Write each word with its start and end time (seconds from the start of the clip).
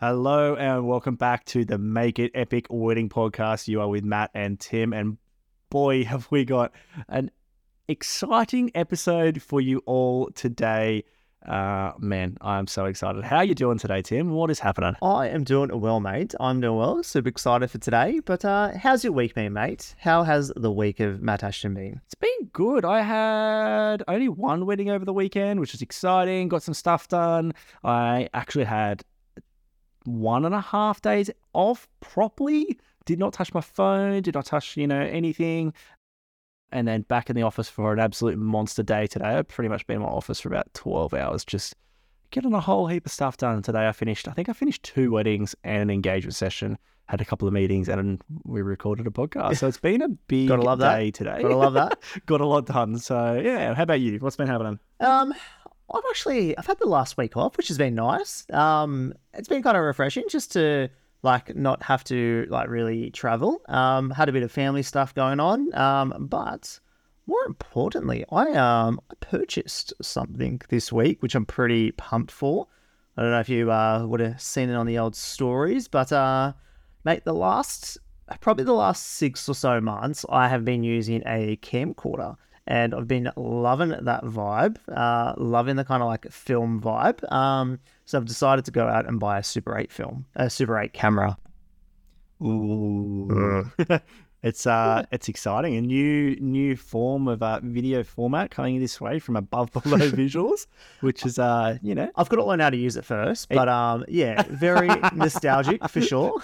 Hello 0.00 0.54
and 0.54 0.86
welcome 0.86 1.16
back 1.16 1.44
to 1.46 1.64
the 1.64 1.76
Make 1.76 2.20
It 2.20 2.30
Epic 2.32 2.68
Wedding 2.70 3.08
Podcast. 3.08 3.66
You 3.66 3.80
are 3.80 3.88
with 3.88 4.04
Matt 4.04 4.30
and 4.32 4.60
Tim, 4.60 4.92
and 4.92 5.18
boy, 5.70 6.04
have 6.04 6.28
we 6.30 6.44
got 6.44 6.70
an 7.08 7.32
exciting 7.88 8.70
episode 8.76 9.42
for 9.42 9.60
you 9.60 9.82
all 9.86 10.30
today. 10.36 11.02
Uh, 11.44 11.94
man, 11.98 12.38
I'm 12.40 12.68
so 12.68 12.84
excited. 12.84 13.24
How 13.24 13.38
are 13.38 13.44
you 13.44 13.56
doing 13.56 13.76
today, 13.76 14.00
Tim? 14.00 14.30
What 14.30 14.52
is 14.52 14.60
happening? 14.60 14.94
I 15.02 15.30
am 15.30 15.42
doing 15.42 15.76
well, 15.80 15.98
mate. 15.98 16.32
I'm 16.38 16.60
doing 16.60 16.78
well. 16.78 17.02
Super 17.02 17.30
excited 17.30 17.68
for 17.68 17.78
today. 17.78 18.20
But 18.24 18.44
uh, 18.44 18.78
how's 18.78 19.02
your 19.02 19.12
week 19.12 19.34
been, 19.34 19.52
mate? 19.52 19.96
How 19.98 20.22
has 20.22 20.52
the 20.54 20.70
week 20.70 21.00
of 21.00 21.22
Matt 21.22 21.42
Ashton 21.42 21.74
been? 21.74 22.00
It's 22.06 22.14
been 22.14 22.50
good. 22.52 22.84
I 22.84 23.02
had 23.02 24.04
only 24.06 24.28
one 24.28 24.64
wedding 24.64 24.90
over 24.90 25.04
the 25.04 25.12
weekend, 25.12 25.58
which 25.58 25.74
is 25.74 25.82
exciting. 25.82 26.48
Got 26.48 26.62
some 26.62 26.74
stuff 26.74 27.08
done. 27.08 27.52
I 27.82 28.28
actually 28.32 28.66
had 28.66 29.02
one 30.08 30.44
and 30.44 30.54
a 30.54 30.60
half 30.60 31.00
days 31.00 31.30
off 31.52 31.86
properly. 32.00 32.78
Did 33.04 33.18
not 33.18 33.32
touch 33.32 33.54
my 33.54 33.60
phone. 33.60 34.22
Did 34.22 34.34
not 34.34 34.46
touch, 34.46 34.76
you 34.76 34.86
know, 34.86 35.00
anything 35.00 35.72
and 36.72 36.86
then 36.86 37.02
back 37.02 37.30
in 37.30 37.36
the 37.36 37.42
office 37.42 37.68
for 37.68 37.92
an 37.92 37.98
absolute 37.98 38.38
monster 38.38 38.82
day 38.82 39.06
today. 39.06 39.26
I've 39.26 39.48
pretty 39.48 39.68
much 39.68 39.86
been 39.86 39.96
in 39.96 40.02
my 40.02 40.08
office 40.08 40.40
for 40.40 40.48
about 40.48 40.72
12 40.74 41.14
hours, 41.14 41.44
just 41.44 41.74
getting 42.30 42.52
a 42.52 42.60
whole 42.60 42.86
heap 42.86 43.06
of 43.06 43.12
stuff 43.12 43.36
done. 43.36 43.62
Today 43.62 43.88
I 43.88 43.92
finished, 43.92 44.28
I 44.28 44.32
think 44.32 44.48
I 44.48 44.52
finished 44.52 44.82
two 44.82 45.10
weddings 45.10 45.54
and 45.64 45.82
an 45.82 45.90
engagement 45.90 46.34
session, 46.34 46.76
had 47.06 47.22
a 47.22 47.24
couple 47.24 47.48
of 47.48 47.54
meetings, 47.54 47.88
and 47.88 48.20
we 48.44 48.60
recorded 48.60 49.06
a 49.06 49.10
podcast. 49.10 49.56
So 49.58 49.68
it's 49.68 49.78
been 49.78 50.02
a 50.02 50.08
big 50.28 50.48
Gotta 50.48 50.62
love 50.62 50.78
day 50.78 51.06
that. 51.06 51.14
today. 51.14 51.42
Gotta 51.42 51.56
love 51.56 51.74
that. 51.74 51.98
Got 52.26 52.42
a 52.42 52.46
lot 52.46 52.66
done. 52.66 52.98
So 52.98 53.40
yeah, 53.42 53.72
how 53.74 53.84
about 53.84 54.00
you? 54.00 54.18
What's 54.18 54.36
been 54.36 54.48
happening? 54.48 54.78
Um, 55.00 55.32
I've 55.92 56.02
actually 56.10 56.56
I've 56.56 56.66
had 56.66 56.78
the 56.78 56.86
last 56.86 57.16
week 57.16 57.36
off, 57.36 57.56
which 57.56 57.68
has 57.68 57.78
been 57.78 57.94
nice. 57.94 58.44
Um, 58.52 59.14
it's 59.34 59.48
been 59.48 59.62
kind 59.62 59.76
of 59.76 59.82
refreshing 59.82 60.24
just 60.28 60.52
to 60.52 60.88
like 61.22 61.54
not 61.56 61.82
have 61.82 62.04
to 62.04 62.46
like 62.48 62.68
really 62.68 63.10
travel. 63.10 63.60
Um, 63.68 64.10
had 64.10 64.28
a 64.28 64.32
bit 64.32 64.42
of 64.42 64.52
family 64.52 64.82
stuff 64.82 65.14
going 65.14 65.40
on. 65.40 65.74
Um, 65.74 66.26
but 66.28 66.78
more 67.26 67.44
importantly, 67.46 68.24
I 68.30 68.52
um 68.52 69.00
I 69.10 69.14
purchased 69.20 69.92
something 70.02 70.60
this 70.68 70.92
week, 70.92 71.22
which 71.22 71.34
I'm 71.34 71.46
pretty 71.46 71.92
pumped 71.92 72.32
for. 72.32 72.66
I 73.16 73.22
don't 73.22 73.32
know 73.32 73.40
if 73.40 73.48
you 73.48 73.72
uh, 73.72 74.06
would 74.06 74.20
have 74.20 74.40
seen 74.40 74.70
it 74.70 74.74
on 74.74 74.86
the 74.86 74.98
old 74.98 75.16
stories, 75.16 75.88
but 75.88 76.12
uh, 76.12 76.52
mate, 77.04 77.24
the 77.24 77.34
last 77.34 77.98
probably 78.40 78.64
the 78.64 78.72
last 78.72 79.04
six 79.04 79.48
or 79.48 79.54
so 79.54 79.80
months, 79.80 80.24
I 80.28 80.48
have 80.48 80.64
been 80.64 80.84
using 80.84 81.22
a 81.26 81.56
camcorder 81.56 82.36
and 82.68 82.94
I've 82.94 83.08
been 83.08 83.32
loving 83.34 83.88
that 83.88 84.24
vibe, 84.24 84.76
uh, 84.94 85.34
loving 85.38 85.76
the 85.76 85.84
kind 85.84 86.02
of 86.02 86.08
like 86.08 86.30
film 86.30 86.80
vibe. 86.80 87.30
Um, 87.32 87.80
so 88.04 88.18
I've 88.18 88.26
decided 88.26 88.66
to 88.66 88.70
go 88.70 88.86
out 88.86 89.08
and 89.08 89.18
buy 89.18 89.38
a 89.38 89.42
Super 89.42 89.76
8 89.76 89.90
film, 89.90 90.26
a 90.36 90.50
Super 90.50 90.78
8 90.78 90.92
camera. 90.92 91.38
Ooh. 92.42 93.70
it's 94.42 94.66
uh 94.66 95.04
it's 95.10 95.28
exciting. 95.28 95.76
A 95.76 95.80
new 95.80 96.36
new 96.36 96.76
form 96.76 97.26
of 97.26 97.42
uh, 97.42 97.60
video 97.62 98.04
format 98.04 98.50
coming 98.50 98.78
this 98.78 99.00
way 99.00 99.18
from 99.18 99.36
above 99.36 99.72
below 99.82 100.10
visuals, 100.10 100.66
which 101.00 101.24
is 101.24 101.38
uh, 101.38 101.78
you 101.82 101.94
know, 101.94 102.10
I've 102.16 102.28
got 102.28 102.36
to 102.36 102.44
learn 102.44 102.60
how 102.60 102.70
to 102.70 102.76
use 102.76 102.96
it 102.96 103.04
first, 103.04 103.48
but 103.48 103.68
um, 103.68 104.04
yeah, 104.08 104.42
very 104.48 104.88
nostalgic 105.14 105.88
for 105.88 106.02
sure. 106.02 106.40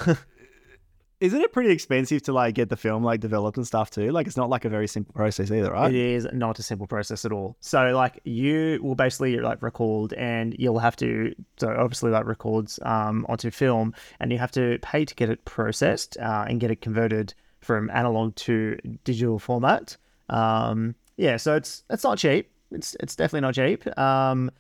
Isn't 1.25 1.41
it 1.41 1.53
pretty 1.53 1.71
expensive 1.71 2.21
to 2.21 2.35
like 2.35 2.55
get 2.55 2.69
the 2.69 2.77
film 2.77 3.03
like 3.03 3.19
developed 3.19 3.57
and 3.57 3.67
stuff 3.67 3.91
too? 3.91 4.13
Like 4.13 4.27
it's 4.27 4.37
not 4.37 4.51
like 4.51 4.67
a 4.67 4.69
very 4.69 4.87
simple 4.87 5.15
process 5.15 5.51
either, 5.51 5.73
right? 5.73 5.91
It 5.93 5.99
is 5.99 6.29
not 6.35 6.59
a 6.59 6.63
simple 6.63 6.87
process 6.87 7.25
at 7.25 7.33
all. 7.33 7.57
So 7.61 7.93
like 7.93 8.21
you 8.25 8.79
will 8.83 8.95
basically 8.95 9.39
like 9.39 9.63
record 9.63 10.13
and 10.13 10.55
you'll 10.59 10.79
have 10.81 10.97
to 10.97 11.35
so 11.57 11.75
obviously 11.79 12.11
like 12.11 12.27
records 12.27 12.79
um 12.83 13.25
onto 13.27 13.51
film 13.51 13.95
and 14.21 14.33
you 14.33 14.39
have 14.39 14.51
to 14.53 14.79
pay 14.83 15.07
to 15.07 15.15
get 15.15 15.31
it 15.31 15.43
processed 15.47 16.19
uh, 16.19 16.45
and 16.47 16.61
get 16.61 16.71
it 16.71 16.83
converted 16.83 17.33
from 17.61 17.89
analog 17.89 18.35
to 18.37 18.77
digital 19.05 19.39
format. 19.39 19.97
Um 20.29 20.95
yeah, 21.17 21.39
so 21.39 21.57
it's 21.57 21.85
it's 21.89 22.05
not 22.05 22.19
cheap. 22.19 22.51
It's 22.71 22.97
it's 23.01 23.17
definitely 23.17 23.41
not 23.41 23.55
cheap. 23.55 23.99
Um 23.99 24.51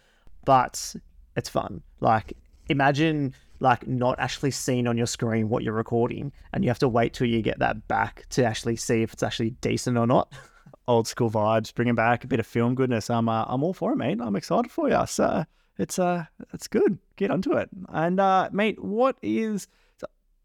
but 0.47 0.97
it's 1.37 1.51
fun. 1.51 1.83
Like 2.01 2.33
imagine 2.71 3.35
like 3.61 3.87
not 3.87 4.19
actually 4.19 4.51
seeing 4.51 4.87
on 4.87 4.97
your 4.97 5.07
screen 5.07 5.49
what 5.49 5.63
you're 5.63 5.75
recording 5.75 6.33
and 6.53 6.65
you 6.65 6.71
have 6.71 6.79
to 6.81 6.89
wait 6.89 7.13
till 7.13 7.27
you 7.27 7.43
get 7.43 7.59
that 7.59 7.87
back 7.89 8.27
to 8.31 8.45
actually 8.45 8.77
see 8.77 9.03
if 9.03 9.13
it's 9.13 9.23
actually 9.23 9.51
decent 9.51 9.97
or 9.97 10.07
not. 10.07 10.33
Old 10.89 11.09
school 11.09 11.31
vibes, 11.31 11.75
bringing 11.75 11.95
back 11.95 12.25
a 12.25 12.27
bit 12.27 12.41
of 12.41 12.47
film 12.47 12.75
goodness. 12.75 13.09
I'm 13.09 13.29
uh, 13.29 13.45
I'm 13.47 13.63
all 13.63 13.73
for 13.73 13.93
it, 13.93 13.97
mate. 13.97 14.19
I'm 14.21 14.37
excited 14.37 14.71
for 14.71 14.91
you. 14.91 15.07
So 15.07 15.45
it's 15.79 15.99
uh 15.99 16.25
it's 16.53 16.69
good. 16.69 16.99
Get 17.17 17.31
onto 17.31 17.53
it. 17.55 17.71
And 17.89 18.21
uh, 18.21 18.51
mate, 18.53 18.83
what 18.83 19.17
is 19.23 19.67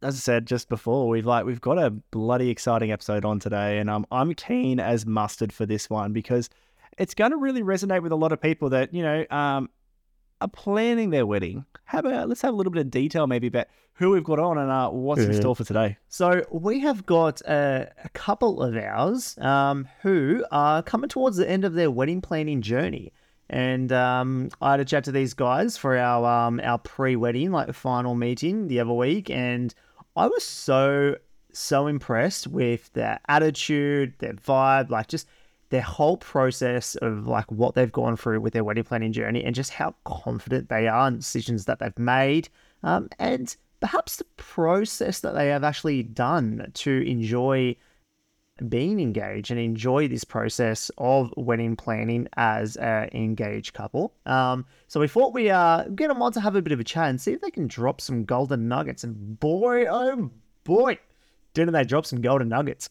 as 0.01 0.15
I 0.15 0.19
said 0.19 0.45
just 0.45 0.69
before, 0.69 1.09
we've 1.09 1.25
like 1.25 1.45
we've 1.45 1.61
got 1.61 1.77
a 1.77 1.89
bloody 1.89 2.49
exciting 2.49 2.91
episode 2.91 3.25
on 3.25 3.39
today, 3.39 3.79
and 3.79 3.89
um, 3.89 4.05
I'm 4.11 4.33
keen 4.33 4.79
as 4.79 5.05
mustard 5.05 5.51
for 5.51 5.65
this 5.65 5.89
one 5.89 6.13
because 6.13 6.49
it's 6.97 7.13
going 7.13 7.31
to 7.31 7.37
really 7.37 7.61
resonate 7.61 8.01
with 8.01 8.11
a 8.11 8.15
lot 8.15 8.31
of 8.31 8.41
people 8.41 8.69
that 8.69 8.93
you 8.93 9.03
know 9.03 9.25
um, 9.29 9.69
are 10.41 10.47
planning 10.47 11.09
their 11.09 11.25
wedding. 11.25 11.65
how 11.85 11.99
about 11.99 12.29
let's 12.29 12.41
have 12.41 12.53
a 12.53 12.57
little 12.57 12.71
bit 12.71 12.81
of 12.81 12.91
detail 12.91 13.27
maybe 13.27 13.47
about 13.47 13.67
who 13.99 14.11
we've 14.11 14.23
got 14.23 14.39
on 14.39 14.57
and 14.57 14.71
uh, 14.71 14.89
what's 14.89 15.21
in 15.21 15.33
store 15.33 15.53
for 15.53 15.65
today. 15.65 15.97
So 16.07 16.45
we 16.51 16.79
have 16.79 17.05
got 17.05 17.41
a, 17.41 17.91
a 18.01 18.09
couple 18.09 18.61
of 18.63 18.77
ours 18.77 19.37
um, 19.39 19.89
who 20.03 20.45
are 20.51 20.81
coming 20.81 21.09
towards 21.09 21.35
the 21.35 21.49
end 21.49 21.65
of 21.65 21.73
their 21.73 21.91
wedding 21.91 22.21
planning 22.21 22.61
journey. 22.61 23.11
And 23.49 23.91
um, 23.91 24.51
I 24.61 24.71
had 24.71 24.79
a 24.79 24.85
chat 24.85 25.03
to 25.05 25.11
these 25.11 25.33
guys 25.33 25.75
for 25.75 25.97
our 25.97 26.25
um, 26.25 26.61
our 26.63 26.77
pre-wedding, 26.77 27.51
like 27.51 27.67
the 27.67 27.73
final 27.73 28.15
meeting 28.15 28.67
the 28.67 28.79
other 28.79 28.93
week, 28.93 29.29
and 29.29 29.73
I 30.15 30.27
was 30.27 30.43
so 30.43 31.15
so 31.51 31.87
impressed 31.87 32.47
with 32.47 32.93
their 32.93 33.19
attitude, 33.27 34.13
their 34.19 34.33
vibe, 34.33 34.91
like 34.91 35.07
just 35.07 35.27
their 35.69 35.81
whole 35.81 36.17
process 36.17 36.95
of 36.95 37.27
like 37.27 37.51
what 37.51 37.75
they've 37.75 37.91
gone 37.91 38.17
through 38.17 38.41
with 38.41 38.53
their 38.53 38.63
wedding 38.63 38.83
planning 38.83 39.13
journey, 39.13 39.43
and 39.43 39.55
just 39.55 39.71
how 39.71 39.95
confident 40.03 40.69
they 40.69 40.87
are 40.87 41.07
in 41.07 41.17
decisions 41.17 41.65
that 41.65 41.79
they've 41.79 41.99
made, 41.99 42.49
um, 42.83 43.09
and 43.19 43.55
perhaps 43.79 44.17
the 44.17 44.25
process 44.35 45.19
that 45.21 45.35
they 45.35 45.47
have 45.47 45.63
actually 45.63 46.03
done 46.03 46.69
to 46.73 47.01
enjoy 47.07 47.75
being 48.67 48.99
engaged 48.99 49.51
and 49.51 49.59
enjoy 49.59 50.05
this 50.07 50.25
process 50.25 50.91
of 50.97 51.33
wedding 51.37 51.77
planning 51.77 52.27
as 52.35 52.75
an 52.75 53.09
engaged 53.13 53.73
couple. 53.73 54.13
Um, 54.25 54.65
so 54.87 54.99
we 54.99 55.07
thought 55.07 55.33
we 55.33 55.49
uh, 55.49 55.83
get 55.95 56.09
them 56.09 56.21
on 56.21 56.33
to 56.33 56.41
have 56.41 56.57
a 56.57 56.61
bit 56.61 56.73
of 56.73 56.79
a 56.79 56.83
chat 56.83 57.09
and 57.09 57.21
see 57.21 57.31
if 57.31 57.39
they 57.39 57.51
can 57.51 57.67
drop 57.67 58.01
some 58.01 58.25
golden 58.25 58.67
nuggets. 58.67 59.05
And 59.05 59.39
boy, 59.39 59.85
oh 59.85 60.29
boy, 60.65 60.99
didn't 61.53 61.73
they 61.73 61.85
drop 61.85 62.05
some 62.05 62.19
golden 62.19 62.49
nuggets? 62.49 62.89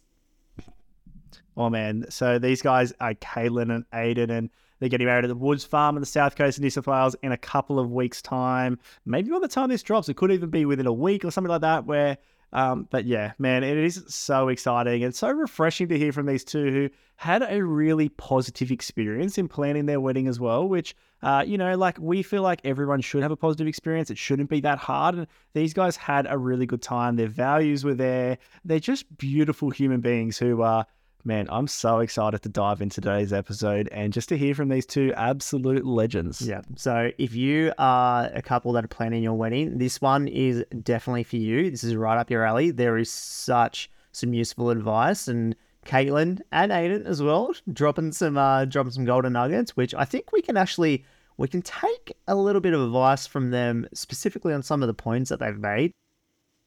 Oh 1.58 1.68
man, 1.68 2.06
so 2.08 2.38
these 2.38 2.62
guys 2.62 2.92
are 3.00 3.14
Kaitlyn 3.14 3.74
and 3.74 3.84
Aiden, 3.90 4.30
and 4.30 4.48
they're 4.78 4.88
getting 4.88 5.08
married 5.08 5.24
at 5.24 5.28
the 5.28 5.34
Woods 5.34 5.64
Farm 5.64 5.96
on 5.96 6.00
the 6.00 6.06
south 6.06 6.36
coast 6.36 6.56
of 6.56 6.62
New 6.62 6.70
South 6.70 6.86
Wales 6.86 7.16
in 7.24 7.32
a 7.32 7.36
couple 7.36 7.80
of 7.80 7.90
weeks' 7.90 8.22
time. 8.22 8.78
Maybe 9.04 9.32
by 9.32 9.40
the 9.40 9.48
time 9.48 9.68
this 9.68 9.82
drops, 9.82 10.08
it 10.08 10.16
could 10.16 10.30
even 10.30 10.50
be 10.50 10.64
within 10.64 10.86
a 10.86 10.92
week 10.92 11.24
or 11.24 11.32
something 11.32 11.50
like 11.50 11.62
that. 11.62 11.84
Where, 11.84 12.16
um, 12.52 12.86
but 12.92 13.06
yeah, 13.06 13.32
man, 13.40 13.64
it 13.64 13.76
is 13.76 14.04
so 14.06 14.46
exciting 14.46 15.02
and 15.02 15.12
so 15.12 15.32
refreshing 15.32 15.88
to 15.88 15.98
hear 15.98 16.12
from 16.12 16.26
these 16.26 16.44
two 16.44 16.70
who 16.70 16.90
had 17.16 17.42
a 17.42 17.60
really 17.60 18.08
positive 18.10 18.70
experience 18.70 19.36
in 19.36 19.48
planning 19.48 19.86
their 19.86 20.00
wedding 20.00 20.28
as 20.28 20.38
well. 20.38 20.68
Which, 20.68 20.94
uh, 21.24 21.42
you 21.44 21.58
know, 21.58 21.76
like 21.76 21.98
we 21.98 22.22
feel 22.22 22.42
like 22.42 22.60
everyone 22.62 23.00
should 23.00 23.22
have 23.22 23.32
a 23.32 23.36
positive 23.36 23.66
experience. 23.66 24.10
It 24.10 24.18
shouldn't 24.18 24.48
be 24.48 24.60
that 24.60 24.78
hard. 24.78 25.16
And 25.16 25.26
these 25.54 25.74
guys 25.74 25.96
had 25.96 26.28
a 26.30 26.38
really 26.38 26.66
good 26.66 26.82
time. 26.82 27.16
Their 27.16 27.26
values 27.26 27.84
were 27.84 27.94
there. 27.94 28.38
They're 28.64 28.78
just 28.78 29.18
beautiful 29.18 29.70
human 29.70 30.00
beings 30.00 30.38
who 30.38 30.62
are. 30.62 30.86
Man, 31.28 31.46
I'm 31.50 31.68
so 31.68 31.98
excited 31.98 32.40
to 32.44 32.48
dive 32.48 32.80
into 32.80 33.02
today's 33.02 33.34
episode 33.34 33.86
and 33.92 34.14
just 34.14 34.30
to 34.30 34.38
hear 34.38 34.54
from 34.54 34.70
these 34.70 34.86
two 34.86 35.12
absolute 35.14 35.84
legends. 35.84 36.40
Yeah. 36.40 36.62
So 36.76 37.10
if 37.18 37.34
you 37.34 37.70
are 37.76 38.30
a 38.32 38.40
couple 38.40 38.72
that 38.72 38.84
are 38.86 38.88
planning 38.88 39.22
your 39.22 39.34
wedding, 39.34 39.76
this 39.76 40.00
one 40.00 40.26
is 40.26 40.64
definitely 40.82 41.24
for 41.24 41.36
you. 41.36 41.70
This 41.70 41.84
is 41.84 41.94
right 41.94 42.16
up 42.16 42.30
your 42.30 42.46
alley. 42.46 42.70
There 42.70 42.96
is 42.96 43.10
such 43.10 43.90
some 44.10 44.32
useful 44.32 44.70
advice 44.70 45.28
and 45.28 45.54
Kaitlyn 45.84 46.40
and 46.50 46.72
Aiden 46.72 47.04
as 47.04 47.22
well, 47.22 47.52
dropping 47.70 48.12
some 48.12 48.38
uh, 48.38 48.64
dropping 48.64 48.92
some 48.92 49.04
golden 49.04 49.34
nuggets, 49.34 49.76
which 49.76 49.94
I 49.94 50.06
think 50.06 50.32
we 50.32 50.40
can 50.40 50.56
actually 50.56 51.04
we 51.36 51.46
can 51.46 51.60
take 51.60 52.16
a 52.26 52.36
little 52.36 52.62
bit 52.62 52.72
of 52.72 52.80
advice 52.80 53.26
from 53.26 53.50
them 53.50 53.86
specifically 53.92 54.54
on 54.54 54.62
some 54.62 54.82
of 54.82 54.86
the 54.86 54.94
points 54.94 55.28
that 55.28 55.40
they've 55.40 55.58
made. 55.58 55.92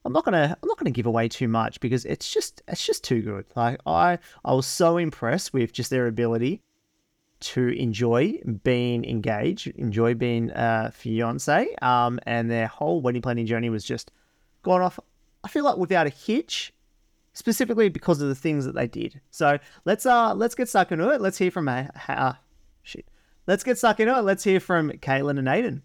I'm 0.04 0.12
not 0.12 0.24
gonna 0.24 0.56
I'm 0.60 0.68
not 0.68 0.78
gonna 0.78 0.90
give 0.90 1.06
away 1.06 1.28
too 1.28 1.48
much 1.48 1.80
because 1.80 2.04
it's 2.04 2.32
just 2.32 2.62
it's 2.68 2.84
just 2.84 3.04
too 3.04 3.22
good. 3.22 3.44
Like 3.54 3.78
I 3.86 4.18
I 4.44 4.54
was 4.54 4.66
so 4.66 4.96
impressed 4.96 5.52
with 5.52 5.72
just 5.72 5.90
their 5.90 6.06
ability 6.06 6.62
to 7.40 7.68
enjoy 7.68 8.40
being 8.62 9.04
engaged, 9.04 9.66
enjoy 9.68 10.14
being 10.14 10.50
a 10.54 10.92
fiance, 10.94 11.74
um, 11.82 12.20
and 12.24 12.50
their 12.50 12.68
whole 12.68 13.00
wedding 13.00 13.22
planning 13.22 13.46
journey 13.46 13.68
was 13.68 13.84
just 13.84 14.12
gone 14.62 14.80
off. 14.80 14.98
I 15.44 15.48
feel 15.48 15.64
like 15.64 15.76
without 15.76 16.06
a 16.06 16.10
hitch, 16.10 16.72
specifically 17.32 17.88
because 17.88 18.20
of 18.20 18.28
the 18.28 18.34
things 18.34 18.64
that 18.64 18.74
they 18.74 18.86
did. 18.86 19.20
So 19.30 19.58
let's 19.84 20.06
uh 20.06 20.34
let's 20.34 20.54
get 20.54 20.68
stuck 20.68 20.92
into 20.92 21.10
it. 21.10 21.20
Let's 21.20 21.38
hear 21.38 21.50
from 21.50 21.68
uh, 21.68 21.86
uh 22.08 22.34
shit. 22.82 23.06
Let's 23.46 23.64
get 23.64 23.78
stuck 23.78 24.00
into 24.00 24.16
it. 24.16 24.22
Let's 24.22 24.44
hear 24.44 24.60
from 24.60 24.90
Kaitlyn 24.90 25.38
and 25.38 25.48
Aiden. 25.48 25.82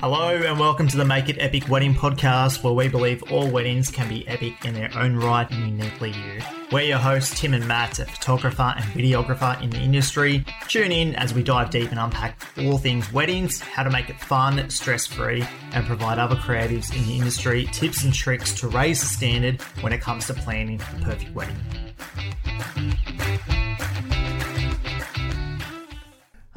Hello 0.00 0.28
and 0.28 0.60
welcome 0.60 0.86
to 0.88 0.96
the 0.98 1.06
Make 1.06 1.30
It 1.30 1.38
Epic 1.40 1.70
Wedding 1.70 1.94
podcast, 1.94 2.62
where 2.62 2.74
we 2.74 2.86
believe 2.86 3.22
all 3.32 3.50
weddings 3.50 3.90
can 3.90 4.10
be 4.10 4.28
epic 4.28 4.62
in 4.66 4.74
their 4.74 4.90
own 4.94 5.16
right 5.16 5.50
and 5.50 5.70
uniquely 5.70 6.10
you. 6.10 6.42
We're 6.70 6.82
your 6.82 6.98
hosts, 6.98 7.40
Tim 7.40 7.54
and 7.54 7.66
Matt, 7.66 7.98
a 7.98 8.04
photographer 8.04 8.74
and 8.76 8.84
videographer 8.92 9.58
in 9.62 9.70
the 9.70 9.78
industry. 9.78 10.44
Tune 10.68 10.92
in 10.92 11.14
as 11.14 11.32
we 11.32 11.42
dive 11.42 11.70
deep 11.70 11.92
and 11.92 11.98
unpack 11.98 12.46
all 12.58 12.76
things 12.76 13.10
weddings, 13.10 13.58
how 13.58 13.84
to 13.84 13.90
make 13.90 14.10
it 14.10 14.20
fun, 14.20 14.68
stress 14.68 15.06
free, 15.06 15.42
and 15.72 15.86
provide 15.86 16.18
other 16.18 16.36
creatives 16.36 16.94
in 16.94 17.02
the 17.06 17.16
industry 17.16 17.64
tips 17.72 18.04
and 18.04 18.12
tricks 18.12 18.52
to 18.60 18.68
raise 18.68 19.00
the 19.00 19.06
standard 19.06 19.62
when 19.80 19.94
it 19.94 20.02
comes 20.02 20.26
to 20.26 20.34
planning 20.34 20.76
the 20.76 21.04
perfect 21.04 21.34
wedding. 21.34 21.56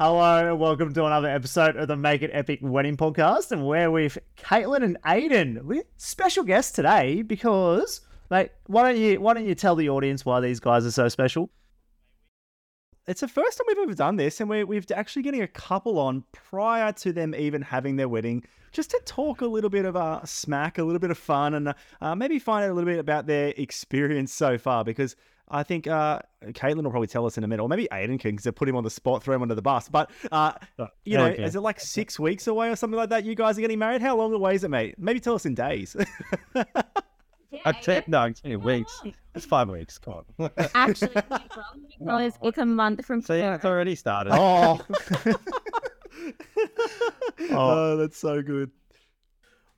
Hello, 0.02 0.48
and 0.48 0.58
welcome 0.58 0.94
to 0.94 1.04
another 1.04 1.28
episode 1.28 1.76
of 1.76 1.86
the 1.86 1.94
Make 1.94 2.22
It 2.22 2.30
Epic 2.32 2.60
Wedding 2.62 2.96
Podcast, 2.96 3.52
and 3.52 3.66
we're 3.66 3.90
with 3.90 4.16
Kaitlyn 4.38 4.82
and 4.82 4.96
Aiden. 5.02 5.62
We 5.62 5.82
special 5.98 6.42
guest 6.42 6.74
today 6.74 7.20
because, 7.20 8.00
mate, 8.30 8.50
why 8.66 8.84
don't 8.90 8.98
you 8.98 9.20
why 9.20 9.34
don't 9.34 9.44
you 9.44 9.54
tell 9.54 9.76
the 9.76 9.90
audience 9.90 10.24
why 10.24 10.40
these 10.40 10.58
guys 10.58 10.86
are 10.86 10.90
so 10.90 11.08
special? 11.08 11.50
It's 13.06 13.20
the 13.20 13.28
first 13.28 13.58
time 13.58 13.66
we've 13.68 13.76
ever 13.76 13.92
done 13.92 14.16
this, 14.16 14.40
and 14.40 14.48
we're, 14.48 14.64
we're 14.64 14.80
actually 14.94 15.20
getting 15.20 15.42
a 15.42 15.46
couple 15.46 15.98
on 15.98 16.24
prior 16.32 16.92
to 16.92 17.12
them 17.12 17.34
even 17.34 17.60
having 17.60 17.96
their 17.96 18.08
wedding, 18.08 18.42
just 18.72 18.92
to 18.92 19.02
talk 19.04 19.42
a 19.42 19.46
little 19.46 19.68
bit 19.68 19.84
of 19.84 19.96
uh, 19.96 20.24
smack, 20.24 20.78
a 20.78 20.82
little 20.82 20.98
bit 20.98 21.10
of 21.10 21.18
fun, 21.18 21.52
and 21.52 21.74
uh, 22.00 22.14
maybe 22.14 22.38
find 22.38 22.64
out 22.64 22.70
a 22.70 22.72
little 22.72 22.90
bit 22.90 23.00
about 23.00 23.26
their 23.26 23.52
experience 23.58 24.32
so 24.32 24.56
far. 24.56 24.82
Because 24.82 25.14
I 25.50 25.62
think 25.62 25.86
uh, 25.86 26.20
Kaitlyn 26.44 26.84
will 26.84 26.90
probably 26.90 27.08
tell 27.08 27.26
us 27.26 27.36
in 27.36 27.44
a 27.44 27.48
minute, 27.48 27.62
or 27.62 27.68
maybe 27.68 27.88
Aiden 27.90 28.20
can, 28.20 28.32
because 28.32 28.44
they 28.44 28.52
put 28.52 28.68
him 28.68 28.76
on 28.76 28.84
the 28.84 28.90
spot, 28.90 29.22
throw 29.22 29.34
him 29.34 29.42
under 29.42 29.54
the 29.54 29.62
bus. 29.62 29.88
But 29.88 30.10
uh, 30.30 30.52
you 31.04 31.18
know, 31.18 31.26
okay. 31.26 31.42
is 31.42 31.56
it 31.56 31.60
like 31.60 31.80
six 31.80 32.18
weeks 32.18 32.46
away 32.46 32.68
or 32.70 32.76
something 32.76 32.96
like 32.96 33.10
that? 33.10 33.24
You 33.24 33.34
guys 33.34 33.58
are 33.58 33.60
getting 33.60 33.78
married. 33.78 34.00
How 34.00 34.16
long 34.16 34.32
away 34.32 34.54
is 34.54 34.64
it, 34.64 34.70
mate? 34.70 34.94
Maybe 34.98 35.20
tell 35.20 35.34
us 35.34 35.46
in 35.46 35.54
days. 35.54 35.96
I 37.64 37.72
take 37.72 38.08
no, 38.08 38.24
it's 38.24 38.40
only 38.44 38.56
weeks. 38.56 39.02
It's 39.34 39.44
five 39.44 39.68
weeks. 39.68 39.98
Come 39.98 40.24
on. 40.38 40.50
Actually, 40.74 41.14
because 41.98 42.38
it's 42.42 42.58
a 42.58 42.66
month 42.66 43.04
from 43.04 43.22
See, 43.22 43.34
it's 43.34 43.64
already 43.64 43.94
started. 43.94 44.32
Oh, 47.52 47.52
oh, 47.52 47.96
that's 47.96 48.18
so 48.18 48.42
good. 48.42 48.70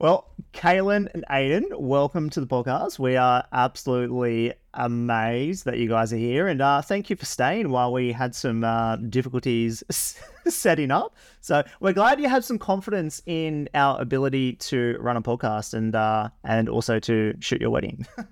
Well, 0.02 0.32
Kaitlyn 0.52 1.14
and 1.14 1.25
Aiden, 1.31 1.78
welcome 1.78 2.28
to 2.31 2.40
the 2.40 2.46
podcast. 2.49 2.99
We 2.99 3.16
are 3.16 3.44
absolutely 3.52 4.52
amazed 4.75 5.64
that 5.66 5.78
you 5.78 5.88
guys 5.88 6.12
are 6.12 6.16
here, 6.16 6.49
and 6.49 6.60
uh, 6.60 6.82
thank 6.82 7.08
you 7.08 7.14
for 7.14 7.25
staying 7.25 7.70
while 7.70 7.93
we 7.93 8.10
had 8.10 8.34
some 8.34 8.64
uh, 8.64 8.96
difficulties 8.96 9.84
setting 10.49 10.90
up. 10.90 11.14
So 11.40 11.62
we're 11.78 11.93
glad 11.93 12.19
you 12.19 12.28
have 12.28 12.44
some 12.44 12.58
confidence 12.58 13.22
in 13.26 13.69
our 13.75 14.00
ability 14.00 14.54
to 14.54 14.96
run 14.99 15.16
a 15.16 15.22
podcast 15.22 15.72
and 15.72 15.94
uh, 15.94 16.31
and 16.43 16.69
also 16.69 16.99
to 16.99 17.34
shoot 17.38 17.60
your 17.60 17.70
wedding. 17.70 18.04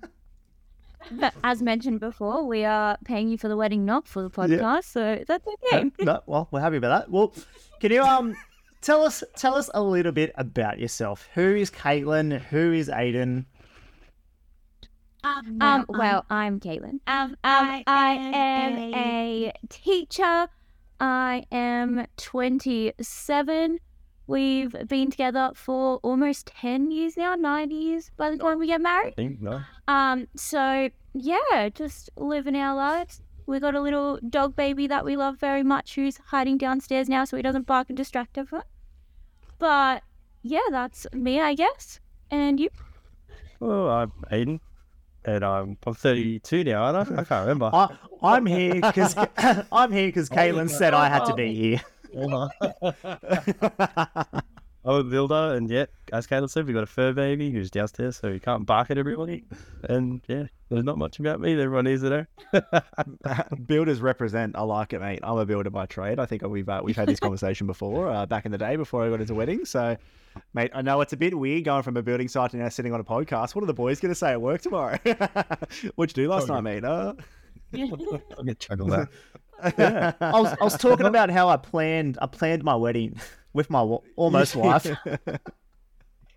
But 1.09 1.33
as 1.43 1.61
mentioned 1.61 1.99
before, 1.99 2.45
we 2.45 2.63
are 2.63 2.97
paying 3.05 3.29
you 3.29 3.37
for 3.37 3.47
the 3.47 3.57
wedding, 3.57 3.85
not 3.85 4.07
for 4.07 4.21
the 4.21 4.29
podcast, 4.29 4.83
so 4.83 5.23
that's 5.25 5.45
okay. 5.47 5.89
no, 6.01 6.21
well, 6.25 6.49
we're 6.51 6.59
happy 6.59 6.77
about 6.77 6.99
that. 7.05 7.11
Well, 7.11 7.33
can 7.79 7.91
you 7.91 8.01
um 8.01 8.35
tell 8.81 9.03
us 9.03 9.23
tell 9.35 9.55
us 9.55 9.69
a 9.73 9.81
little 9.81 10.11
bit 10.11 10.33
about 10.35 10.79
yourself? 10.79 11.29
Who 11.35 11.55
is 11.55 11.71
Kaitlyn? 11.71 12.39
Who 12.39 12.73
is 12.73 12.89
Aiden? 12.89 13.45
Um, 15.23 15.85
well, 15.87 16.25
I'm 16.29 16.59
Kaitlyn. 16.59 16.99
Um, 17.05 17.37
I 17.43 17.83
am 17.87 18.93
a 18.95 19.53
teacher. 19.69 20.47
I 20.99 21.45
am 21.51 22.05
27. 22.17 23.79
We've 24.27 24.75
been 24.87 25.11
together 25.11 25.51
for 25.55 25.97
almost 25.97 26.47
10 26.47 26.91
years 26.91 27.17
now, 27.17 27.35
nine 27.35 27.69
years 27.69 28.11
by 28.17 28.31
the 28.31 28.37
time 28.37 28.59
we 28.59 28.67
get 28.67 28.81
married. 28.81 29.09
I 29.09 29.15
think 29.15 29.41
no. 29.41 29.61
Um, 29.87 30.27
so 30.35 30.89
yeah, 31.13 31.69
just 31.69 32.09
living 32.15 32.55
our 32.55 32.75
lives. 32.75 33.21
We 33.45 33.59
got 33.59 33.75
a 33.75 33.81
little 33.81 34.19
dog 34.29 34.55
baby 34.55 34.87
that 34.87 35.03
we 35.03 35.17
love 35.17 35.37
very 35.37 35.63
much 35.63 35.95
who's 35.95 36.17
hiding 36.17 36.57
downstairs 36.57 37.09
now 37.09 37.25
so 37.25 37.35
he 37.35 37.43
doesn't 37.43 37.67
bark 37.67 37.89
and 37.89 37.97
distract 37.97 38.37
everyone. 38.37 38.65
But 39.61 40.01
yeah, 40.41 40.59
that's 40.71 41.05
me, 41.13 41.39
I 41.39 41.53
guess. 41.53 41.99
And 42.31 42.59
you? 42.59 42.69
Well, 43.59 43.89
I'm 43.89 44.11
Aiden, 44.31 44.59
and 45.23 45.45
I'm 45.45 45.77
I'm 45.85 45.93
32 45.93 46.63
now, 46.63 46.81
aren't 46.85 47.11
I? 47.11 47.21
I 47.21 47.23
can't 47.23 47.47
remember. 47.47 47.69
I, 47.71 47.95
I'm 48.23 48.47
here 48.47 48.81
because 48.81 49.15
I'm 49.71 49.91
here 49.91 50.07
because 50.07 50.29
Kaitlyn 50.29 50.67
said 50.67 50.95
I 50.95 51.09
had 51.09 51.25
to 51.25 51.35
be 51.35 51.53
here. 51.53 51.81
I'm 54.83 54.95
a 54.95 55.03
builder, 55.03 55.53
and 55.55 55.69
yet, 55.69 55.89
as 56.11 56.25
Caleb 56.25 56.49
said, 56.49 56.65
we've 56.65 56.73
got 56.73 56.83
a 56.83 56.87
fur 56.87 57.13
baby 57.13 57.51
who's 57.51 57.69
downstairs, 57.69 58.17
so 58.17 58.33
he 58.33 58.39
can't 58.39 58.65
bark 58.65 58.89
at 58.89 58.97
everybody. 58.97 59.43
And 59.83 60.21
yeah, 60.27 60.45
there's 60.69 60.83
not 60.83 60.97
much 60.97 61.19
about 61.19 61.39
me 61.39 61.53
that 61.53 61.61
everyone 61.61 61.85
needs 61.85 62.01
to 62.01 62.25
know. 62.51 63.53
Builders 63.67 64.01
represent. 64.01 64.55
I 64.55 64.63
like 64.63 64.93
it, 64.93 64.99
mate. 64.99 65.19
I'm 65.21 65.37
a 65.37 65.45
builder 65.45 65.69
by 65.69 65.85
trade. 65.85 66.19
I 66.19 66.25
think 66.25 66.41
we've 66.41 66.67
uh, 66.67 66.81
we've 66.83 66.95
had 66.95 67.07
this 67.07 67.19
conversation 67.21 67.67
before, 67.67 68.09
uh, 68.09 68.25
back 68.25 68.45
in 68.45 68.51
the 68.51 68.57
day 68.57 68.75
before 68.75 69.05
I 69.05 69.09
got 69.09 69.21
into 69.21 69.35
weddings. 69.35 69.69
So, 69.69 69.95
mate, 70.55 70.71
I 70.73 70.81
know 70.81 70.99
it's 71.01 71.13
a 71.13 71.17
bit 71.17 71.37
weird 71.37 71.63
going 71.63 71.83
from 71.83 71.95
a 71.97 72.01
building 72.01 72.27
site 72.27 72.49
to 72.51 72.57
now 72.57 72.69
sitting 72.69 72.91
on 72.91 72.99
a 72.99 73.03
podcast. 73.03 73.53
What 73.53 73.63
are 73.63 73.67
the 73.67 73.75
boys 73.75 73.99
going 73.99 74.11
to 74.11 74.15
say 74.15 74.31
at 74.31 74.41
work 74.41 74.61
tomorrow? 74.61 74.97
What'd 75.95 76.17
you 76.17 76.23
do 76.23 76.27
last 76.27 76.47
night, 76.47 76.61
mate? 76.61 76.83
Uh, 76.83 77.13
I'll 77.75 78.43
get 78.43 78.59
chuckle 78.59 78.87
that. 78.87 79.09
I 80.19 80.41
was 80.41 80.55
I 80.59 80.63
was 80.63 80.75
talking 80.75 81.05
about 81.05 81.29
how 81.29 81.49
I 81.49 81.57
planned 81.57 82.17
I 82.19 82.25
planned 82.25 82.63
my 82.63 82.75
wedding 82.75 83.19
with 83.53 83.69
my 83.69 83.81
wa- 83.81 83.99
almost 84.15 84.55
wife. 84.55 84.87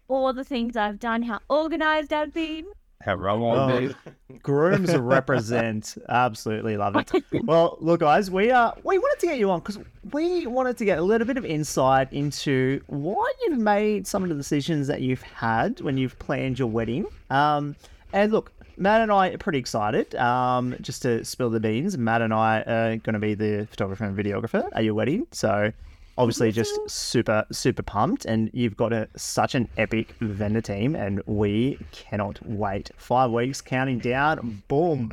All 0.08 0.32
the 0.32 0.44
things 0.44 0.76
I've 0.76 0.98
done, 0.98 1.22
how 1.22 1.40
organized 1.48 2.12
I've 2.12 2.32
been. 2.34 2.66
How 3.00 3.14
wrong 3.16 3.44
I've 3.44 3.92
Oh, 3.92 3.94
be. 4.28 4.38
grooms 4.38 4.94
represent. 4.96 5.96
Absolutely 6.08 6.76
love 6.76 6.96
it. 6.96 7.10
Well, 7.44 7.76
look, 7.80 8.00
guys, 8.00 8.30
we 8.30 8.50
uh 8.50 8.72
we 8.82 8.98
wanted 8.98 9.20
to 9.20 9.26
get 9.26 9.38
you 9.38 9.50
on 9.50 9.60
because 9.60 9.78
we 10.12 10.46
wanted 10.46 10.78
to 10.78 10.84
get 10.86 10.98
a 10.98 11.02
little 11.02 11.26
bit 11.26 11.36
of 11.36 11.44
insight 11.44 12.12
into 12.12 12.82
why 12.86 13.30
you've 13.42 13.58
made 13.58 14.06
some 14.06 14.22
of 14.22 14.28
the 14.30 14.34
decisions 14.34 14.86
that 14.86 15.02
you've 15.02 15.22
had 15.22 15.80
when 15.82 15.98
you've 15.98 16.18
planned 16.18 16.58
your 16.58 16.68
wedding. 16.68 17.04
Um, 17.30 17.76
and 18.12 18.32
look, 18.32 18.52
Matt 18.78 19.02
and 19.02 19.12
I 19.12 19.28
are 19.30 19.38
pretty 19.38 19.58
excited. 19.58 20.14
Um, 20.14 20.74
just 20.80 21.02
to 21.02 21.24
spill 21.24 21.50
the 21.50 21.60
beans, 21.60 21.98
Matt 21.98 22.22
and 22.22 22.32
I 22.32 22.60
are 22.62 22.96
going 22.96 23.14
to 23.14 23.18
be 23.20 23.34
the 23.34 23.66
photographer 23.70 24.04
and 24.04 24.16
videographer 24.16 24.66
at 24.72 24.82
your 24.84 24.94
wedding. 24.94 25.26
So 25.30 25.72
obviously 26.16 26.52
just 26.52 26.78
super 26.88 27.44
super 27.50 27.82
pumped 27.82 28.24
and 28.24 28.50
you've 28.52 28.76
got 28.76 28.92
a, 28.92 29.08
such 29.16 29.54
an 29.54 29.68
epic 29.76 30.14
vendor 30.20 30.60
team 30.60 30.94
and 30.94 31.20
we 31.26 31.78
cannot 31.92 32.38
wait 32.46 32.90
five 32.96 33.30
weeks 33.30 33.60
counting 33.60 33.98
down 33.98 34.62
boom 34.68 35.12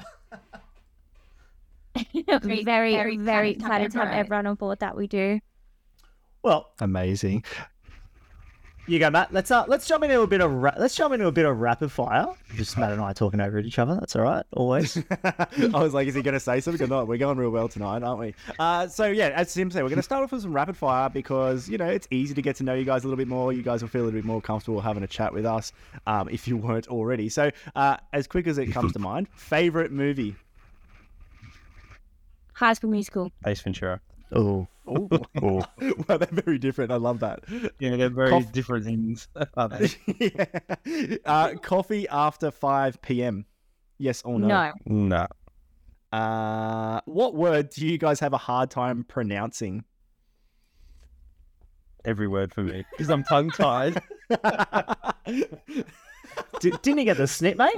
very, 2.33 2.63
very, 2.63 3.17
very, 3.17 3.51
excited 3.51 3.91
to 3.91 3.97
have 3.99 4.13
everyone 4.13 4.47
on 4.47 4.55
board 4.55 4.79
that 4.79 4.95
we 4.95 5.07
do. 5.07 5.39
well 6.41 6.71
Amazing. 6.79 7.43
You 8.87 8.99
go 8.99 9.09
matt 9.09 9.31
let's 9.31 9.51
uh 9.51 9.63
let's 9.67 9.87
jump 9.87 10.03
into 10.03 10.19
a 10.21 10.27
bit 10.27 10.41
of 10.41 10.51
ra- 10.51 10.73
let's 10.77 10.95
jump 10.95 11.13
into 11.13 11.27
a 11.27 11.31
bit 11.31 11.45
of 11.45 11.59
rapid 11.59 11.91
fire 11.91 12.25
just 12.55 12.77
matt 12.77 12.91
and 12.91 12.99
i 12.99 13.13
talking 13.13 13.39
over 13.39 13.59
each 13.59 13.77
other 13.79 13.95
that's 13.95 14.15
all 14.15 14.23
right 14.23 14.43
always 14.53 14.97
I 15.23 15.47
was 15.71 15.93
like, 15.93 16.07
is 16.07 16.15
he 16.15 16.21
going 16.21 16.33
to 16.33 16.39
say 16.39 16.59
something 16.59 16.85
or 16.85 16.89
not? 16.89 17.07
We're 17.07 17.17
going 17.17 17.37
real 17.37 17.51
well 17.51 17.67
tonight, 17.69 18.03
aren't 18.03 18.19
we? 18.19 18.33
Uh, 18.59 18.87
so, 18.87 19.05
yeah, 19.05 19.29
as 19.29 19.53
Tim 19.53 19.69
said, 19.71 19.83
we're 19.83 19.89
going 19.89 19.97
to 19.97 20.03
start 20.03 20.23
off 20.23 20.31
with 20.31 20.41
some 20.41 20.53
rapid 20.53 20.75
fire 20.75 21.09
because, 21.09 21.69
you 21.69 21.77
know, 21.77 21.87
it's 21.87 22.07
easy 22.11 22.33
to 22.33 22.41
get 22.41 22.55
to 22.57 22.63
know 22.63 22.73
you 22.73 22.83
guys 22.83 23.03
a 23.03 23.07
little 23.07 23.17
bit 23.17 23.27
more. 23.27 23.53
You 23.53 23.61
guys 23.61 23.81
will 23.81 23.89
feel 23.89 24.01
a 24.01 24.05
little 24.05 24.17
bit 24.19 24.25
more 24.25 24.41
comfortable 24.41 24.81
having 24.81 25.03
a 25.03 25.07
chat 25.07 25.33
with 25.33 25.45
us 25.45 25.71
um, 26.07 26.27
if 26.29 26.47
you 26.47 26.57
weren't 26.57 26.87
already. 26.87 27.29
So, 27.29 27.51
uh, 27.75 27.97
as 28.13 28.27
quick 28.27 28.47
as 28.47 28.57
it 28.57 28.67
comes 28.67 28.93
to 28.93 28.99
mind, 29.11 29.27
favorite 29.35 29.91
movie? 29.91 30.35
High 32.53 32.73
School 32.73 32.89
Musical. 32.91 33.31
Ace 33.45 33.61
Ventura. 33.61 34.01
oh 34.33 34.67
Oh, 34.93 35.09
wow, 36.07 36.17
they're 36.17 36.27
very 36.31 36.57
different. 36.57 36.91
I 36.91 36.95
love 36.97 37.19
that. 37.21 37.39
Yeah, 37.79 37.95
they're 37.95 38.09
very 38.09 38.29
Cough- 38.29 38.51
different 38.51 38.85
things. 38.85 39.27
aren't 39.57 39.79
they? 39.79 39.89
yeah. 40.35 40.45
uh, 41.25 41.53
coffee 41.55 42.07
after 42.09 42.51
5 42.51 43.01
p.m. 43.01 43.45
Yes 43.97 44.21
or 44.23 44.39
no? 44.39 44.47
No. 44.47 44.71
nah. 44.85 45.27
Uh, 46.11 46.99
what 47.05 47.35
word 47.35 47.69
do 47.69 47.87
you 47.87 47.97
guys 47.97 48.19
have 48.19 48.33
a 48.33 48.37
hard 48.37 48.69
time 48.69 49.05
pronouncing? 49.05 49.85
Every 52.03 52.27
word 52.27 52.53
for 52.53 52.63
me. 52.63 52.83
Because 52.91 53.09
I'm 53.09 53.23
tongue 53.23 53.49
tied. 53.51 54.01
D- 56.59 56.73
didn't 56.81 56.97
you 56.99 57.05
get 57.05 57.17
the 57.17 57.27
snip 57.27 57.57
mate 57.57 57.75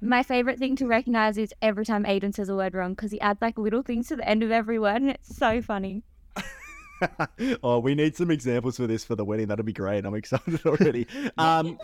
My 0.00 0.22
favorite 0.22 0.58
thing 0.58 0.76
to 0.76 0.86
recognize 0.86 1.36
is 1.36 1.52
every 1.60 1.84
time 1.84 2.04
Aiden 2.04 2.34
says 2.34 2.48
a 2.48 2.56
word 2.56 2.74
wrong 2.74 2.94
because 2.94 3.10
he 3.12 3.20
adds 3.20 3.42
like 3.42 3.58
little 3.58 3.82
things 3.82 4.08
to 4.08 4.16
the 4.16 4.26
end 4.26 4.42
of 4.42 4.50
every 4.50 4.78
word 4.78 5.02
and 5.02 5.10
it's 5.10 5.36
so 5.36 5.60
funny. 5.60 6.02
oh, 7.62 7.78
we 7.80 7.94
need 7.94 8.16
some 8.16 8.30
examples 8.30 8.78
for 8.78 8.86
this 8.86 9.04
for 9.04 9.14
the 9.14 9.24
wedding. 9.24 9.48
That'll 9.48 9.64
be 9.64 9.72
great. 9.72 10.06
I'm 10.06 10.14
excited 10.14 10.60
already. 10.66 11.06
Um, 11.36 11.78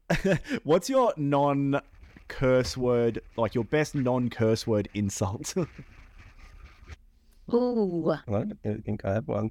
what's 0.64 0.88
your 0.88 1.12
non 1.18 1.80
curse 2.28 2.76
word, 2.76 3.20
like 3.36 3.54
your 3.54 3.64
best 3.64 3.94
non 3.94 4.30
curse 4.30 4.66
word 4.66 4.88
insult? 4.94 5.54
Ooh. 7.52 8.10
I 8.28 8.44
don't 8.64 8.84
think 8.84 9.04
I 9.04 9.12
have 9.12 9.28
one. 9.28 9.50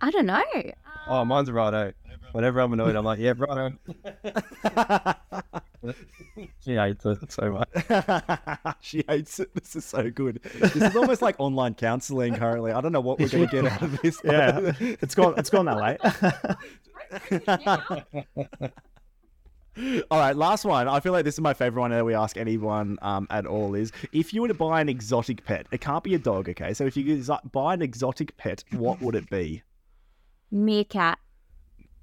I 0.00 0.10
don't 0.10 0.26
know. 0.26 0.44
Oh, 1.08 1.24
mine's 1.24 1.50
righto. 1.50 1.92
Whenever 2.32 2.60
I'm 2.60 2.72
annoyed, 2.72 2.94
I'm 2.94 3.04
like, 3.04 3.18
yeah, 3.18 3.34
righto. 3.36 3.72
She 6.60 6.74
hates 6.74 7.04
it 7.04 7.32
so 7.32 7.52
much. 7.52 7.68
she 8.80 9.04
hates 9.08 9.40
it. 9.40 9.54
This 9.54 9.76
is 9.76 9.84
so 9.84 10.10
good. 10.10 10.40
This 10.42 10.76
is 10.76 10.96
almost 10.96 11.22
like 11.22 11.36
online 11.38 11.74
counseling 11.74 12.36
currently. 12.36 12.72
I 12.72 12.80
don't 12.80 12.92
know 12.92 13.00
what 13.00 13.18
we're 13.18 13.28
going 13.28 13.48
to 13.48 13.62
get 13.62 13.66
out 13.66 13.82
of 13.82 14.00
this. 14.00 14.20
Yeah, 14.24 14.72
it's 14.80 15.14
gone. 15.14 15.34
It's 15.36 15.50
gone 15.50 15.66
that 15.66 15.76
way. 15.76 15.98
All 20.10 20.18
right, 20.18 20.36
last 20.36 20.64
one. 20.64 20.86
I 20.86 21.00
feel 21.00 21.12
like 21.12 21.24
this 21.24 21.34
is 21.34 21.40
my 21.40 21.54
favorite 21.54 21.80
one 21.80 21.90
that 21.92 22.04
we 22.04 22.14
ask 22.14 22.36
anyone 22.36 22.98
um, 23.00 23.26
at 23.30 23.46
all 23.46 23.74
is 23.74 23.90
if 24.12 24.34
you 24.34 24.42
were 24.42 24.48
to 24.48 24.54
buy 24.54 24.82
an 24.82 24.88
exotic 24.90 25.46
pet, 25.46 25.66
it 25.72 25.80
can't 25.80 26.04
be 26.04 26.14
a 26.14 26.18
dog, 26.18 26.50
okay? 26.50 26.74
So 26.74 26.84
if 26.84 26.94
you 26.94 27.04
could 27.04 27.20
exo- 27.20 27.52
buy 27.52 27.72
an 27.72 27.80
exotic 27.80 28.36
pet, 28.36 28.64
what 28.72 29.00
would 29.00 29.14
it 29.14 29.30
be? 29.30 29.62
Meerkat. 30.50 31.18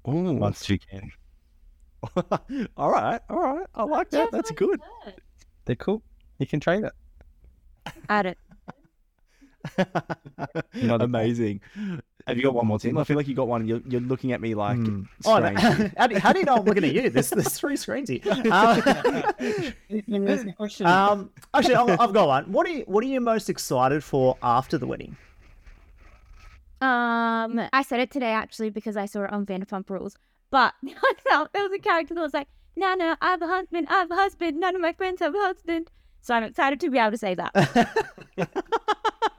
Ooh. 0.08 0.32
Once 0.32 0.68
you 0.68 0.80
can. 0.80 1.12
all 2.76 2.90
right, 2.90 3.20
all 3.28 3.40
right. 3.40 3.66
I 3.74 3.82
like 3.84 4.10
that. 4.10 4.30
That's 4.30 4.50
good. 4.52 4.80
They're 5.64 5.76
cool. 5.76 6.02
You 6.38 6.46
can 6.46 6.60
train 6.60 6.84
it. 6.84 6.92
I 8.08 8.20
it. 8.20 8.38
Not 10.74 11.02
Amazing. 11.02 11.60
Have 12.26 12.36
you 12.36 12.42
got 12.42 12.54
one 12.54 12.66
more, 12.66 12.78
Tim? 12.78 12.96
I 12.98 13.04
feel 13.04 13.16
like 13.16 13.28
you 13.28 13.34
got 13.34 13.48
one. 13.48 13.66
You're, 13.66 13.80
you're 13.86 14.00
looking 14.00 14.32
at 14.32 14.40
me 14.40 14.54
like 14.54 14.76
Hmm. 14.76 15.02
Oh, 15.24 15.38
no. 15.38 15.54
strange. 15.56 15.92
how, 15.98 16.06
do, 16.06 16.18
how 16.18 16.32
do 16.32 16.38
you 16.38 16.44
know 16.44 16.56
I'm 16.56 16.64
looking 16.64 16.84
at 16.84 16.92
you? 16.92 17.10
There's, 17.10 17.30
there's 17.30 17.58
three 17.58 17.76
screens 17.76 18.08
here. 18.08 18.20
Uh, 18.24 19.32
um, 20.84 21.30
actually, 21.54 21.74
I've, 21.74 22.00
I've 22.00 22.12
got 22.12 22.28
one. 22.28 22.52
What 22.52 22.66
are 22.66 22.70
you 22.70 22.84
What 22.86 23.02
are 23.04 23.06
you 23.06 23.20
most 23.20 23.50
excited 23.50 24.04
for 24.04 24.36
after 24.42 24.78
the 24.78 24.86
wedding? 24.86 25.16
Um, 26.80 27.60
I 27.72 27.82
said 27.82 28.00
it 28.00 28.10
today 28.10 28.30
actually 28.32 28.70
because 28.70 28.96
I 28.96 29.06
saw 29.06 29.24
it 29.24 29.32
on 29.32 29.44
Vanderpump 29.44 29.90
Rules. 29.90 30.16
But 30.50 30.74
there 30.82 31.62
was 31.62 31.72
a 31.74 31.78
character 31.78 32.14
that 32.14 32.20
was 32.20 32.34
like, 32.34 32.48
"No, 32.76 32.94
no, 32.94 33.16
I 33.20 33.30
have 33.30 33.42
a 33.42 33.46
husband. 33.46 33.86
I 33.90 33.94
have 33.94 34.10
a 34.10 34.16
husband. 34.16 34.60
None 34.60 34.74
of 34.74 34.80
my 34.80 34.92
friends 34.92 35.20
have 35.20 35.34
a 35.34 35.38
husband." 35.38 35.90
So 36.22 36.34
I'm 36.34 36.44
excited 36.44 36.80
to 36.80 36.90
be 36.90 36.98
able 36.98 37.12
to 37.12 37.18
say 37.18 37.34
that. 37.34 37.52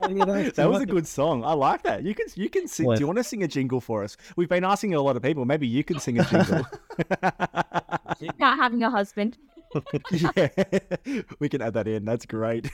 That 0.01 0.67
was 0.69 0.81
a 0.81 0.85
good 0.85 1.07
song. 1.07 1.43
I 1.43 1.53
like 1.53 1.83
that. 1.83 2.03
You 2.03 2.15
can 2.15 2.25
you 2.35 2.49
can 2.49 2.67
sing. 2.67 2.87
What? 2.87 2.97
Do 2.97 3.01
you 3.01 3.07
want 3.07 3.17
to 3.19 3.23
sing 3.23 3.43
a 3.43 3.47
jingle 3.47 3.79
for 3.79 4.03
us? 4.03 4.17
We've 4.35 4.49
been 4.49 4.63
asking 4.63 4.95
a 4.95 5.01
lot 5.01 5.15
of 5.15 5.21
people. 5.21 5.45
Maybe 5.45 5.67
you 5.67 5.83
can 5.83 5.99
sing 5.99 6.19
a 6.19 6.25
jingle. 6.25 6.65
Not 8.39 8.57
having 8.57 8.81
a 8.83 8.89
husband. 8.89 9.37
yeah, 10.11 10.47
we 11.39 11.49
can 11.49 11.61
add 11.61 11.73
that 11.73 11.87
in. 11.87 12.05
That's 12.05 12.25
great. 12.25 12.69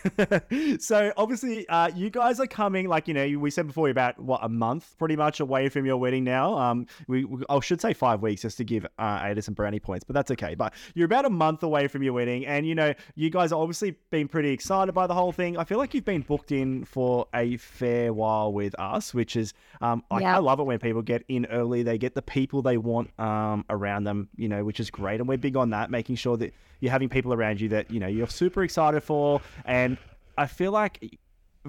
so 0.82 1.12
obviously, 1.18 1.68
uh, 1.70 1.90
you 1.96 2.10
guys 2.10 2.40
are 2.40 2.48
coming. 2.48 2.88
Like 2.88 3.08
you 3.08 3.14
know, 3.14 3.40
we 3.40 3.52
said 3.52 3.68
before, 3.68 3.90
about 3.90 4.20
what 4.20 4.40
a 4.44 4.50
month, 4.50 4.96
pretty 4.98 5.16
much 5.16 5.40
away 5.40 5.70
from 5.70 5.86
your 5.86 5.98
wedding 5.98 6.24
now. 6.24 6.58
Um, 6.58 6.88
we, 7.08 7.26
we 7.26 7.44
I 7.50 7.60
should 7.60 7.82
say 7.82 7.94
five 7.94 8.22
weeks 8.22 8.42
just 8.42 8.58
to 8.58 8.64
give 8.64 8.86
uh, 8.98 9.20
Aiden 9.20 9.44
some 9.44 9.54
brownie 9.54 9.80
points, 9.80 10.04
but 10.04 10.14
that's 10.14 10.32
okay. 10.32 10.56
But 10.56 10.74
you're 10.94 11.06
about 11.06 11.26
a 11.26 11.30
month 11.30 11.64
away 11.64 11.88
from 11.88 12.04
your 12.04 12.14
wedding, 12.14 12.46
and 12.46 12.66
you 12.66 12.76
know, 12.76 12.94
you 13.16 13.30
guys 13.30 13.52
are 13.52 13.62
obviously 13.62 13.96
been 14.10 14.28
pretty 14.28 14.50
excited 14.52 14.94
by 14.94 15.08
the 15.08 15.14
whole 15.14 15.32
thing. 15.32 15.58
I 15.58 15.64
feel 15.64 15.78
like 15.78 15.94
you've 15.94 16.06
been 16.06 16.22
booked 16.22 16.52
in 16.52 16.84
for 16.86 17.28
a 17.34 17.58
fair 17.58 18.14
while 18.14 18.52
with 18.54 18.74
us, 18.80 19.14
which 19.14 19.36
is 19.36 19.54
um, 19.82 20.04
I, 20.12 20.22
Yeah. 20.22 20.36
I 20.36 20.40
love 20.40 20.60
it 20.60 20.64
when 20.64 20.80
people 20.80 21.02
get 21.02 21.24
in 21.28 21.46
early. 21.48 21.84
They 21.84 21.98
get 21.98 22.16
the 22.16 22.22
people 22.22 22.62
they 22.62 22.78
want 22.78 23.18
um 23.20 23.66
around 23.70 24.04
them, 24.06 24.30
you 24.36 24.48
know, 24.50 24.64
which 24.64 24.80
is 24.80 24.90
great, 24.90 25.20
and 25.20 25.28
we're 25.28 25.38
big 25.38 25.56
on 25.56 25.70
that, 25.72 25.92
making 25.92 26.16
sure 26.16 26.38
that 26.38 26.54
you're 26.88 26.92
having 26.94 27.10
people 27.10 27.34
around 27.34 27.60
you 27.62 27.70
that 27.70 27.92
you 27.92 28.00
know 28.00 28.08
you're 28.08 28.28
super 28.28 28.64
excited 28.64 29.02
for 29.04 29.42
and 29.66 29.98
i 30.38 30.46
feel 30.46 30.72
like 30.72 31.20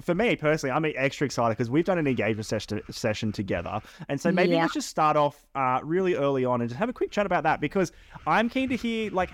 for 0.01 0.15
me 0.15 0.35
personally 0.35 0.71
i'm 0.71 0.85
extra 0.95 1.25
excited 1.25 1.57
because 1.57 1.69
we've 1.69 1.83
done 1.85 1.97
an 1.97 2.07
engagement 2.07 2.45
session, 2.45 2.81
session 2.89 3.31
together 3.33 3.81
and 4.07 4.19
so 4.21 4.31
maybe 4.31 4.53
Yeah. 4.53 4.61
let's 4.61 4.73
just 4.73 4.87
start 4.87 5.17
off 5.17 5.45
uh, 5.55 5.79
really 5.83 6.15
early 6.15 6.45
on 6.45 6.61
and 6.61 6.69
just 6.69 6.79
have 6.79 6.87
a 6.89 6.93
quick 6.93 7.11
chat 7.11 7.25
about 7.25 7.43
that 7.43 7.59
because 7.59 7.91
i'm 8.25 8.49
keen 8.49 8.69
to 8.69 8.75
hear 8.77 9.11
like 9.11 9.29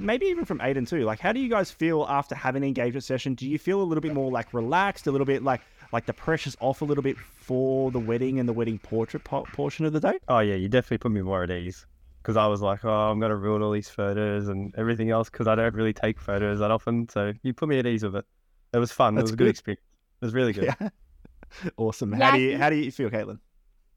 maybe 0.00 0.26
even 0.26 0.44
from 0.44 0.60
Aiden 0.60 0.88
too. 0.88 1.02
Like, 1.04 1.18
how 1.18 1.32
do 1.32 1.40
you 1.40 1.48
guys 1.48 1.68
feel 1.72 2.06
after 2.08 2.36
having 2.36 2.62
an 2.62 2.68
engagement 2.68 3.02
session? 3.02 3.34
Do 3.34 3.44
you 3.48 3.58
feel 3.58 3.82
a 3.82 3.82
little 3.82 4.00
bit 4.00 4.14
more 4.14 4.30
like 4.30 4.54
relaxed, 4.54 5.08
a 5.08 5.10
little 5.10 5.24
bit 5.24 5.42
like 5.42 5.62
like 5.92 6.06
the 6.06 6.12
pressure's 6.12 6.56
off 6.60 6.80
a 6.80 6.84
little 6.84 7.02
bit 7.02 7.16
for 7.18 7.90
the 7.90 7.98
wedding 7.98 8.38
and 8.38 8.48
the 8.48 8.52
wedding 8.52 8.78
portrait 8.78 9.24
po- 9.24 9.46
portion 9.52 9.84
of 9.84 9.92
the 9.92 9.98
day? 9.98 10.18
Oh 10.28 10.38
yeah, 10.38 10.54
you 10.54 10.68
definitely 10.68 10.98
put 10.98 11.10
me 11.10 11.22
more 11.22 11.42
at 11.42 11.50
ease 11.50 11.86
because 12.22 12.36
I 12.36 12.46
was 12.46 12.60
like, 12.60 12.84
oh, 12.84 13.10
I'm 13.10 13.18
gonna 13.20 13.36
ruin 13.36 13.62
all 13.62 13.72
these 13.72 13.88
photos 13.88 14.48
and 14.48 14.74
everything 14.76 15.10
else 15.10 15.30
because 15.30 15.46
I 15.46 15.54
don't 15.54 15.74
really 15.74 15.92
take 15.92 16.20
photos 16.20 16.58
that 16.58 16.70
often. 16.70 17.08
So 17.08 17.32
you 17.42 17.54
put 17.54 17.68
me 17.68 17.78
at 17.78 17.86
ease 17.86 18.02
with 18.02 18.16
it. 18.16 18.24
It 18.72 18.78
was 18.78 18.92
fun. 18.92 19.14
That's 19.14 19.22
it 19.22 19.24
was 19.24 19.30
a 19.32 19.36
good 19.36 19.44
good. 19.44 19.50
experience. 19.50 19.82
It 20.20 20.24
was 20.24 20.34
really 20.34 20.52
good. 20.52 20.64
Yeah. 20.80 20.88
awesome. 21.76 22.12
Yeah, 22.12 22.30
how 22.30 22.36
do 22.36 22.42
you 22.42 22.50
think- 22.50 22.60
how 22.60 22.70
do 22.70 22.76
you 22.76 22.90
feel, 22.90 23.10
Kaitlyn? 23.10 23.38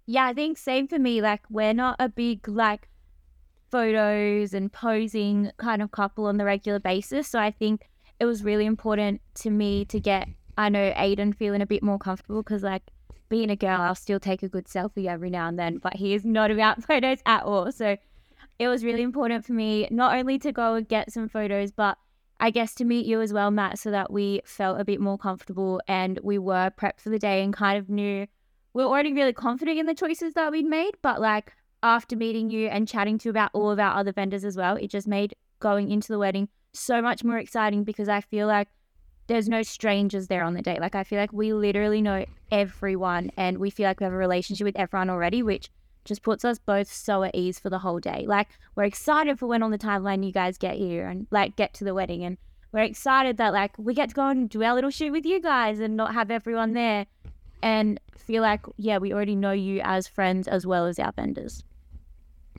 Yeah, 0.05 0.25
I 0.25 0.33
think 0.33 0.57
same 0.57 0.87
for 0.87 0.99
me. 0.99 1.21
Like 1.21 1.41
we're 1.49 1.73
not 1.73 1.95
a 1.99 2.09
big 2.09 2.47
like 2.47 2.89
photos 3.71 4.53
and 4.53 4.71
posing 4.71 5.51
kind 5.57 5.81
of 5.81 5.91
couple 5.91 6.25
on 6.25 6.37
the 6.37 6.45
regular 6.45 6.79
basis. 6.79 7.27
So 7.27 7.39
I 7.39 7.51
think 7.51 7.89
it 8.19 8.25
was 8.25 8.43
really 8.43 8.65
important 8.65 9.21
to 9.35 9.49
me 9.49 9.85
to 9.85 9.99
get 9.99 10.27
I 10.57 10.69
know 10.69 10.91
Aiden 10.91 11.35
feeling 11.35 11.61
a 11.61 11.65
bit 11.65 11.81
more 11.81 11.97
comfortable 11.97 12.43
because 12.43 12.63
like 12.63 12.83
being 13.29 13.49
a 13.49 13.55
girl, 13.55 13.81
I'll 13.81 13.95
still 13.95 14.19
take 14.19 14.43
a 14.43 14.47
good 14.47 14.67
selfie 14.67 15.07
every 15.07 15.31
now 15.31 15.47
and 15.47 15.57
then, 15.57 15.79
but 15.79 15.95
he 15.95 16.13
is 16.13 16.23
not 16.23 16.51
about 16.51 16.83
photos 16.87 17.19
at 17.25 17.43
all. 17.43 17.71
So 17.71 17.97
it 18.59 18.67
was 18.67 18.83
really 18.83 19.01
important 19.01 19.45
for 19.45 19.53
me 19.53 19.87
not 19.91 20.15
only 20.15 20.39
to 20.39 20.51
go 20.51 20.75
and 20.75 20.87
get 20.87 21.11
some 21.11 21.27
photos, 21.27 21.71
but 21.71 21.97
I 22.39 22.49
guess 22.49 22.75
to 22.75 22.85
meet 22.85 23.05
you 23.05 23.21
as 23.21 23.31
well, 23.31 23.51
Matt, 23.51 23.79
so 23.79 23.91
that 23.91 24.11
we 24.11 24.41
felt 24.45 24.79
a 24.79 24.85
bit 24.85 24.99
more 24.99 25.17
comfortable 25.17 25.81
and 25.87 26.19
we 26.23 26.37
were 26.37 26.71
prepped 26.77 26.99
for 26.99 27.09
the 27.09 27.19
day 27.19 27.43
and 27.43 27.53
kind 27.53 27.77
of 27.77 27.89
knew 27.89 28.27
we 28.73 28.83
are 28.83 28.87
already 28.87 29.13
really 29.13 29.33
confident 29.33 29.79
in 29.79 29.85
the 29.85 29.93
choices 29.93 30.33
that 30.33 30.51
we'd 30.51 30.65
made, 30.65 30.93
but 31.01 31.21
like 31.21 31.53
after 31.83 32.15
meeting 32.15 32.49
you 32.49 32.67
and 32.67 32.87
chatting 32.87 33.17
to 33.19 33.29
about 33.29 33.51
all 33.53 33.69
of 33.69 33.79
our 33.79 33.97
other 33.97 34.11
vendors 34.11 34.43
as 34.43 34.57
well, 34.57 34.75
it 34.77 34.89
just 34.89 35.07
made 35.07 35.35
going 35.59 35.91
into 35.91 36.07
the 36.07 36.19
wedding 36.19 36.49
so 36.73 37.01
much 37.01 37.23
more 37.23 37.37
exciting 37.37 37.83
because 37.83 38.09
I 38.09 38.21
feel 38.21 38.47
like 38.47 38.67
there's 39.27 39.47
no 39.47 39.61
strangers 39.61 40.27
there 40.27 40.43
on 40.43 40.53
the 40.53 40.61
day. 40.61 40.79
Like 40.79 40.95
I 40.95 41.03
feel 41.03 41.19
like 41.19 41.31
we 41.31 41.53
literally 41.53 42.01
know 42.01 42.25
everyone 42.51 43.31
and 43.37 43.57
we 43.57 43.69
feel 43.69 43.85
like 43.85 43.99
we 43.99 44.05
have 44.05 44.13
a 44.13 44.17
relationship 44.17 44.65
with 44.65 44.75
everyone 44.75 45.09
already, 45.09 45.43
which 45.43 45.69
just 46.05 46.21
puts 46.23 46.43
us 46.45 46.59
both 46.59 46.91
so 46.91 47.23
at 47.23 47.33
ease 47.35 47.59
for 47.59 47.69
the 47.69 47.79
whole 47.79 47.99
day. 47.99 48.25
Like 48.27 48.47
we're 48.75 48.83
excited 48.83 49.39
for 49.39 49.47
when 49.47 49.63
on 49.63 49.71
the 49.71 49.77
timeline 49.77 50.25
you 50.25 50.31
guys 50.31 50.57
get 50.57 50.75
here 50.75 51.07
and 51.07 51.27
like 51.31 51.55
get 51.55 51.73
to 51.75 51.83
the 51.83 51.93
wedding 51.93 52.23
and 52.23 52.37
we're 52.71 52.83
excited 52.83 53.37
that 53.37 53.53
like 53.53 53.77
we 53.77 53.93
get 53.93 54.09
to 54.09 54.15
go 54.15 54.27
and 54.29 54.49
do 54.49 54.63
our 54.63 54.73
little 54.73 54.89
shoot 54.89 55.11
with 55.11 55.25
you 55.25 55.39
guys 55.41 55.79
and 55.79 55.95
not 55.95 56.13
have 56.13 56.31
everyone 56.31 56.73
there 56.73 57.05
and 57.61 57.99
feel 58.17 58.41
like 58.41 58.61
yeah 58.77 58.97
we 58.97 59.13
already 59.13 59.35
know 59.35 59.51
you 59.51 59.79
as 59.83 60.07
friends 60.07 60.47
as 60.47 60.65
well 60.65 60.85
as 60.87 60.97
our 60.99 61.11
vendors 61.11 61.63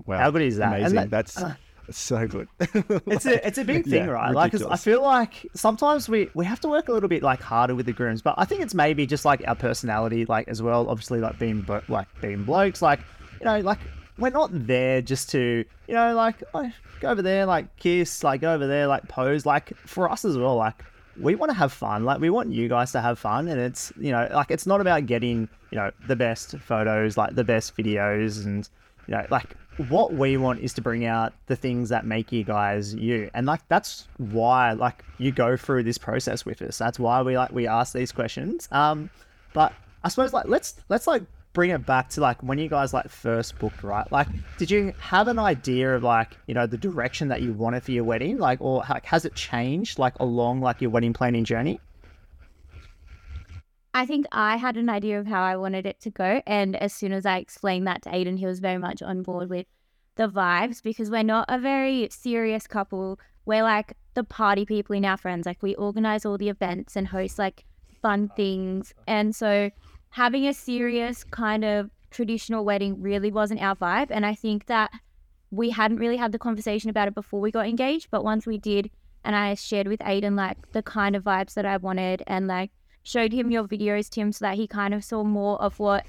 Wow, 0.06 0.18
How 0.18 0.30
good 0.30 0.42
is 0.42 0.56
that? 0.58 0.74
Amazing. 0.80 0.96
that- 0.96 1.10
That's 1.10 1.36
uh, 1.42 1.54
so 1.90 2.26
good. 2.26 2.48
It's 3.06 3.26
a 3.26 3.46
it's 3.46 3.58
a 3.58 3.64
big 3.64 3.84
thing, 3.84 4.04
Yeah, 4.04 4.10
right? 4.10 4.34
Like 4.34 4.54
I 4.54 4.76
feel 4.76 5.02
like 5.02 5.46
sometimes 5.54 6.08
we 6.08 6.28
we 6.34 6.44
have 6.44 6.60
to 6.60 6.68
work 6.68 6.88
a 6.88 6.92
little 6.92 7.08
bit 7.08 7.22
like 7.22 7.40
harder 7.40 7.74
with 7.74 7.86
the 7.86 7.92
grooms, 7.92 8.20
but 8.22 8.34
I 8.36 8.44
think 8.44 8.60
it's 8.62 8.74
maybe 8.74 9.06
just 9.06 9.24
like 9.24 9.42
our 9.46 9.54
personality, 9.54 10.24
like 10.26 10.48
as 10.48 10.60
well. 10.62 10.88
Obviously, 10.88 11.20
like 11.20 11.38
being 11.38 11.60
blo- 11.62 11.82
like 11.88 12.08
being 12.20 12.42
blokes, 12.44 12.82
like 12.82 13.00
you 13.44 13.50
know, 13.50 13.60
like 13.60 13.78
we're 14.16 14.30
not 14.30 14.50
there 14.52 15.02
just 15.02 15.30
to 15.30 15.64
you 15.86 15.94
know 15.94 16.14
like 16.14 16.42
oh, 16.54 16.70
go 17.00 17.10
over 17.10 17.22
there, 17.22 17.46
like 17.46 17.76
kiss, 17.76 18.24
like 18.24 18.40
go 18.40 18.54
over 18.54 18.66
there, 18.66 18.86
like 18.86 19.06
pose. 19.08 19.44
Like 19.44 19.76
for 19.76 20.10
us 20.10 20.24
as 20.24 20.38
well, 20.38 20.56
like 20.56 20.82
we 21.20 21.34
want 21.34 21.50
to 21.50 21.56
have 21.56 21.72
fun. 21.72 22.04
Like 22.04 22.20
we 22.20 22.30
want 22.30 22.52
you 22.52 22.68
guys 22.68 22.92
to 22.92 23.00
have 23.00 23.18
fun, 23.18 23.48
and 23.48 23.60
it's 23.60 23.92
you 23.98 24.12
know 24.12 24.28
like 24.32 24.50
it's 24.50 24.66
not 24.66 24.80
about 24.80 25.06
getting 25.06 25.48
you 25.70 25.78
know 25.78 25.90
the 26.06 26.16
best 26.16 26.56
photos, 26.58 27.16
like 27.16 27.34
the 27.34 27.44
best 27.44 27.76
videos, 27.76 28.44
and 28.44 28.68
you 29.06 29.14
know 29.14 29.26
like 29.30 29.54
what 29.88 30.14
we 30.14 30.36
want 30.36 30.60
is 30.60 30.72
to 30.72 30.80
bring 30.80 31.04
out 31.04 31.34
the 31.46 31.56
things 31.56 31.88
that 31.88 32.06
make 32.06 32.30
you 32.30 32.44
guys 32.44 32.94
you 32.94 33.28
and 33.34 33.44
like 33.44 33.60
that's 33.66 34.06
why 34.18 34.70
like 34.70 35.04
you 35.18 35.32
go 35.32 35.56
through 35.56 35.82
this 35.82 35.98
process 35.98 36.44
with 36.46 36.62
us 36.62 36.78
that's 36.78 36.96
why 36.96 37.20
we 37.20 37.36
like 37.36 37.50
we 37.50 37.66
ask 37.66 37.92
these 37.92 38.12
questions 38.12 38.68
um 38.70 39.10
but 39.52 39.72
i 40.04 40.08
suppose 40.08 40.32
like 40.32 40.46
let's 40.46 40.76
let's 40.88 41.08
like 41.08 41.24
bring 41.54 41.70
it 41.70 41.86
back 41.86 42.10
to 42.10 42.20
like 42.20 42.42
when 42.42 42.58
you 42.58 42.68
guys 42.68 42.92
like 42.92 43.08
first 43.08 43.58
booked 43.58 43.82
right 43.82 44.10
like 44.12 44.26
did 44.58 44.70
you 44.70 44.92
have 44.98 45.28
an 45.28 45.38
idea 45.38 45.94
of 45.94 46.02
like 46.02 46.36
you 46.46 46.52
know 46.52 46.66
the 46.66 46.76
direction 46.76 47.28
that 47.28 47.40
you 47.40 47.52
wanted 47.52 47.82
for 47.82 47.92
your 47.92 48.04
wedding 48.04 48.36
like 48.36 48.60
or 48.60 48.84
like 48.90 49.06
has 49.06 49.24
it 49.24 49.34
changed 49.34 49.98
like 49.98 50.14
along 50.20 50.60
like 50.60 50.80
your 50.80 50.90
wedding 50.90 51.12
planning 51.12 51.44
journey 51.44 51.80
I 53.96 54.06
think 54.06 54.26
I 54.32 54.56
had 54.56 54.76
an 54.76 54.88
idea 54.88 55.20
of 55.20 55.28
how 55.28 55.40
I 55.44 55.56
wanted 55.56 55.86
it 55.86 56.00
to 56.00 56.10
go. 56.10 56.42
And 56.48 56.74
as 56.74 56.92
soon 56.92 57.12
as 57.12 57.24
I 57.24 57.38
explained 57.38 57.86
that 57.86 58.02
to 58.02 58.10
Aiden, 58.10 58.36
he 58.36 58.44
was 58.44 58.58
very 58.58 58.76
much 58.76 59.02
on 59.02 59.22
board 59.22 59.48
with 59.48 59.66
the 60.16 60.28
vibes 60.28 60.82
because 60.82 61.10
we're 61.10 61.22
not 61.22 61.46
a 61.48 61.60
very 61.60 62.08
serious 62.10 62.66
couple. 62.66 63.20
We're 63.46 63.62
like 63.62 63.96
the 64.14 64.24
party 64.24 64.64
people 64.64 64.96
in 64.96 65.04
our 65.04 65.16
friends. 65.16 65.46
Like 65.46 65.62
we 65.62 65.76
organize 65.76 66.26
all 66.26 66.36
the 66.36 66.48
events 66.48 66.96
and 66.96 67.06
host 67.06 67.38
like 67.38 67.64
fun 68.02 68.32
things. 68.34 68.92
And 69.06 69.34
so 69.34 69.70
having 70.14 70.46
a 70.46 70.54
serious 70.54 71.24
kind 71.24 71.64
of 71.64 71.90
traditional 72.12 72.64
wedding 72.64 73.02
really 73.02 73.32
wasn't 73.32 73.60
our 73.60 73.74
vibe. 73.74 74.06
And 74.10 74.24
I 74.24 74.36
think 74.36 74.66
that 74.66 74.92
we 75.50 75.70
hadn't 75.70 75.96
really 75.96 76.16
had 76.16 76.30
the 76.30 76.38
conversation 76.38 76.88
about 76.88 77.08
it 77.08 77.16
before 77.16 77.40
we 77.40 77.50
got 77.50 77.66
engaged. 77.66 78.06
But 78.12 78.22
once 78.22 78.46
we 78.46 78.56
did, 78.56 78.90
and 79.24 79.34
I 79.34 79.54
shared 79.54 79.88
with 79.88 79.98
Aiden 79.98 80.36
like 80.36 80.70
the 80.70 80.84
kind 80.84 81.16
of 81.16 81.24
vibes 81.24 81.54
that 81.54 81.66
I 81.66 81.78
wanted 81.78 82.22
and 82.28 82.46
like 82.46 82.70
showed 83.02 83.32
him 83.32 83.50
your 83.50 83.64
videos, 83.64 84.08
Tim, 84.08 84.30
so 84.30 84.44
that 84.44 84.54
he 84.54 84.68
kind 84.68 84.94
of 84.94 85.02
saw 85.02 85.24
more 85.24 85.60
of 85.60 85.80
what 85.80 86.06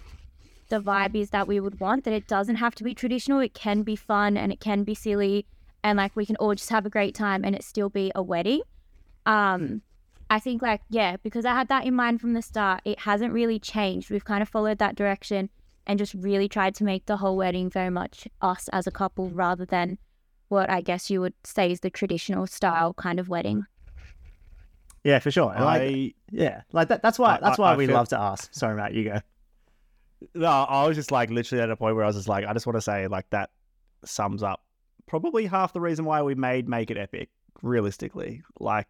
the 0.69 0.79
vibe 0.79 1.15
is 1.15 1.31
that 1.31 1.47
we 1.47 1.59
would 1.59 1.79
want. 1.79 2.03
That 2.03 2.13
it 2.13 2.27
doesn't 2.27 2.57
have 2.57 2.75
to 2.75 2.83
be 2.83 2.93
traditional. 2.93 3.39
It 3.39 3.55
can 3.55 3.81
be 3.81 3.95
fun 3.95 4.37
and 4.37 4.51
it 4.51 4.59
can 4.59 4.83
be 4.83 4.93
silly, 4.93 5.47
and 5.83 5.97
like 5.97 6.15
we 6.15 6.27
can 6.27 6.35
all 6.35 6.53
just 6.53 6.69
have 6.69 6.85
a 6.85 6.91
great 6.91 7.15
time 7.15 7.43
and 7.43 7.55
it 7.55 7.63
still 7.63 7.89
be 7.89 8.11
a 8.13 8.21
wedding. 8.21 8.61
Um, 9.25 9.81
I 10.29 10.39
think 10.39 10.61
like 10.61 10.81
yeah, 10.89 11.17
because 11.21 11.45
I 11.45 11.53
had 11.53 11.67
that 11.67 11.85
in 11.85 11.93
mind 11.93 12.19
from 12.21 12.33
the 12.33 12.41
start. 12.41 12.81
It 12.85 12.99
hasn't 12.99 13.33
really 13.33 13.59
changed. 13.59 14.09
We've 14.09 14.25
kind 14.25 14.41
of 14.41 14.49
followed 14.49 14.79
that 14.79 14.95
direction 14.95 15.49
and 15.87 15.99
just 15.99 16.13
really 16.15 16.49
tried 16.49 16.73
to 16.75 16.83
make 16.83 17.05
the 17.05 17.17
whole 17.17 17.37
wedding 17.37 17.69
very 17.69 17.91
much 17.91 18.27
us 18.41 18.67
as 18.69 18.87
a 18.87 18.91
couple 18.91 19.29
rather 19.29 19.65
than 19.65 19.99
what 20.47 20.69
I 20.69 20.81
guess 20.81 21.09
you 21.11 21.21
would 21.21 21.33
say 21.43 21.71
is 21.71 21.81
the 21.81 21.89
traditional 21.91 22.47
style 22.47 22.93
kind 22.93 23.19
of 23.19 23.29
wedding. 23.29 23.65
Yeah, 25.03 25.19
for 25.19 25.29
sure. 25.29 25.53
And, 25.53 25.63
like, 25.63 25.81
I 25.81 26.13
yeah, 26.31 26.61
like 26.71 26.87
that. 26.87 27.03
That's 27.03 27.19
why. 27.19 27.35
I- 27.35 27.39
That's 27.39 27.59
I- 27.59 27.61
why 27.61 27.73
I 27.73 27.75
we 27.75 27.85
feel- 27.85 27.95
love 27.95 28.09
to 28.09 28.19
ask. 28.19 28.51
Sorry, 28.53 28.75
Matt. 28.75 28.93
You 28.93 29.03
go. 29.03 29.19
No, 30.33 30.47
I 30.47 30.87
was 30.87 30.97
just 30.97 31.11
like 31.11 31.29
literally 31.29 31.61
at 31.61 31.69
a 31.69 31.75
point 31.75 31.95
where 31.95 32.03
I 32.03 32.07
was 32.07 32.15
just 32.15 32.27
like, 32.27 32.45
I 32.45 32.53
just 32.53 32.65
want 32.65 32.77
to 32.77 32.81
say 32.81 33.07
like 33.07 33.29
that 33.29 33.51
sums 34.03 34.41
up 34.41 34.63
probably 35.05 35.45
half 35.45 35.73
the 35.73 35.81
reason 35.81 36.05
why 36.05 36.23
we 36.23 36.33
made 36.33 36.67
Make 36.67 36.89
It 36.89 36.97
Epic, 36.97 37.29
realistically. 37.61 38.41
Like 38.59 38.87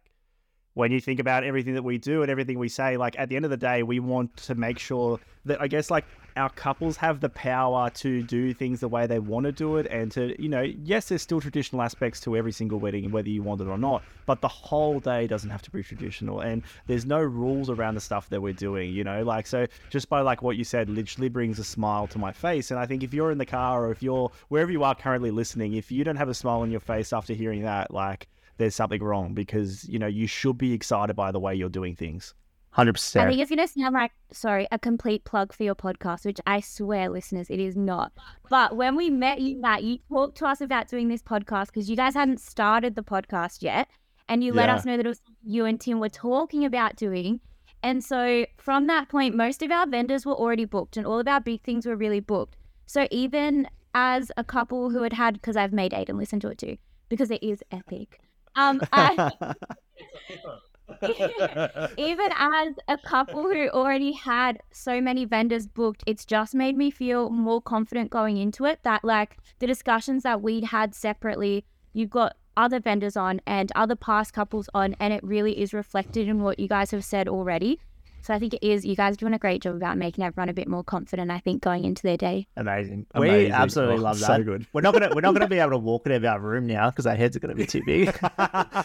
when 0.76 0.92
you 0.92 1.00
think 1.00 1.18
about 1.18 1.42
everything 1.42 1.72
that 1.72 1.82
we 1.82 1.96
do 1.96 2.20
and 2.20 2.30
everything 2.30 2.58
we 2.58 2.68
say, 2.68 2.98
like 2.98 3.18
at 3.18 3.30
the 3.30 3.36
end 3.36 3.46
of 3.46 3.50
the 3.50 3.56
day, 3.56 3.82
we 3.82 3.98
want 3.98 4.36
to 4.36 4.54
make 4.54 4.78
sure 4.78 5.18
that 5.46 5.58
I 5.58 5.68
guess 5.68 5.90
like 5.90 6.04
our 6.36 6.50
couples 6.50 6.98
have 6.98 7.20
the 7.20 7.30
power 7.30 7.88
to 7.88 8.22
do 8.22 8.52
things 8.52 8.80
the 8.80 8.88
way 8.88 9.06
they 9.06 9.18
want 9.18 9.44
to 9.44 9.52
do 9.52 9.78
it 9.78 9.86
and 9.86 10.12
to, 10.12 10.40
you 10.40 10.50
know, 10.50 10.60
yes, 10.60 11.08
there's 11.08 11.22
still 11.22 11.40
traditional 11.40 11.80
aspects 11.80 12.20
to 12.20 12.36
every 12.36 12.52
single 12.52 12.78
wedding, 12.78 13.10
whether 13.10 13.30
you 13.30 13.42
want 13.42 13.62
it 13.62 13.68
or 13.68 13.78
not, 13.78 14.02
but 14.26 14.42
the 14.42 14.48
whole 14.48 15.00
day 15.00 15.26
doesn't 15.26 15.48
have 15.48 15.62
to 15.62 15.70
be 15.70 15.82
traditional. 15.82 16.40
And 16.40 16.62
there's 16.86 17.06
no 17.06 17.20
rules 17.20 17.70
around 17.70 17.94
the 17.94 18.02
stuff 18.02 18.28
that 18.28 18.42
we're 18.42 18.52
doing, 18.52 18.92
you 18.92 19.02
know, 19.02 19.22
like, 19.22 19.46
so 19.46 19.66
just 19.88 20.10
by 20.10 20.20
like 20.20 20.42
what 20.42 20.58
you 20.58 20.64
said, 20.64 20.90
literally 20.90 21.30
brings 21.30 21.58
a 21.58 21.64
smile 21.64 22.06
to 22.08 22.18
my 22.18 22.32
face. 22.32 22.70
And 22.70 22.78
I 22.78 22.84
think 22.84 23.02
if 23.02 23.14
you're 23.14 23.30
in 23.30 23.38
the 23.38 23.46
car 23.46 23.86
or 23.86 23.92
if 23.92 24.02
you're 24.02 24.30
wherever 24.48 24.70
you 24.70 24.84
are 24.84 24.94
currently 24.94 25.30
listening, 25.30 25.72
if 25.72 25.90
you 25.90 26.04
don't 26.04 26.16
have 26.16 26.28
a 26.28 26.34
smile 26.34 26.60
on 26.60 26.70
your 26.70 26.80
face 26.80 27.14
after 27.14 27.32
hearing 27.32 27.62
that, 27.62 27.90
like, 27.94 28.28
there's 28.58 28.74
something 28.74 29.02
wrong 29.02 29.34
because, 29.34 29.88
you 29.88 29.98
know, 29.98 30.06
you 30.06 30.26
should 30.26 30.58
be 30.58 30.72
excited 30.72 31.14
by 31.14 31.32
the 31.32 31.40
way 31.40 31.54
you're 31.54 31.68
doing 31.68 31.94
things. 31.94 32.34
Hundred 32.70 32.92
percent. 32.94 33.26
I 33.26 33.30
think 33.30 33.40
it's 33.40 33.50
going 33.50 33.66
to 33.66 33.68
sound 33.68 33.94
like, 33.94 34.12
sorry, 34.32 34.68
a 34.70 34.78
complete 34.78 35.24
plug 35.24 35.54
for 35.54 35.62
your 35.62 35.74
podcast, 35.74 36.26
which 36.26 36.38
I 36.46 36.60
swear, 36.60 37.08
listeners, 37.08 37.48
it 37.48 37.58
is 37.58 37.74
not. 37.74 38.12
But 38.50 38.76
when 38.76 38.96
we 38.96 39.08
met 39.08 39.40
you, 39.40 39.58
Matt, 39.58 39.82
you 39.82 39.98
talked 40.10 40.36
to 40.38 40.46
us 40.46 40.60
about 40.60 40.88
doing 40.88 41.08
this 41.08 41.22
podcast 41.22 41.66
because 41.68 41.88
you 41.88 41.96
guys 41.96 42.12
hadn't 42.12 42.40
started 42.40 42.94
the 42.94 43.02
podcast 43.02 43.62
yet. 43.62 43.88
And 44.28 44.44
you 44.44 44.52
let 44.52 44.68
Yeah. 44.68 44.74
us 44.74 44.84
know 44.84 44.96
that 44.96 45.06
it 45.06 45.08
was 45.08 45.22
you 45.42 45.64
and 45.64 45.80
Tim 45.80 46.00
were 46.00 46.08
talking 46.10 46.64
about 46.64 46.96
doing. 46.96 47.40
And 47.82 48.04
so 48.04 48.44
from 48.58 48.88
that 48.88 49.08
point, 49.08 49.36
most 49.36 49.62
of 49.62 49.70
our 49.70 49.86
vendors 49.86 50.26
were 50.26 50.34
already 50.34 50.64
booked 50.64 50.96
and 50.96 51.06
all 51.06 51.20
of 51.20 51.28
our 51.28 51.40
big 51.40 51.62
things 51.62 51.86
were 51.86 51.96
really 51.96 52.20
booked. 52.20 52.56
So 52.84 53.06
even 53.10 53.68
as 53.94 54.30
a 54.36 54.44
couple 54.44 54.90
who 54.90 55.02
had 55.02 55.12
had, 55.14 55.34
because 55.34 55.56
I've 55.56 55.72
made 55.72 55.92
Aiden 55.92 56.18
listen 56.18 56.40
to 56.40 56.48
it 56.48 56.58
too, 56.58 56.76
because 57.08 57.30
it 57.30 57.42
is 57.42 57.62
epic. 57.70 58.20
Um, 58.56 58.80
I, 58.92 59.32
even 61.98 62.30
as 62.36 62.74
a 62.88 62.96
couple 62.98 63.42
who 63.42 63.68
already 63.70 64.12
had 64.12 64.60
so 64.72 65.00
many 65.00 65.24
vendors 65.24 65.66
booked, 65.66 66.02
it's 66.06 66.24
just 66.24 66.54
made 66.54 66.76
me 66.76 66.90
feel 66.90 67.30
more 67.30 67.60
confident 67.60 68.10
going 68.10 68.36
into 68.36 68.64
it. 68.64 68.80
That, 68.82 69.04
like, 69.04 69.36
the 69.58 69.66
discussions 69.66 70.22
that 70.22 70.42
we'd 70.42 70.64
had 70.64 70.94
separately, 70.94 71.64
you've 71.92 72.10
got 72.10 72.36
other 72.56 72.80
vendors 72.80 73.16
on 73.16 73.40
and 73.46 73.70
other 73.74 73.96
past 73.96 74.32
couples 74.32 74.68
on, 74.72 74.96
and 74.98 75.12
it 75.12 75.22
really 75.22 75.60
is 75.60 75.74
reflected 75.74 76.28
in 76.28 76.42
what 76.42 76.58
you 76.58 76.68
guys 76.68 76.90
have 76.90 77.04
said 77.04 77.28
already. 77.28 77.80
So 78.26 78.34
I 78.34 78.40
think 78.40 78.54
it 78.54 78.66
is, 78.66 78.84
you 78.84 78.96
guys 78.96 79.14
are 79.14 79.18
doing 79.18 79.34
a 79.34 79.38
great 79.38 79.62
job 79.62 79.76
about 79.76 79.96
making 79.96 80.24
everyone 80.24 80.48
a 80.48 80.52
bit 80.52 80.66
more 80.66 80.82
confident, 80.82 81.30
I 81.30 81.38
think, 81.38 81.62
going 81.62 81.84
into 81.84 82.02
their 82.02 82.16
day. 82.16 82.48
Amazing. 82.56 83.06
Amazing. 83.14 83.38
We 83.38 83.52
absolutely 83.52 83.98
Oh, 83.98 84.00
love 84.00 84.18
so 84.18 84.42
good. 84.42 84.66
We're 84.72 84.80
not 84.80 84.94
gonna. 84.94 85.10
We're 85.14 85.20
not 85.20 85.32
gonna 85.32 85.46
be 85.46 85.58
able 85.60 85.70
to 85.70 85.78
walk 85.78 86.08
out 86.08 86.14
of 86.14 86.24
our 86.24 86.40
room 86.40 86.66
now 86.66 86.90
because 86.90 87.06
our 87.06 87.14
heads 87.14 87.36
are 87.36 87.38
gonna 87.38 87.54
be 87.54 87.66
too 87.66 87.82
big. 87.86 88.18
I 88.38 88.84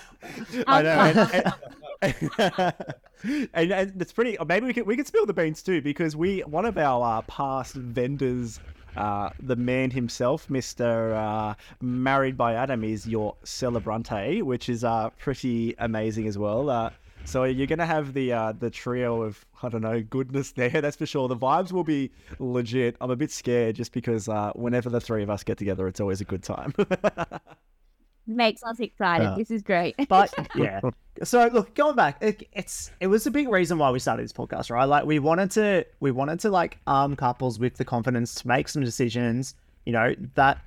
know. 0.84 1.52
And, 2.04 2.16
and, 2.40 3.50
and, 3.54 3.72
and 3.72 4.02
it's 4.02 4.12
pretty. 4.12 4.36
Maybe 4.48 4.66
we 4.68 4.74
could 4.74 4.86
we 4.88 4.96
could 4.96 5.06
spill 5.08 5.26
the 5.28 5.34
beans 5.34 5.62
too 5.62 5.82
because 5.82 6.16
we 6.16 6.42
one 6.42 6.66
of 6.66 6.78
our 6.78 7.18
uh, 7.18 7.22
past 7.24 7.74
vendors. 7.74 8.60
Uh, 8.96 9.30
the 9.40 9.56
man 9.56 9.90
himself, 9.90 10.50
Mr. 10.50 11.16
Uh, 11.16 11.54
Married 11.80 12.36
by 12.36 12.56
Adam, 12.56 12.84
is 12.84 13.08
your 13.08 13.36
celebrante, 13.44 14.42
which 14.42 14.68
is 14.68 14.84
uh, 14.84 15.10
pretty 15.12 15.74
amazing 15.78 16.28
as 16.28 16.38
well. 16.38 16.92
So 17.26 17.44
you're 17.46 17.68
gonna 17.68 17.86
have 17.86 18.14
the 18.14 18.34
uh, 18.34 18.52
the 18.54 18.70
trio 18.70 19.22
of 19.22 19.46
I 19.64 19.70
don't 19.70 19.82
know 19.82 20.02
goodness 20.02 20.52
there. 20.56 20.70
That's 20.70 20.98
for 20.98 21.06
sure. 21.06 21.28
The 21.28 21.38
vibes 21.38 21.72
will 21.72 21.84
be 21.84 22.12
legit. 22.40 22.96
I'm 23.02 23.12
a 23.12 23.16
bit 23.16 23.32
scared 23.32 23.76
just 23.76 23.94
because 23.94 24.28
uh, 24.28 24.52
whenever 24.56 24.90
the 24.90 25.00
three 25.00 25.24
of 25.24 25.30
us 25.30 25.44
get 25.44 25.58
together, 25.58 25.88
it's 25.88 26.00
always 26.00 26.22
a 26.22 26.26
good 26.26 26.44
time. 26.44 26.74
Makes 28.28 28.64
us 28.64 28.80
excited. 28.80 29.24
Yeah. 29.24 29.36
This 29.38 29.52
is 29.52 29.62
great. 29.62 29.96
But 30.08 30.34
yeah. 30.56 30.80
So 31.24 31.48
look, 31.48 31.74
going 31.76 31.96
back, 31.96 32.18
it, 32.22 32.48
it's 32.54 32.92
it 33.00 33.08
was 33.08 33.26
a 33.28 33.32
big 33.32 33.50
reason 33.50 33.78
why 33.78 33.92
we 33.92 34.00
started 34.00 34.24
this 34.24 34.34
podcast, 34.34 34.70
right? 34.70 34.86
Like 34.86 35.06
we 35.06 35.20
wanted 35.20 35.52
to 35.52 35.86
we 36.00 36.12
wanted 36.12 36.40
to 36.42 36.50
like 36.50 36.78
arm 36.88 37.16
couples 37.16 37.60
with 37.60 37.76
the 37.76 37.86
confidence 37.86 38.36
to 38.36 38.48
make 38.48 38.70
some 38.70 38.84
decisions, 38.84 39.56
you 39.86 39.94
know, 39.94 40.16
that 40.36 40.60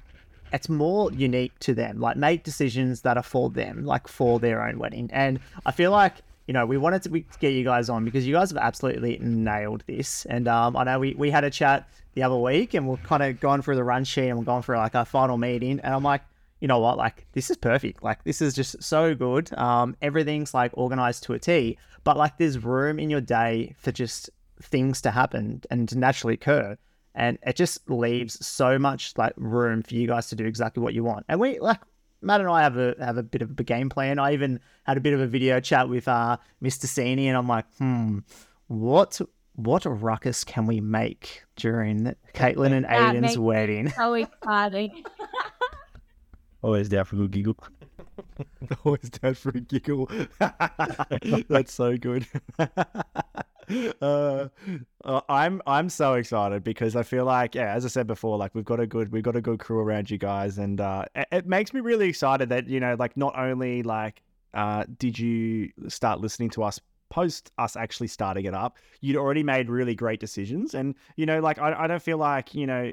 it's 0.53 0.69
more 0.69 1.11
unique 1.12 1.59
to 1.61 1.75
them. 1.75 2.01
Like 2.01 2.17
make 2.17 2.45
decisions 2.45 3.03
that 3.03 3.17
are 3.17 3.23
for 3.23 3.51
them, 3.51 3.85
like 3.85 4.09
for 4.09 4.38
their 4.38 4.67
own 4.67 4.79
wedding. 4.79 5.11
And 5.12 5.40
I 5.67 5.73
feel 5.73 5.90
like 5.90 6.17
you 6.47 6.53
know, 6.53 6.67
we 6.67 6.77
wanted 6.77 7.03
to 7.03 7.25
get 7.41 7.53
you 7.53 7.65
guys 7.65 7.89
on 7.89 8.05
because 8.05 8.27
you 8.27 8.35
guys 8.35 8.51
have 8.51 8.59
absolutely 8.59 9.19
nailed 9.21 9.83
this. 9.87 10.27
And 10.27 10.47
um, 10.47 10.77
I 10.77 10.85
know 10.85 10.99
we, 10.99 11.15
we 11.15 11.31
had 11.31 11.45
a 11.45 11.51
chat 11.51 11.89
the 12.13 12.23
other 12.23 12.37
week 12.37 12.75
and 12.75 12.87
we're 12.87 12.97
kind 12.99 13.23
of 13.23 13.41
going 13.41 13.63
through 13.63 13.77
the 13.77 13.85
run 13.85 14.05
sheet 14.05 14.29
and 14.29 14.39
we're 14.39 14.45
going 14.45 14.63
through 14.63 14.77
like 14.77 14.95
our 14.95 15.05
final 15.05 15.39
meeting. 15.39 15.81
And 15.83 15.95
I'm 15.95 16.03
like, 16.03 16.23
you 16.61 16.69
know 16.69 16.79
what? 16.79 16.97
Like, 16.97 17.27
this 17.33 17.51
is 17.51 17.57
perfect. 17.57 18.03
Like, 18.03 18.25
this 18.25 18.41
is 18.41 18.55
just 18.55 18.83
so 18.83 19.15
good. 19.15 19.53
Um, 19.59 19.97
everything's 20.01 20.55
like 20.55 20.71
organized 20.75 21.25
to 21.25 21.35
a 21.35 21.39
T, 21.39 21.79
but 22.05 22.17
like, 22.17 22.39
there's 22.39 22.59
room 22.63 22.99
in 22.99 23.11
your 23.11 23.21
day 23.21 23.75
for 23.79 23.93
just 23.93 24.31
things 24.63 25.01
to 25.03 25.11
happen 25.11 25.63
and 25.71 25.89
to 25.89 25.99
naturally 25.99 26.35
occur. 26.35 26.77
And 27.15 27.39
it 27.43 27.57
just 27.57 27.89
leaves 27.89 28.45
so 28.45 28.79
much 28.79 29.13
like 29.17 29.35
room 29.37 29.83
for 29.83 29.95
you 29.95 30.07
guys 30.07 30.29
to 30.29 30.37
do 30.37 30.47
exactly 30.47 30.83
what 30.83 30.95
you 30.95 31.05
want. 31.05 31.27
And 31.29 31.39
we 31.39 31.59
like 31.59 31.81
Matt 32.25 32.41
and 32.41 32.49
I 32.51 32.63
have 32.63 32.77
a 32.77 32.95
have 32.99 33.17
a 33.19 33.23
bit 33.23 33.43
of 33.43 33.59
a 33.59 33.63
game 33.65 33.89
plan. 33.89 34.19
I 34.19 34.33
even 34.33 34.61
had 34.85 34.97
a 34.97 35.01
bit 35.01 35.13
of 35.13 35.21
a 35.21 35.27
video 35.27 35.61
chat 35.61 35.89
with 35.89 36.09
uh 36.09 36.37
Mr. 36.63 36.87
Sini 36.87 37.27
and 37.27 37.37
I'm 37.37 37.49
like, 37.49 37.67
hmm, 37.79 38.21
what 38.69 39.21
what 39.57 39.85
ruckus 39.85 40.43
can 40.43 40.67
we 40.67 40.81
make 40.81 41.45
during 41.57 42.15
Kaitlyn 42.35 42.73
and 42.73 42.85
That 42.87 43.15
Aiden's 43.15 43.21
makes- 43.23 43.37
wedding? 43.39 43.91
So 43.91 44.15
exciting. 44.15 45.05
Always 46.63 46.89
down 46.89 47.05
for 47.05 47.17
a 47.17 47.19
good 47.21 47.31
giggle. 47.33 47.57
Always 48.85 49.11
down 49.11 49.35
for 49.35 49.51
a 49.51 49.61
giggle. 49.61 50.11
That's 51.49 51.75
so 51.75 51.97
good. 51.99 52.27
Uh, 54.00 54.48
uh, 55.05 55.20
I'm 55.29 55.62
I'm 55.66 55.88
so 55.88 56.14
excited 56.14 56.64
because 56.64 56.96
I 56.96 57.03
feel 57.03 57.24
like 57.24 57.55
yeah, 57.55 57.72
as 57.72 57.85
I 57.85 57.88
said 57.88 58.07
before, 58.07 58.37
like 58.37 58.55
we've 58.55 58.64
got 58.64 58.81
a 58.81 58.87
good 58.87 59.12
we've 59.12 59.22
got 59.22 59.37
a 59.37 59.40
good 59.40 59.59
crew 59.59 59.79
around 59.79 60.11
you 60.11 60.18
guys, 60.18 60.59
and 60.59 60.81
uh, 60.81 61.05
it, 61.14 61.29
it 61.33 61.46
makes 61.46 61.72
me 61.72 61.81
really 61.81 62.09
excited 62.09 62.48
that 62.50 62.68
you 62.68 62.81
know 62.81 62.96
like 62.98 63.16
not 63.16 63.38
only 63.38 63.83
like 63.83 64.22
uh, 64.55 64.85
did 64.98 65.18
you 65.18 65.70
start 65.88 66.20
listening 66.20 66.50
to 66.50 66.62
us 66.62 66.81
post 67.11 67.53
us 67.59 67.77
actually 67.77 68.09
starting 68.09 68.44
it 68.44 68.55
up, 68.55 68.79
you'd 69.00 69.16
already 69.16 69.42
made 69.42 69.68
really 69.68 69.94
great 69.94 70.20
decisions, 70.20 70.74
and 70.74 70.94
you 71.16 71.27
know 71.27 71.40
like 71.40 71.59
I 71.59 71.85
I 71.85 71.87
don't 71.87 72.03
feel 72.03 72.18
like 72.18 72.55
you 72.55 72.66
know 72.66 72.92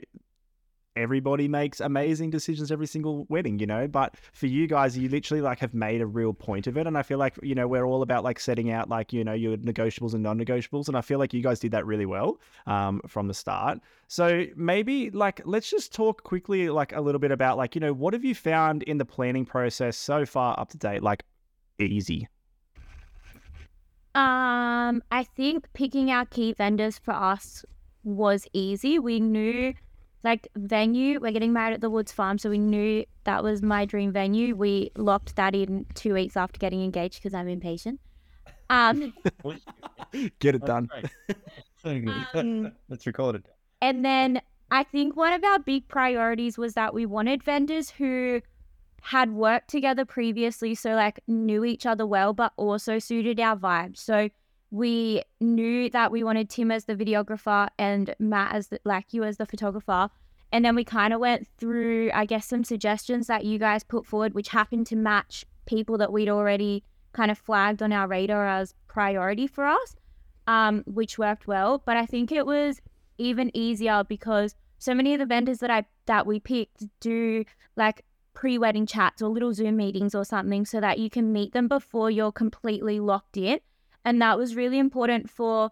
everybody 0.96 1.48
makes 1.48 1.80
amazing 1.80 2.30
decisions 2.30 2.72
every 2.72 2.88
single 2.88 3.26
wedding, 3.30 3.60
you 3.60 3.68
know. 3.68 3.88
But 3.88 4.16
for 4.34 4.48
you 4.48 4.68
guys, 4.68 4.98
you 4.98 5.10
literally 5.10 5.42
like 5.42 5.60
have 5.60 5.74
made 5.74 6.02
a 6.02 6.06
real 6.06 6.34
point 6.34 6.68
of 6.68 6.78
it, 6.78 6.88
and 6.88 6.98
I 6.98 7.04
feel 7.04 7.18
like 7.18 7.38
you 7.42 7.56
know 7.56 7.68
we're 7.68 7.86
all 7.86 8.02
about 8.02 8.24
like 8.24 8.40
setting 8.40 8.72
out 8.72 8.90
like 8.90 9.14
you 9.14 9.24
know 9.24 9.34
your 9.34 9.58
negotiables 9.58 10.14
and 10.14 10.24
non-negotiables, 10.24 10.88
and 10.88 10.98
I 10.98 11.02
feel 11.02 11.20
like 11.20 11.34
you 11.34 11.42
guys 11.42 11.60
did 11.60 11.72
that 11.72 11.86
really 11.86 12.06
well 12.06 12.40
um, 12.68 13.02
from 13.08 13.28
the 13.28 13.34
start. 13.34 13.80
So 14.08 14.46
maybe 14.56 15.10
like 15.12 15.42
let's 15.46 15.70
just 15.70 15.94
talk 15.94 16.24
quickly 16.24 16.70
like 16.70 16.94
a 16.94 17.02
little 17.02 17.20
bit 17.20 17.32
about 17.32 17.58
like 17.58 17.76
you 17.76 17.82
know 17.82 17.94
what 17.94 18.14
have 18.14 18.26
you 18.26 18.36
found 18.36 18.84
in 18.84 18.98
the 18.98 19.06
planning 19.06 19.46
process 19.46 19.98
so 19.98 20.26
far 20.26 20.60
up 20.60 20.70
to 20.70 20.78
date, 20.78 21.04
like 21.04 21.24
easy. 21.80 22.28
Um, 24.14 25.02
I 25.10 25.24
think 25.24 25.72
picking 25.74 26.12
our 26.12 26.26
key 26.26 26.52
vendors 26.52 26.98
for 26.98 27.14
us 27.14 27.64
was 28.04 28.46
easy. 28.52 29.00
We 29.00 29.22
knew 29.22 29.74
like 30.24 30.48
venue, 30.56 31.20
we're 31.20 31.32
getting 31.32 31.54
married 31.54 31.74
at 31.74 31.82
the 31.82 31.90
Woods 31.90 32.12
Farm, 32.12 32.38
so 32.38 32.50
we 32.50 32.58
knew 32.60 33.06
that 33.24 33.44
was 33.44 33.62
my 33.62 33.86
dream 33.86 34.12
venue. 34.12 34.56
We 34.56 34.92
locked 34.96 35.36
that 35.36 35.56
in 35.56 35.86
two 35.96 36.14
weeks 36.14 36.38
after 36.38 36.60
getting 36.60 36.84
engaged 36.84 37.16
because 37.22 37.34
I'm 37.34 37.48
impatient. 37.48 38.00
Um, 38.70 39.14
Get 40.40 40.56
it 40.56 40.66
done. 40.66 40.90
So 41.84 42.00
good. 42.00 42.14
Um, 42.34 42.72
Let's 42.90 43.06
record 43.06 43.36
it. 43.38 43.46
and 43.82 44.06
then 44.06 44.42
I 44.70 44.84
think 44.84 45.16
one 45.16 45.34
of 45.34 45.44
our 45.44 45.60
big 45.60 45.88
priorities 45.88 46.58
was 46.58 46.76
that 46.76 46.94
we 46.94 47.06
wanted 47.06 47.44
vendors 47.44 47.90
who 47.90 48.42
had 49.02 49.34
worked 49.34 49.70
together 49.70 50.06
previously, 50.06 50.76
so 50.76 50.92
like 50.94 51.20
knew 51.28 51.66
each 51.66 51.86
other 51.86 52.06
well, 52.06 52.34
but 52.34 52.54
also 52.56 53.00
suited 53.00 53.40
our 53.40 53.58
vibe. 53.58 53.98
So 53.98 54.30
we 54.72 55.22
knew 55.42 55.90
that 55.90 56.12
we 56.12 56.24
wanted 56.24 56.50
Tim 56.50 56.72
as 56.72 56.86
the 56.86 56.96
videographer 56.96 57.68
and 57.78 58.16
Matt 58.20 58.56
as 58.56 58.68
the, 58.68 58.80
like 58.86 59.14
you 59.14 59.24
as 59.24 59.38
the 59.38 59.46
photographer. 59.46 60.10
And 60.54 60.66
then 60.66 60.76
we 60.76 60.84
kind 60.84 61.14
of 61.14 61.20
went 61.20 61.48
through, 61.58 62.10
I 62.14 62.26
guess, 62.26 62.46
some 62.48 62.64
suggestions 62.64 63.28
that 63.28 63.46
you 63.46 63.60
guys 63.60 63.84
put 63.84 64.06
forward, 64.06 64.34
which 64.34 64.50
happened 64.50 64.88
to 64.88 64.96
match 64.96 65.46
people 65.66 65.98
that 66.00 66.12
we'd 66.12 66.30
already 66.30 66.84
kind 67.14 67.30
of 67.30 67.38
flagged 67.38 67.82
on 67.82 67.92
our 67.92 68.08
radar 68.08 68.48
as 68.48 68.74
priority 68.88 69.46
for 69.46 69.66
us, 69.66 69.96
um, 70.48 70.84
which 70.86 71.18
worked 71.18 71.48
well. 71.48 71.84
But 71.86 71.98
I 71.98 72.06
think 72.06 72.32
it 72.32 72.46
was 72.46 72.82
even 73.18 73.56
easier 73.56 74.04
because 74.08 74.56
so 74.78 74.94
many 74.94 75.14
of 75.14 75.20
the 75.20 75.26
vendors 75.26 75.60
that 75.60 75.70
I 75.70 75.86
that 76.06 76.26
we 76.26 76.40
picked 76.40 76.86
do 77.00 77.46
like 77.76 78.04
pre-wedding 78.34 78.86
chats 78.86 79.22
or 79.22 79.30
little 79.30 79.54
Zoom 79.54 79.76
meetings 79.78 80.16
or 80.16 80.24
something 80.24 80.66
so 80.66 80.80
that 80.80 80.98
you 80.98 81.10
can 81.10 81.32
meet 81.34 81.54
them 81.54 81.68
before 81.68 82.10
you're 82.10 82.32
completely 82.32 83.00
locked 83.00 83.38
in. 83.38 83.60
And 84.04 84.22
that 84.22 84.38
was 84.38 84.56
really 84.56 84.80
important 84.80 85.30
for 85.30 85.72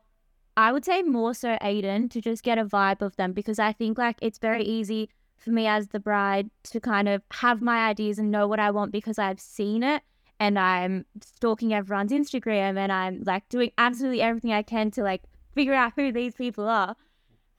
I 0.58 0.74
would 0.74 0.84
say 0.84 1.02
more 1.04 1.34
so 1.34 1.58
Aiden 1.62 2.12
to 2.12 2.20
just 2.20 2.44
get 2.44 2.58
a 2.58 2.65
vibe 2.65 3.02
of 3.02 3.15
them 3.15 3.32
because 3.32 3.60
I 3.60 3.72
think 3.72 3.98
like 3.98 4.18
it's 4.22 4.39
very 4.39 4.63
easy 4.63 5.10
for 5.38 5.52
me 5.52 5.68
as 5.68 5.88
the 5.88 6.02
bride 6.02 6.50
to 6.65 6.82
kind 6.82 7.08
of 7.08 7.22
have 7.32 7.62
my 7.62 7.88
ideas 7.88 8.20
and 8.20 8.30
know 8.30 8.46
what 8.46 8.60
I 8.60 8.72
want 8.72 8.92
because 8.92 9.18
I've 9.18 9.39
seen 9.39 9.84
it 9.84 10.04
and 10.38 10.60
I'm 10.60 11.06
stalking 11.22 11.74
everyone's 11.74 12.12
Instagram 12.12 12.78
and 12.78 12.92
I'm 12.92 13.24
like 13.26 13.48
doing 13.48 13.72
absolutely 13.78 14.22
everything 14.22 14.52
I 14.52 14.63
can 14.63 14.92
to 14.92 15.04
like 15.04 15.24
figure 15.56 15.74
out 15.74 15.94
who 15.96 16.12
these 16.12 16.36
people 16.36 16.68
are. 16.68 16.96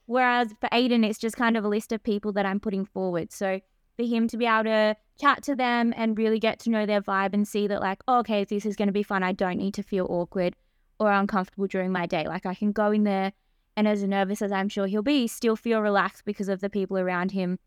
Whereas 0.05 0.53
for 0.59 0.69
Aiden, 0.69 1.03
it's 1.03 1.19
just 1.19 1.35
kind 1.35 1.57
of 1.57 1.65
a 1.65 1.69
list 1.69 1.91
of 1.91 2.03
people 2.03 2.31
that 2.33 2.45
I'm 2.45 2.59
putting 2.59 2.85
forward. 2.85 3.31
So 3.31 3.61
for 4.01 4.07
him 4.15 4.27
to 4.27 4.37
be 4.37 4.45
able 4.45 4.63
to 4.63 4.95
chat 5.19 5.43
to 5.43 5.55
them 5.55 5.93
and 5.95 6.17
really 6.17 6.39
get 6.39 6.59
to 6.59 6.69
know 6.69 6.85
their 6.85 7.01
vibe 7.01 7.33
and 7.33 7.47
see 7.47 7.67
that, 7.67 7.81
like, 7.81 8.01
oh, 8.07 8.19
okay, 8.19 8.43
this 8.43 8.65
is 8.65 8.75
going 8.75 8.87
to 8.87 8.93
be 8.93 9.03
fun. 9.03 9.23
I 9.23 9.31
don't 9.31 9.57
need 9.57 9.73
to 9.75 9.83
feel 9.83 10.07
awkward 10.09 10.55
or 10.99 11.11
uncomfortable 11.11 11.67
during 11.67 11.91
my 11.91 12.05
day. 12.05 12.25
Like, 12.27 12.45
I 12.45 12.55
can 12.55 12.71
go 12.71 12.91
in 12.91 13.03
there 13.03 13.33
and, 13.77 13.87
as 13.87 14.03
nervous 14.03 14.41
as 14.41 14.51
I'm 14.51 14.69
sure 14.69 14.87
he'll 14.87 15.01
be, 15.01 15.27
still 15.27 15.55
feel 15.55 15.81
relaxed 15.81 16.25
because 16.25 16.49
of 16.49 16.61
the 16.61 16.69
people 16.69 16.97
around 16.97 17.31
him 17.31 17.59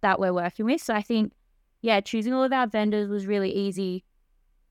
that 0.00 0.18
we're 0.18 0.32
working 0.32 0.66
with. 0.66 0.80
So 0.80 0.94
I 0.94 1.02
think, 1.02 1.32
yeah, 1.82 2.00
choosing 2.00 2.32
all 2.32 2.44
of 2.44 2.52
our 2.52 2.66
vendors 2.66 3.08
was 3.08 3.26
really 3.26 3.52
easy 3.52 4.04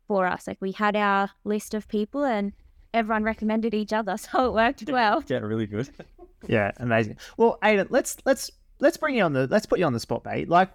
for 0.08 0.26
us. 0.26 0.48
Like, 0.48 0.58
we 0.62 0.72
had 0.72 0.96
our 0.96 1.30
list 1.44 1.74
of 1.74 1.88
people 1.88 2.24
and 2.24 2.54
everyone 2.94 3.24
recommended 3.24 3.74
each 3.74 3.94
other. 3.94 4.16
So 4.18 4.48
it 4.48 4.54
worked 4.54 4.84
well. 4.90 5.24
Yeah, 5.28 5.40
really 5.40 5.68
good. 5.68 5.90
Yeah, 6.48 6.72
amazing. 6.78 7.18
Well, 7.36 7.58
Aiden, 7.62 7.88
let's 7.90 8.16
let's 8.26 8.50
let's 8.80 8.96
bring 8.96 9.14
you 9.14 9.24
on 9.24 9.34
the 9.34 9.46
let's 9.48 9.66
put 9.66 9.78
you 9.78 9.86
on 9.86 9.92
the 9.92 10.00
spot, 10.00 10.24
mate. 10.24 10.48
Like, 10.48 10.70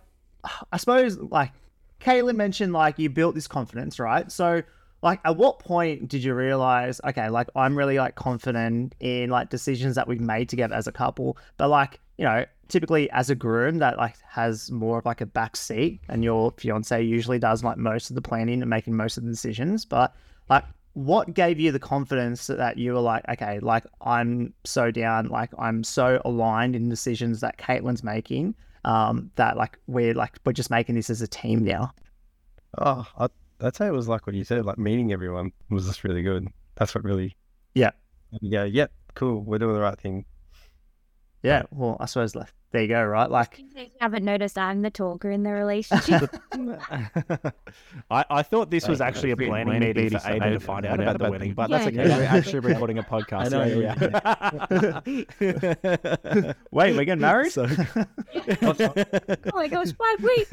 I 0.72 0.76
suppose 0.76 1.18
like 1.18 1.52
Kaitlyn 2.00 2.36
mentioned, 2.36 2.72
like 2.72 2.98
you 2.98 3.08
built 3.08 3.34
this 3.34 3.48
confidence, 3.48 3.98
right? 3.98 4.30
So, 4.30 4.62
like, 5.02 5.20
at 5.24 5.36
what 5.36 5.58
point 5.58 6.08
did 6.08 6.24
you 6.24 6.34
realize, 6.34 7.00
okay, 7.04 7.28
like 7.28 7.48
I'm 7.54 7.76
really 7.76 7.98
like 7.98 8.14
confident 8.14 8.94
in 9.00 9.30
like 9.30 9.50
decisions 9.50 9.96
that 9.96 10.08
we've 10.08 10.20
made 10.20 10.48
together 10.48 10.74
as 10.74 10.86
a 10.86 10.92
couple, 10.92 11.38
but 11.56 11.68
like 11.68 12.00
you 12.18 12.24
know, 12.24 12.44
typically 12.68 13.10
as 13.10 13.28
a 13.28 13.34
groom 13.34 13.78
that 13.78 13.96
like 13.96 14.16
has 14.28 14.70
more 14.70 14.98
of 14.98 15.04
like 15.04 15.20
a 15.20 15.26
back 15.26 15.56
seat, 15.56 16.00
and 16.08 16.22
your 16.22 16.52
fiance 16.58 17.02
usually 17.02 17.38
does 17.38 17.64
like 17.64 17.76
most 17.76 18.10
of 18.10 18.16
the 18.16 18.22
planning 18.22 18.60
and 18.62 18.70
making 18.70 18.96
most 18.96 19.16
of 19.16 19.24
the 19.24 19.30
decisions, 19.30 19.84
but 19.84 20.14
like 20.48 20.64
what 20.94 21.34
gave 21.34 21.58
you 21.58 21.72
the 21.72 21.80
confidence 21.80 22.46
that 22.46 22.78
you 22.78 22.92
were 22.92 23.00
like, 23.00 23.24
okay, 23.28 23.58
like 23.60 23.84
I'm 24.00 24.54
so 24.64 24.90
down, 24.92 25.26
like 25.26 25.50
I'm 25.58 25.82
so 25.82 26.22
aligned 26.24 26.76
in 26.76 26.88
decisions 26.88 27.40
that 27.40 27.58
Kaitlyn's 27.58 28.04
making, 28.04 28.54
um, 28.84 29.30
that 29.36 29.56
like 29.56 29.78
we're 29.86 30.14
like 30.14 30.38
we're 30.44 30.52
just 30.52 30.70
making 30.70 30.94
this 30.94 31.10
as 31.10 31.22
a 31.22 31.28
team 31.28 31.64
now. 31.64 31.92
Oh, 32.78 33.06
I, 33.18 33.28
I'd 33.60 33.76
say 33.76 33.86
it 33.86 33.92
was 33.92 34.08
like 34.08 34.26
what 34.26 34.34
you 34.34 34.44
said, 34.44 34.64
like 34.64 34.78
meeting 34.78 35.12
everyone 35.12 35.52
was 35.70 35.86
just 35.86 36.04
really 36.04 36.22
good. 36.22 36.48
That's 36.76 36.94
what 36.94 37.04
really, 37.04 37.36
Yeah. 37.74 37.90
Yeah. 38.40 38.64
yep, 38.64 38.92
cool, 39.14 39.42
we're 39.42 39.58
doing 39.58 39.74
the 39.74 39.80
right 39.80 39.98
thing. 39.98 40.24
Yeah, 41.44 41.64
well, 41.70 41.98
I 42.00 42.06
suppose 42.06 42.34
like, 42.34 42.48
there 42.70 42.80
you 42.80 42.88
go, 42.88 43.04
right? 43.04 43.30
Like, 43.30 43.58
In 43.58 43.68
you 43.76 43.86
haven't 44.00 44.24
noticed, 44.24 44.56
I'm 44.56 44.80
the 44.80 44.90
talker 44.90 45.30
in 45.30 45.42
the 45.42 45.52
relationship. 45.52 46.34
I, 48.10 48.24
I 48.30 48.42
thought 48.42 48.70
this 48.70 48.88
was 48.88 49.02
actually 49.02 49.32
a 49.32 49.36
planning 49.36 49.66
Planning 49.66 49.80
meeting 49.94 50.18
for 50.18 50.26
meeting 50.26 50.40
Aiden 50.40 50.52
to 50.54 50.60
find 50.60 50.86
out 50.86 51.00
about 51.00 51.18
the 51.18 51.30
wedding, 51.30 51.52
but 51.52 51.68
Yeah, 51.68 51.76
that's 51.78 51.88
okay. 51.88 52.08
yeah. 52.08 52.16
We're 52.16 52.24
actually 52.24 52.60
recording 52.60 52.98
a 52.98 53.02
podcast. 53.14 53.52
I 53.52 53.58
know, 53.58 53.64
yeah, 53.66 53.94
yeah. 56.40 56.52
wait, 56.72 56.96
we're 56.96 57.04
getting 57.04 57.20
married? 57.20 57.52
So- 57.52 57.66
oh 58.62 59.36
my 59.52 59.68
gosh, 59.68 59.92
five 59.92 60.20
weeks. 60.22 60.50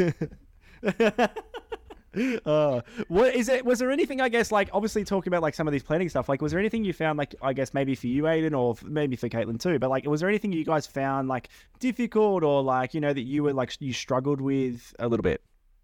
uh, 2.46 2.82
what 3.08 3.34
is 3.34 3.48
it? 3.48 3.66
Was 3.66 3.80
there 3.80 3.90
anything? 3.90 4.20
I 4.20 4.28
guess, 4.30 4.52
like 4.52 4.70
obviously 4.74 5.04
talking 5.04 5.32
about 5.32 5.42
like 5.42 5.56
some 5.56 5.68
of 5.68 5.72
these 5.72 5.84
planning 5.84 6.10
stuff. 6.10 6.28
Like, 6.28 6.42
was 6.42 6.52
there 6.52 6.60
anything 6.60 6.84
you 6.84 6.94
found, 6.94 7.18
like 7.18 7.36
I 7.42 7.54
guess 7.54 7.74
maybe 7.74 7.96
for 7.96 8.08
you, 8.08 8.24
Aiden, 8.24 8.58
or 8.58 8.76
maybe 8.84 9.16
for 9.16 9.30
Kaitlyn 9.30 9.60
too? 9.60 9.80
But 9.80 9.90
like, 9.90 10.06
was 10.06 10.20
there 10.20 10.30
anything 10.30 10.52
you 10.52 10.66
guys 10.66 10.86
found 10.86 11.30
like 11.30 11.50
difficult, 11.80 12.44
or 12.44 12.62
like 12.62 12.94
you 12.94 13.00
know 13.00 13.14
that 13.14 13.22
you 13.22 13.44
were 13.44 13.54
like 13.54 13.76
you 13.80 13.94
struggled 13.94 14.42
with 14.42 14.94
a 15.00 15.08
little 15.08 15.24
bit? 15.24 15.42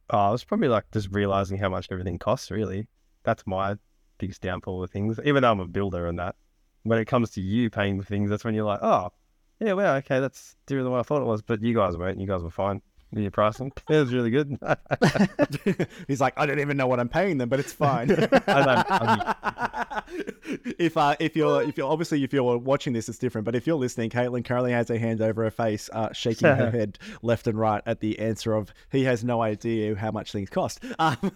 Oh, 0.09 0.17
I 0.17 0.31
was 0.31 0.43
probably 0.43 0.67
like 0.67 0.85
just 0.91 1.09
realizing 1.11 1.57
how 1.57 1.69
much 1.69 1.87
everything 1.91 2.19
costs, 2.19 2.51
really. 2.51 2.87
That's 3.23 3.47
my 3.47 3.77
biggest 4.17 4.41
downfall 4.41 4.79
with 4.79 4.91
things, 4.91 5.19
even 5.23 5.43
though 5.43 5.51
I'm 5.51 5.59
a 5.59 5.67
builder 5.67 6.07
and 6.07 6.19
that. 6.19 6.35
When 6.83 6.99
it 6.99 7.05
comes 7.05 7.31
to 7.31 7.41
you 7.41 7.69
paying 7.69 7.99
for 7.99 8.07
things, 8.07 8.29
that's 8.29 8.45
when 8.45 8.53
you're 8.53 8.65
like, 8.65 8.79
oh, 8.81 9.11
yeah, 9.59 9.73
well, 9.73 9.95
okay, 9.97 10.19
that's 10.19 10.55
different 10.65 10.85
than 10.85 10.91
what 10.93 10.99
I 10.99 11.03
thought 11.03 11.21
it 11.21 11.25
was. 11.25 11.41
But 11.41 11.61
you 11.61 11.73
guys 11.73 11.97
weren't. 11.97 12.19
You 12.19 12.27
guys 12.27 12.41
were 12.41 12.49
fine 12.49 12.81
your 13.11 13.31
pricing. 13.31 13.71
It 13.89 13.95
was 13.95 14.13
really 14.13 14.29
good. 14.29 14.57
He's 16.07 16.21
like, 16.21 16.33
I 16.37 16.45
don't 16.45 16.59
even 16.59 16.77
know 16.77 16.87
what 16.87 16.99
I'm 16.99 17.09
paying 17.09 17.37
them, 17.37 17.49
but 17.49 17.59
it's 17.59 17.73
fine. 17.73 18.11
I 18.47 20.03
if 20.79 20.97
uh, 20.97 21.15
if 21.19 21.35
you're 21.35 21.61
if 21.63 21.77
you're 21.77 21.89
obviously 21.89 22.23
if 22.23 22.33
you're 22.33 22.57
watching 22.57 22.93
this, 22.93 23.09
it's 23.09 23.17
different. 23.17 23.45
But 23.45 23.55
if 23.55 23.67
you're 23.67 23.77
listening, 23.77 24.09
Kaitlyn 24.09 24.43
currently 24.43 24.71
has 24.71 24.89
her 24.89 24.97
hand 24.97 25.21
over 25.21 25.43
her 25.43 25.51
face, 25.51 25.89
uh, 25.93 26.11
shaking 26.13 26.47
her 26.47 26.71
head 26.71 26.99
left 27.21 27.47
and 27.47 27.57
right 27.57 27.81
at 27.85 27.99
the 27.99 28.19
answer 28.19 28.53
of 28.53 28.73
he 28.91 29.03
has 29.03 29.23
no 29.23 29.41
idea 29.41 29.95
how 29.95 30.11
much 30.11 30.31
things 30.31 30.49
cost. 30.49 30.83
Um, 30.99 31.31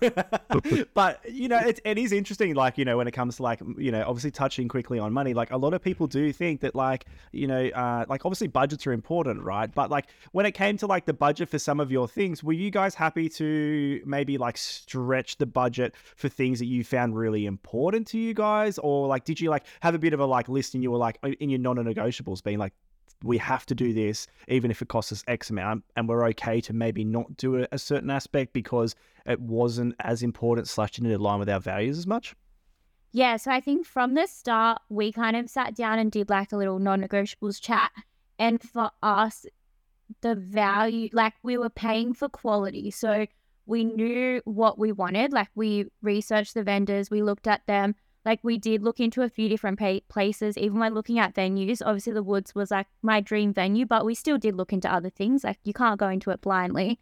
but 0.94 1.22
you 1.30 1.48
know, 1.48 1.60
it, 1.60 1.80
it 1.84 1.98
is 1.98 2.12
interesting. 2.12 2.54
Like 2.56 2.78
you 2.78 2.86
know, 2.86 2.98
when 2.98 3.08
it 3.08 3.12
comes 3.12 3.38
to 3.38 3.44
like 3.44 3.62
you 3.78 3.92
know, 3.92 4.04
obviously 4.08 4.32
touching 4.32 4.68
quickly 4.68 5.00
on 5.00 5.14
money, 5.14 5.34
like 5.34 5.52
a 5.52 5.58
lot 5.58 5.74
of 5.74 5.82
people 5.82 6.08
do 6.08 6.32
think 6.32 6.62
that 6.62 6.76
like 6.76 7.06
you 7.32 7.48
know, 7.48 7.68
uh, 7.68 8.06
like 8.08 8.26
obviously 8.26 8.48
budgets 8.48 8.86
are 8.88 8.94
important, 8.94 9.42
right? 9.42 9.74
But 9.74 9.90
like 9.90 10.08
when 10.32 10.46
it 10.46 10.52
came 10.52 10.78
to 10.78 10.88
like 10.88 11.06
the 11.06 11.14
budget 11.14 11.50
for 11.50 11.60
some 11.62 11.80
of 11.80 11.92
your 11.92 12.08
things, 12.08 12.44
were 12.44 12.54
you 12.54 12.72
guys 12.72 12.96
happy 12.96 13.30
to 13.30 14.02
maybe 14.06 14.38
like 14.38 14.58
stretch 14.58 15.38
the 15.38 15.46
budget 15.46 15.96
for 16.16 16.30
things 16.30 16.60
that 16.60 16.66
you 16.66 16.84
found 16.84 17.16
really 17.16 17.46
important 17.46 18.08
to 18.08 18.18
you 18.18 18.34
guys, 18.34 18.78
or 18.80 19.08
like 19.08 19.26
did 19.26 19.40
you 19.40 19.50
like 19.50 19.66
have 19.82 19.96
a 19.96 20.00
bit 20.00 20.14
of 20.14 20.20
a 20.20 20.26
like 20.26 20.50
list 20.50 20.74
and 20.74 20.84
you 20.84 20.92
were 20.92 20.98
like 20.98 21.18
in 21.40 21.50
your 21.50 21.60
non-negotiables, 21.60 22.44
being 22.44 22.58
like 22.58 22.74
we 23.24 23.38
have 23.38 23.66
to 23.68 23.76
do 23.76 23.94
this 23.94 24.28
even 24.48 24.72
if 24.72 24.82
it 24.82 24.88
costs 24.88 25.12
us 25.12 25.24
X 25.28 25.50
amount, 25.50 25.84
and 25.96 26.10
we're 26.10 26.26
okay 26.30 26.60
to 26.62 26.74
maybe 26.74 27.04
not 27.04 27.38
do 27.38 27.62
a, 27.62 27.68
a 27.72 27.78
certain 27.78 28.10
aspect 28.10 28.54
because 28.54 28.96
it 29.26 29.40
wasn't 29.40 29.96
as 30.00 30.24
important 30.24 30.68
slash 30.68 30.92
didn't 30.92 31.12
align 31.12 31.40
with 31.40 31.50
our 31.50 31.60
values 31.60 31.98
as 31.98 32.08
much. 32.08 32.36
Yeah, 33.14 33.38
so 33.38 33.52
I 33.52 33.60
think 33.60 33.86
from 33.86 34.14
the 34.14 34.26
start, 34.26 34.82
we 34.90 35.12
kind 35.12 35.36
of 35.36 35.50
sat 35.50 35.76
down 35.76 36.00
and 36.00 36.12
did 36.12 36.30
like 36.30 36.52
a 36.52 36.58
little 36.58 36.80
non 36.80 37.02
negotiables 37.02 37.62
chat. 37.62 37.92
And 38.40 38.62
for 38.62 38.90
us, 39.04 39.46
the 40.22 40.36
value, 40.36 41.10
like 41.14 41.34
we 41.44 41.58
were 41.58 41.70
paying 41.70 42.14
for 42.14 42.30
quality. 42.30 42.92
So 42.92 43.26
we 43.66 43.84
knew 43.84 44.42
what 44.46 44.78
we 44.78 44.92
wanted. 44.92 45.32
Like 45.32 45.50
we 45.56 45.86
researched 46.02 46.54
the 46.54 46.64
vendors, 46.64 47.10
we 47.10 47.22
looked 47.22 47.48
at 47.48 47.66
them. 47.68 47.96
Like 48.24 48.40
we 48.44 48.58
did 48.58 48.84
look 48.84 49.00
into 49.00 49.24
a 49.24 49.30
few 49.30 49.50
different 49.50 49.80
pa- 49.80 50.02
places, 50.08 50.58
even 50.58 50.80
when 50.80 50.94
looking 50.94 51.18
at 51.18 51.34
venues. 51.34 51.82
Obviously, 51.84 52.14
the 52.14 52.22
Woods 52.22 52.54
was 52.54 52.70
like 52.70 52.88
my 53.02 53.20
dream 53.20 53.52
venue, 53.52 53.86
but 53.86 54.06
we 54.06 54.14
still 54.14 54.38
did 54.38 54.56
look 54.56 54.72
into 54.72 54.94
other 54.94 55.10
things. 55.10 55.44
Like 55.44 55.58
you 55.64 55.74
can't 55.74 56.00
go 56.00 56.08
into 56.08 56.30
it 56.30 56.42
blindly. 56.42 57.00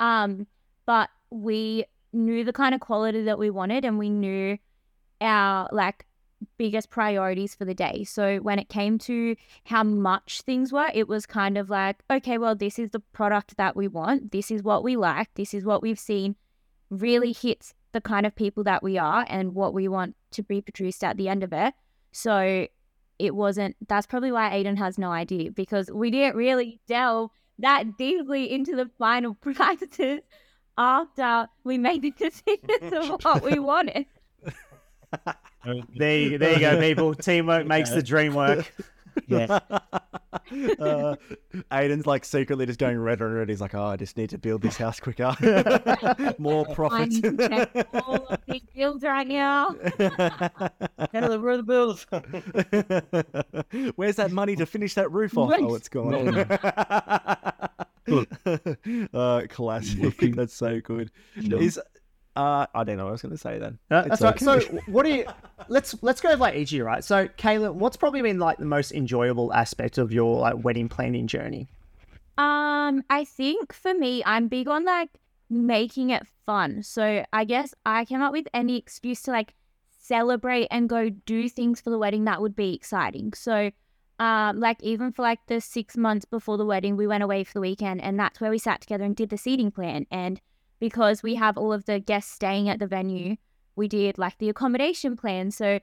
Um, 0.00 0.48
but 0.84 1.08
we 1.30 1.84
knew 2.12 2.44
the 2.44 2.52
kind 2.52 2.74
of 2.74 2.80
quality 2.80 3.22
that 3.22 3.38
we 3.38 3.50
wanted 3.50 3.84
and 3.84 3.98
we 3.98 4.10
knew 4.10 4.58
our 5.20 5.68
like 5.72 6.06
biggest 6.58 6.90
priorities 6.90 7.54
for 7.54 7.64
the 7.64 7.74
day. 7.74 8.04
So 8.04 8.38
when 8.38 8.58
it 8.58 8.68
came 8.68 8.98
to 9.00 9.36
how 9.64 9.82
much 9.82 10.42
things 10.42 10.72
were, 10.72 10.90
it 10.94 11.08
was 11.08 11.26
kind 11.26 11.56
of 11.56 11.70
like, 11.70 12.02
okay, 12.10 12.38
well, 12.38 12.54
this 12.54 12.78
is 12.78 12.90
the 12.90 13.00
product 13.00 13.56
that 13.56 13.76
we 13.76 13.88
want. 13.88 14.32
This 14.32 14.50
is 14.50 14.62
what 14.62 14.84
we 14.84 14.96
like. 14.96 15.28
This 15.34 15.54
is 15.54 15.64
what 15.64 15.82
we've 15.82 15.98
seen 15.98 16.36
really 16.90 17.32
hits 17.32 17.74
the 17.92 18.00
kind 18.00 18.26
of 18.26 18.36
people 18.36 18.62
that 18.64 18.82
we 18.82 18.98
are 18.98 19.24
and 19.28 19.54
what 19.54 19.72
we 19.74 19.88
want 19.88 20.14
to 20.32 20.42
be 20.42 20.60
produced 20.60 21.02
at 21.02 21.16
the 21.16 21.28
end 21.28 21.42
of 21.42 21.52
it. 21.52 21.74
So 22.12 22.66
it 23.18 23.34
wasn't, 23.34 23.76
that's 23.88 24.06
probably 24.06 24.32
why 24.32 24.50
Aiden 24.50 24.76
has 24.78 24.98
no 24.98 25.10
idea 25.10 25.50
because 25.50 25.90
we 25.90 26.10
didn't 26.10 26.36
really 26.36 26.80
delve 26.86 27.30
that 27.58 27.96
deeply 27.96 28.52
into 28.52 28.76
the 28.76 28.90
final 28.98 29.34
prices 29.40 30.20
after 30.76 31.48
we 31.64 31.78
made 31.78 32.02
the 32.02 32.10
decisions 32.18 32.92
of 32.92 33.24
what 33.24 33.42
we 33.42 33.58
wanted. 33.58 34.06
there, 35.96 36.18
you, 36.18 36.38
there 36.38 36.52
you 36.54 36.60
go, 36.60 36.80
people. 36.80 37.14
Teamwork 37.14 37.66
makes 37.68 37.90
the 37.90 38.02
dream 38.02 38.34
work. 38.34 38.72
Yes. 39.28 39.48
uh, 39.60 41.16
Aiden's 41.72 42.06
like 42.06 42.24
secretly 42.24 42.66
just 42.66 42.78
going 42.78 42.98
red 42.98 43.22
on 43.22 43.32
red. 43.32 43.48
He's 43.48 43.62
like, 43.62 43.74
oh, 43.74 43.86
I 43.86 43.96
just 43.96 44.16
need 44.18 44.28
to 44.28 44.36
build 44.36 44.60
this 44.60 44.76
house 44.76 45.00
quicker. 45.00 45.34
More 46.38 46.68
I 46.68 46.74
profit. 46.74 47.08
need 47.08 47.22
to 47.22 47.48
check 47.48 47.88
all 47.94 48.26
of 48.26 48.38
these 48.46 48.60
bills 48.74 49.02
right 49.02 49.26
now. 49.26 49.74
Handle 51.12 51.38
the 51.38 51.62
bills. 51.66 52.06
Where's 53.96 54.16
that 54.16 54.32
money 54.32 54.54
to 54.56 54.66
finish 54.66 54.92
that 54.94 55.10
roof 55.10 55.38
off? 55.38 55.50
Right. 55.50 55.62
Oh, 55.62 55.74
it's 55.74 55.88
gone. 55.88 56.46
uh, 59.14 59.46
classic. 59.48 60.34
That's 60.34 60.54
so 60.54 60.80
good. 60.80 61.10
Is 61.36 61.80
uh, 62.36 62.66
I 62.74 62.84
don't 62.84 62.96
know 62.98 63.04
what 63.04 63.10
I 63.10 63.12
was 63.12 63.22
going 63.22 63.32
to 63.32 63.38
say 63.38 63.58
then. 63.58 63.78
Uh, 63.90 64.04
It's 64.06 64.20
that's 64.20 64.44
right. 64.46 64.62
So, 64.62 64.78
what 64.86 65.04
do 65.04 65.12
you? 65.12 65.24
Let's 65.68 66.00
let's 66.02 66.20
go 66.20 66.30
with 66.30 66.40
like 66.40 66.54
each 66.54 66.72
year, 66.72 66.84
right? 66.84 67.02
So, 67.02 67.28
Kayla, 67.28 67.72
what's 67.72 67.96
probably 67.96 68.22
been 68.22 68.38
like 68.38 68.58
the 68.58 68.66
most 68.66 68.92
enjoyable 68.92 69.52
aspect 69.52 69.98
of 69.98 70.12
your 70.12 70.38
like 70.38 70.62
wedding 70.62 70.88
planning 70.88 71.26
journey? 71.26 71.68
Um, 72.38 73.02
I 73.08 73.24
think 73.24 73.72
for 73.72 73.94
me, 73.94 74.22
I'm 74.24 74.48
big 74.48 74.68
on 74.68 74.84
like 74.84 75.08
making 75.48 76.10
it 76.10 76.26
fun. 76.44 76.82
So 76.82 77.24
I 77.32 77.44
guess 77.44 77.74
I 77.84 78.04
came 78.04 78.20
up 78.20 78.32
with 78.32 78.46
any 78.52 78.76
excuse 78.76 79.22
to 79.22 79.30
like 79.30 79.54
celebrate 79.98 80.68
and 80.70 80.88
go 80.88 81.08
do 81.08 81.48
things 81.48 81.80
for 81.80 81.90
the 81.90 81.98
wedding 81.98 82.24
that 82.24 82.40
would 82.40 82.54
be 82.54 82.74
exciting. 82.74 83.32
So, 83.32 83.70
um, 84.18 84.60
like 84.60 84.82
even 84.82 85.12
for 85.12 85.22
like 85.22 85.40
the 85.46 85.60
six 85.60 85.96
months 85.96 86.24
before 86.24 86.56
the 86.56 86.66
wedding, 86.66 86.96
we 86.96 87.06
went 87.06 87.22
away 87.22 87.44
for 87.44 87.54
the 87.54 87.60
weekend, 87.60 88.02
and 88.02 88.18
that's 88.18 88.40
where 88.40 88.50
we 88.50 88.58
sat 88.58 88.80
together 88.80 89.04
and 89.04 89.16
did 89.16 89.30
the 89.30 89.38
seating 89.38 89.70
plan. 89.70 90.06
And 90.10 90.40
because 90.78 91.22
we 91.22 91.34
have 91.36 91.56
all 91.56 91.72
of 91.72 91.84
the 91.84 92.00
guests 92.00 92.32
staying 92.32 92.68
at 92.68 92.78
the 92.78 92.86
venue, 92.86 93.36
we 93.74 93.88
did 93.88 94.18
like 94.18 94.38
the 94.38 94.48
accommodation 94.48 95.16
plan. 95.16 95.50
So, 95.50 95.80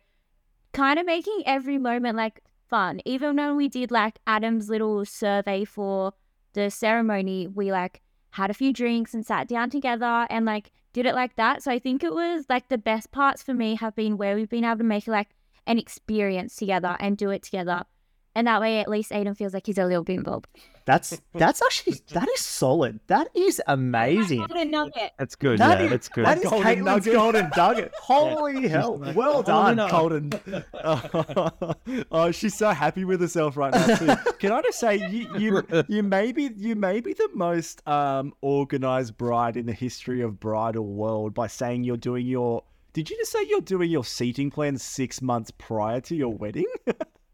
kind 0.74 1.00
of 1.00 1.06
making 1.06 1.44
every 1.46 1.78
moment 1.78 2.18
like 2.18 2.44
fun. 2.70 3.02
Even 3.06 3.36
when 3.36 3.56
we 3.56 3.68
did 3.68 3.92
like 3.92 4.20
Adam's 4.26 4.70
little 4.70 5.06
survey 5.06 5.66
for 5.66 6.14
the 6.54 6.70
ceremony, 6.70 7.48
we 7.48 7.72
like 7.72 8.02
had 8.32 8.50
a 8.50 8.54
few 8.54 8.74
drinks 8.74 9.14
and 9.14 9.26
sat 9.26 9.48
down 9.48 9.70
together 9.70 10.26
and 10.30 10.46
like 10.46 10.72
did 10.92 11.06
it 11.06 11.14
like 11.14 11.36
that. 11.36 11.62
So 11.62 11.72
I 11.72 11.80
think 11.80 12.04
it 12.04 12.14
was 12.14 12.46
like 12.50 12.70
the 12.70 12.78
best 12.78 13.12
parts 13.12 13.44
for 13.44 13.54
me 13.54 13.76
have 13.76 13.96
been 13.96 14.18
where 14.18 14.36
we've 14.36 14.50
been 14.50 14.64
able 14.64 14.78
to 14.78 14.84
make 14.84 15.08
like 15.08 15.30
an 15.68 15.78
experience 15.78 16.56
together 16.56 16.98
and 17.00 17.16
do 17.16 17.30
it 17.30 17.44
together. 17.44 17.84
And 18.36 18.48
that 18.48 18.62
way 18.62 18.80
at 18.80 18.90
least 18.90 19.12
Aiden 19.12 19.38
feels 19.38 19.54
like 19.54 19.66
he's 19.66 19.78
a 19.78 19.86
little 19.86 20.04
bit 20.04 20.18
involved. 20.18 20.48
That's 20.86 21.22
that's 21.34 21.62
actually 21.62 22.02
that 22.14 22.28
is 22.30 22.42
solid. 22.42 23.00
That 23.08 23.30
is 23.36 23.62
amazing. 23.68 24.40
Golden 24.40 24.72
nugget. 24.72 25.12
That's 25.18 25.36
good. 25.36 25.60
That 25.60 25.80
yeah, 25.80 25.86
is- 25.86 25.92
that's 25.92 26.10
good. 26.10 26.26
That 26.26 26.38
is 26.40 26.44
Golden 26.44 26.68
Kaitlyn's 26.68 26.86
nugget. 26.86 27.14
golden 27.14 27.52
nugget. 27.56 27.92
Holy 28.02 28.68
hell! 28.68 28.98
Well 29.16 29.44
done. 29.44 29.78
Colton. 29.90 30.34
oh, 32.12 32.32
she's 32.32 32.58
so 32.58 32.72
happy 32.72 33.06
with 33.06 33.22
herself 33.22 33.56
right 33.56 33.74
now 33.74 33.96
too. 33.96 34.32
Can 34.40 34.52
I 34.52 34.62
just 34.62 34.80
say 34.80 35.08
you 35.08 35.38
you 35.38 35.86
you 35.88 36.04
may 36.04 36.32
be 36.32 36.50
you 36.58 36.76
may 36.76 37.00
be 37.00 37.14
the 37.14 37.30
most 37.34 37.88
um 37.88 38.34
organized 38.42 39.18
bride 39.18 39.58
in 39.58 39.66
the 39.66 39.74
history 39.74 40.22
of 40.22 40.40
bridal 40.40 40.86
world 40.86 41.34
by 41.34 41.48
saying 41.48 41.84
you're 41.84 41.98
doing 41.98 42.26
your 42.26 42.64
did 42.94 43.10
you 43.10 43.18
just 43.18 43.32
say 43.32 43.40
you're 43.50 43.62
doing 43.62 43.90
your 43.90 44.06
seating 44.06 44.52
plan 44.52 44.78
six 44.78 45.22
months 45.22 45.52
prior 45.52 46.00
to 46.02 46.16
your 46.16 46.30
wedding? 46.30 46.68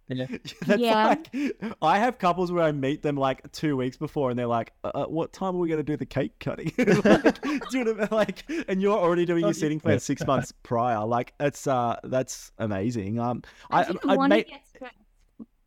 Yeah. 0.15 0.25
That's 0.65 0.81
Yeah. 0.81 1.05
like 1.05 1.77
I 1.81 1.99
have 1.99 2.17
couples 2.17 2.51
where 2.51 2.63
I 2.63 2.71
meet 2.71 3.03
them 3.03 3.15
like 3.15 3.51
two 3.51 3.77
weeks 3.77 3.95
before, 3.95 4.31
and 4.31 4.39
they're 4.39 4.47
like, 4.47 4.73
uh, 4.83 4.91
uh, 4.95 5.05
"What 5.05 5.33
time 5.33 5.55
are 5.55 5.59
we 5.59 5.67
going 5.67 5.77
to 5.79 5.83
do 5.83 5.97
the 5.97 6.05
cake 6.05 6.39
cutting?" 6.39 6.71
like, 6.77 7.41
do 7.41 7.59
you 7.77 7.83
know, 7.83 7.93
what 7.93 7.99
I 7.99 8.01
mean? 8.01 8.07
like, 8.11 8.51
and 8.67 8.81
you're 8.81 8.97
already 8.97 9.25
doing 9.25 9.43
your 9.43 9.53
seating 9.53 9.79
plan 9.79 9.99
six 9.99 10.25
months 10.25 10.51
prior. 10.63 11.05
Like, 11.05 11.33
it's 11.39 11.67
uh, 11.67 11.97
that's 12.03 12.51
amazing. 12.57 13.19
Um, 13.19 13.43
I, 13.69 13.81
I, 13.81 13.83
didn't 13.85 14.09
I, 14.09 14.15
want 14.15 14.31
to 14.31 14.37
made, 14.37 14.47
get 14.47 14.67
stressed. 14.67 14.95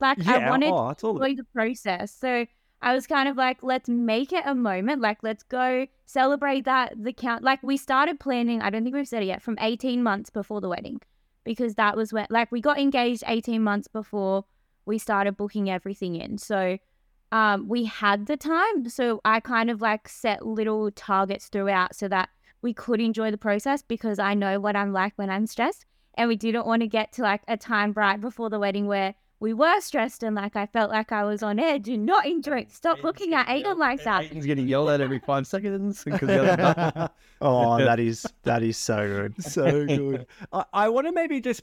Like 0.01 0.27
I 0.27 0.51
wanted 0.51 0.73
oh, 0.73 0.89
it's 0.91 1.05
all 1.05 1.23
enjoy 1.23 1.37
the 1.37 1.47
process. 1.55 2.13
So 2.13 2.45
I 2.83 2.95
was 2.95 3.07
kind 3.07 3.29
of 3.29 3.37
like, 3.37 3.59
let's 3.63 3.89
make 3.89 4.33
it 4.33 4.43
a 4.45 4.57
moment. 4.57 5.01
Like, 5.01 5.19
let's 5.23 5.45
go 5.45 5.87
celebrate 6.07 6.65
that 6.65 6.95
the 7.01 7.13
count. 7.13 7.45
Like, 7.45 7.63
we 7.63 7.77
started 7.77 8.19
planning. 8.19 8.61
I 8.61 8.71
don't 8.71 8.83
think 8.83 8.97
we've 8.97 9.07
said 9.07 9.23
it 9.23 9.27
yet. 9.27 9.41
From 9.41 9.57
eighteen 9.61 10.03
months 10.03 10.31
before 10.31 10.61
the 10.61 10.69
wedding, 10.69 11.01
because 11.45 11.75
that 11.75 11.97
was 11.97 12.13
when, 12.13 12.27
like, 12.31 12.53
we 12.53 12.61
got 12.61 12.79
engaged 12.79 13.25
eighteen 13.27 13.63
months 13.63 13.89
before 13.89 14.45
we 14.87 14.99
started 14.99 15.37
booking 15.37 15.71
everything 15.71 16.17
in. 16.17 16.39
So. 16.39 16.79
Um, 17.35 17.67
we 17.67 17.85
had 17.87 18.27
the 18.27 18.37
time, 18.37 18.91
so 18.91 19.23
I 19.25 19.41
kind 19.41 19.71
of 19.71 19.81
like 19.81 20.07
set 20.07 20.45
little 20.45 20.91
targets 20.91 21.49
throughout 21.49 21.97
so 21.97 22.07
that 22.09 22.29
we 22.61 22.75
could 22.75 23.01
enjoy 23.01 23.31
the 23.31 23.39
process 23.39 23.81
because 23.81 24.19
I 24.19 24.35
know 24.35 24.61
what 24.61 24.77
I'm 24.77 24.93
like 24.93 25.15
when 25.17 25.31
I'm 25.31 25.47
stressed, 25.47 25.87
and 26.13 26.29
we 26.29 26.37
didn't 26.37 26.67
want 26.67 26.83
to 26.83 26.87
get 26.87 27.11
to 27.13 27.23
like 27.23 27.41
a 27.49 27.57
time 27.57 27.95
right 27.97 28.21
before 28.21 28.51
the 28.51 28.59
wedding 28.59 28.87
where 28.87 29.15
we 29.43 29.53
were 29.53 29.81
stressed 29.81 30.23
and 30.23 30.37
like 30.37 30.55
I 30.57 30.67
felt 30.67 30.91
like 30.91 31.11
I 31.13 31.25
was 31.25 31.43
on 31.43 31.59
edge 31.59 31.89
and 31.89 32.07
not 32.07 32.25
enjoying. 32.27 32.69
Stop 32.71 33.03
looking 33.03 33.35
at 33.35 33.49
Aiden 33.49 33.77
like 33.77 34.03
that. 34.05 34.25
Aiden's 34.25 34.47
getting 34.47 34.69
yelled 34.69 34.89
at 34.91 35.01
every 35.01 35.19
five 35.19 35.47
seconds 35.47 36.05
because 36.05 36.29
the 36.29 37.11
Oh, 37.41 37.77
that 37.85 37.99
is 37.99 38.25
that 38.45 38.63
is 38.63 38.77
so 38.79 39.07
good. 39.07 39.43
so 39.43 39.85
good. 39.85 40.27
I, 40.53 40.65
I 40.73 40.89
want 40.89 41.09
to 41.09 41.13
maybe 41.13 41.41
just. 41.41 41.63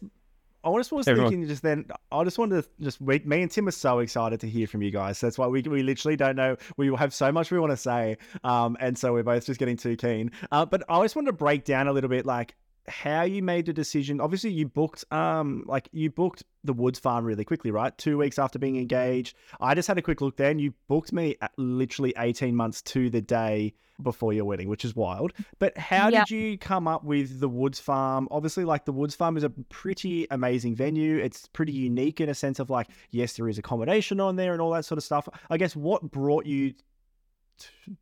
I 0.61 0.75
just 0.75 0.91
was 0.91 1.07
Everyone- 1.07 1.31
thinking 1.31 1.47
just 1.47 1.63
then. 1.63 1.85
I 2.11 2.21
just 2.25 2.37
wanted 2.37 2.63
to 2.65 2.69
just 2.83 2.99
we, 2.99 3.19
me 3.19 3.43
and 3.43 3.49
Tim 3.49 3.65
are 3.69 3.71
so 3.71 3.99
excited 3.99 4.41
to 4.41 4.47
hear 4.49 4.67
from 4.67 4.81
you 4.81 4.91
guys. 4.91 5.21
That's 5.21 5.37
why 5.37 5.47
we 5.47 5.61
we 5.61 5.83
literally 5.83 6.17
don't 6.17 6.35
know. 6.35 6.57
We 6.75 6.93
have 6.97 7.13
so 7.13 7.31
much 7.31 7.49
we 7.49 7.59
want 7.59 7.71
to 7.71 7.77
say, 7.77 8.17
um, 8.43 8.75
and 8.81 8.97
so 8.97 9.13
we're 9.13 9.23
both 9.23 9.45
just 9.45 9.57
getting 9.57 9.77
too 9.77 9.95
keen. 9.95 10.31
Uh, 10.51 10.65
but 10.65 10.83
I 10.89 11.01
just 11.01 11.15
wanted 11.15 11.27
to 11.27 11.37
break 11.37 11.63
down 11.63 11.87
a 11.87 11.93
little 11.93 12.09
bit, 12.09 12.25
like 12.25 12.55
how 12.89 13.23
you 13.23 13.41
made 13.41 13.65
the 13.67 13.73
decision. 13.73 14.19
Obviously, 14.19 14.51
you 14.51 14.67
booked 14.67 15.05
um 15.11 15.63
like 15.67 15.87
you 15.91 16.09
booked 16.09 16.43
the 16.63 16.73
Woods 16.73 16.99
Farm 16.99 17.23
really 17.23 17.45
quickly, 17.45 17.71
right? 17.71 17.97
Two 17.97 18.17
weeks 18.17 18.37
after 18.37 18.59
being 18.59 18.75
engaged. 18.77 19.35
I 19.61 19.75
just 19.75 19.87
had 19.87 19.97
a 19.97 20.01
quick 20.01 20.19
look 20.21 20.35
there, 20.37 20.49
and 20.51 20.59
you 20.59 20.73
booked 20.87 21.13
me 21.13 21.35
at 21.41 21.51
literally 21.57 22.13
eighteen 22.17 22.55
months 22.55 22.81
to 22.83 23.09
the 23.09 23.21
day 23.21 23.73
before 24.01 24.31
your 24.31 24.45
wedding, 24.45 24.69
which 24.69 24.85
is 24.85 24.95
wild. 24.95 25.33
But 25.59 25.77
how 25.77 26.07
Yeah. 26.07 26.19
did 26.23 26.31
you 26.31 26.57
come 26.57 26.87
up 26.87 27.03
with 27.03 27.41
the 27.41 27.49
Woods 27.49 27.79
Farm? 27.81 28.29
Obviously, 28.31 28.63
like 28.63 28.85
the 28.85 28.93
Woods 28.93 29.13
Farm 29.13 29.35
is 29.35 29.43
a 29.43 29.49
pretty 29.49 30.25
amazing 30.31 30.73
venue. 30.73 31.17
It's 31.17 31.47
pretty 31.47 31.73
unique 31.73 32.21
in 32.21 32.29
a 32.29 32.33
sense 32.33 32.59
of 32.59 32.69
like, 32.69 32.87
yes, 33.11 33.33
there 33.33 33.49
is 33.49 33.57
accommodation 33.57 34.21
on 34.21 34.37
there 34.37 34.53
and 34.53 34.61
all 34.61 34.71
that 34.71 34.85
sort 34.85 34.97
of 34.99 35.03
stuff. 35.03 35.27
I 35.49 35.57
guess 35.57 35.75
what 35.75 36.11
brought 36.11 36.45
you, 36.45 36.73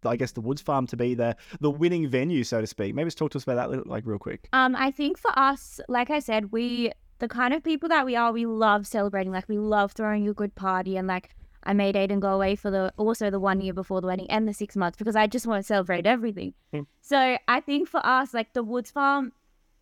I 0.03 0.15
guess, 0.15 0.31
the 0.31 0.41
Woods 0.41 0.61
Farm 0.61 0.87
to 0.87 0.97
be 0.97 1.15
the 1.15 1.35
the 1.59 1.71
winning 1.71 2.07
venue, 2.07 2.43
so 2.43 2.61
to 2.61 2.67
speak. 2.67 2.95
Maybe 2.95 3.07
just 3.07 3.17
talk 3.17 3.31
to 3.31 3.37
us 3.37 3.43
about 3.43 3.71
that, 3.71 3.87
like 3.87 4.05
real 4.05 4.19
quick. 4.19 4.49
Um, 4.53 4.75
I 4.75 4.91
think 4.91 5.17
for 5.17 5.31
us, 5.37 5.79
like 5.87 6.09
I 6.09 6.19
said, 6.19 6.51
we 6.51 6.91
the 7.19 7.27
kind 7.27 7.53
of 7.53 7.63
people 7.63 7.89
that 7.89 8.05
we 8.05 8.15
are, 8.15 8.31
we 8.31 8.45
love 8.45 8.85
celebrating. 8.85 9.31
Like 9.31 9.49
we 9.49 9.57
love 9.57 9.93
throwing 9.93 10.27
a 10.27 10.33
good 10.33 10.55
party 10.55 10.97
and 10.97 11.07
like 11.07 11.29
I 11.63 11.73
made 11.73 11.95
Aiden 11.95 12.19
go 12.19 12.29
away 12.29 12.55
for 12.55 12.71
the 12.71 12.93
also 12.97 13.29
the 13.29 13.39
one 13.39 13.59
year 13.59 13.73
before 13.73 14.01
the 14.01 14.07
wedding 14.07 14.29
and 14.29 14.47
the 14.47 14.53
six 14.53 14.75
months 14.75 14.97
because 14.97 15.15
I 15.15 15.27
just 15.27 15.47
want 15.47 15.61
to 15.61 15.67
celebrate 15.67 16.05
everything. 16.05 16.53
Hmm. 16.71 16.81
So 17.01 17.37
I 17.47 17.59
think 17.59 17.89
for 17.89 18.05
us, 18.05 18.33
like 18.33 18.53
the 18.53 18.63
Woods 18.63 18.91
Farm 18.91 19.33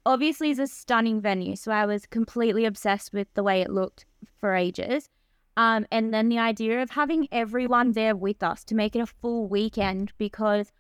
obviously 0.06 0.50
is 0.50 0.60
a 0.60 0.68
stunning 0.68 1.22
venue. 1.22 1.56
So 1.56 1.72
I 1.72 1.86
was 1.86 2.06
completely 2.06 2.66
obsessed 2.66 3.14
with 3.14 3.28
the 3.34 3.44
way 3.44 3.62
it 3.62 3.70
looked 3.70 4.06
for 4.40 4.56
ages. 4.56 5.10
Um, 5.58 5.86
and 5.92 6.14
then 6.14 6.30
the 6.30 6.40
idea 6.40 6.82
of 6.82 6.92
having 6.92 7.28
everyone 7.32 7.94
there 7.94 8.16
with 8.16 8.44
us 8.44 8.64
to 8.66 8.76
make 8.76 8.96
it 8.96 9.00
a 9.00 9.06
full 9.06 9.48
weekend 9.48 10.12
because 10.18 10.72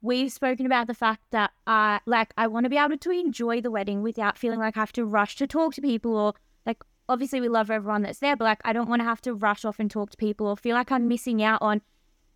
we've 0.00 0.32
spoken 0.32 0.66
about 0.66 0.86
the 0.86 0.94
fact 0.94 1.22
that 1.30 1.50
uh 1.66 1.98
like 2.04 2.34
I 2.36 2.46
want 2.46 2.64
to 2.64 2.70
be 2.70 2.76
able 2.76 2.98
to 2.98 3.10
enjoy 3.10 3.62
the 3.62 3.70
wedding 3.70 4.02
without 4.02 4.36
feeling 4.36 4.58
like 4.58 4.76
I 4.76 4.80
have 4.80 4.92
to 4.92 5.04
rush 5.06 5.36
to 5.36 5.46
talk 5.46 5.72
to 5.74 5.80
people 5.80 6.14
or 6.14 6.34
like 6.66 6.82
obviously 7.08 7.40
we 7.40 7.48
love 7.48 7.70
everyone 7.70 8.02
that's 8.02 8.18
there, 8.18 8.36
but 8.36 8.44
like 8.44 8.60
I 8.64 8.72
don't 8.72 8.88
want 8.88 9.00
to 9.00 9.04
have 9.04 9.22
to 9.22 9.34
rush 9.34 9.64
off 9.64 9.78
and 9.78 9.90
talk 9.90 10.10
to 10.10 10.16
people 10.16 10.46
or 10.46 10.56
feel 10.56 10.74
like 10.74 10.92
I'm 10.92 11.08
missing 11.08 11.42
out 11.42 11.62
on 11.62 11.80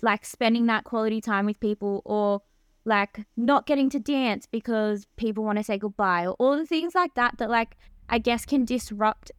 like 0.02 0.24
spending 0.24 0.66
that 0.66 0.84
quality 0.84 1.20
time 1.20 1.46
with 1.46 1.60
people 1.60 2.02
or 2.04 2.42
like 2.84 3.26
not 3.36 3.66
getting 3.66 3.90
to 3.90 3.98
dance 3.98 4.46
because 4.46 5.06
people 5.16 5.44
want 5.44 5.58
to 5.58 5.64
say 5.64 5.76
goodbye 5.78 6.26
or 6.26 6.34
all 6.38 6.56
the 6.56 6.66
things 6.66 6.94
like 6.94 7.14
that 7.14 7.36
that 7.38 7.50
like 7.50 7.76
I 8.08 8.18
guess 8.18 8.46
can 8.46 8.64
disrupt 8.64 9.30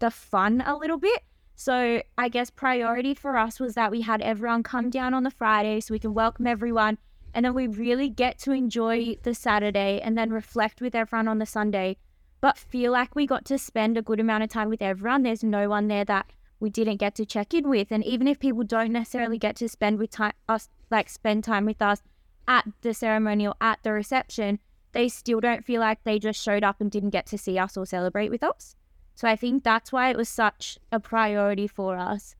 the 0.00 0.10
fun 0.10 0.62
a 0.66 0.76
little 0.76 0.98
bit. 0.98 1.22
So 1.54 2.02
I 2.18 2.28
guess 2.28 2.50
priority 2.50 3.14
for 3.14 3.36
us 3.36 3.60
was 3.60 3.74
that 3.74 3.90
we 3.90 4.02
had 4.02 4.20
everyone 4.20 4.62
come 4.62 4.90
down 4.90 5.14
on 5.14 5.22
the 5.22 5.30
Friday 5.30 5.80
so 5.80 5.94
we 5.94 5.98
can 5.98 6.14
welcome 6.14 6.46
everyone 6.46 6.98
and 7.34 7.44
then 7.44 7.54
we 7.54 7.66
really 7.66 8.08
get 8.08 8.38
to 8.38 8.52
enjoy 8.52 9.16
the 9.24 9.34
Saturday 9.34 10.00
and 10.00 10.16
then 10.16 10.30
reflect 10.30 10.80
with 10.80 10.94
everyone 10.94 11.26
on 11.26 11.38
the 11.38 11.46
Sunday, 11.46 11.96
but 12.40 12.56
feel 12.56 12.92
like 12.92 13.16
we 13.16 13.26
got 13.26 13.44
to 13.46 13.58
spend 13.58 13.98
a 13.98 14.02
good 14.02 14.20
amount 14.20 14.44
of 14.44 14.50
time 14.50 14.68
with 14.68 14.80
everyone. 14.80 15.24
There's 15.24 15.42
no 15.42 15.68
one 15.68 15.88
there 15.88 16.04
that 16.04 16.30
we 16.60 16.70
didn't 16.70 16.98
get 16.98 17.16
to 17.16 17.26
check 17.26 17.52
in 17.52 17.68
with, 17.68 17.90
and 17.90 18.04
even 18.04 18.28
if 18.28 18.38
people 18.38 18.62
don't 18.62 18.92
necessarily 18.92 19.36
get 19.36 19.56
to 19.56 19.68
spend 19.68 19.98
with 19.98 20.10
time 20.10 20.32
us 20.48 20.68
like 20.90 21.10
spend 21.10 21.42
time 21.42 21.66
with 21.66 21.82
us 21.82 22.02
at 22.46 22.66
the 22.82 22.94
ceremony 22.94 23.48
or 23.48 23.54
at 23.60 23.80
the 23.82 23.92
reception, 23.92 24.60
they 24.92 25.08
still 25.08 25.40
don't 25.40 25.64
feel 25.64 25.80
like 25.80 26.04
they 26.04 26.20
just 26.20 26.40
showed 26.40 26.62
up 26.62 26.80
and 26.80 26.90
didn't 26.90 27.10
get 27.10 27.26
to 27.26 27.36
see 27.36 27.58
us 27.58 27.76
or 27.76 27.84
celebrate 27.84 28.30
with 28.30 28.44
us. 28.44 28.76
So 29.14 29.28
I 29.28 29.36
think 29.36 29.62
that's 29.64 29.92
why 29.92 30.10
it 30.10 30.16
was 30.16 30.28
such 30.28 30.78
a 30.90 30.98
priority 31.00 31.66
for 31.68 31.96
us 31.96 32.34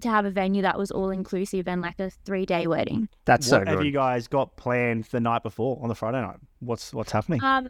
to 0.00 0.08
have 0.08 0.24
a 0.24 0.30
venue 0.30 0.62
that 0.62 0.78
was 0.78 0.90
all 0.90 1.10
inclusive 1.10 1.66
and 1.66 1.82
like 1.82 1.98
a 1.98 2.10
three 2.10 2.46
day 2.46 2.66
wedding. 2.66 3.08
That's 3.24 3.46
so 3.48 3.58
what 3.58 3.68
have 3.68 3.84
you 3.84 3.90
guys 3.92 4.28
got 4.28 4.56
planned 4.56 5.04
the 5.04 5.20
night 5.20 5.42
before 5.42 5.78
on 5.82 5.88
the 5.88 5.94
Friday 5.94 6.20
night? 6.20 6.36
What's 6.60 6.92
what's 6.94 7.10
happening? 7.12 7.42
Um, 7.42 7.68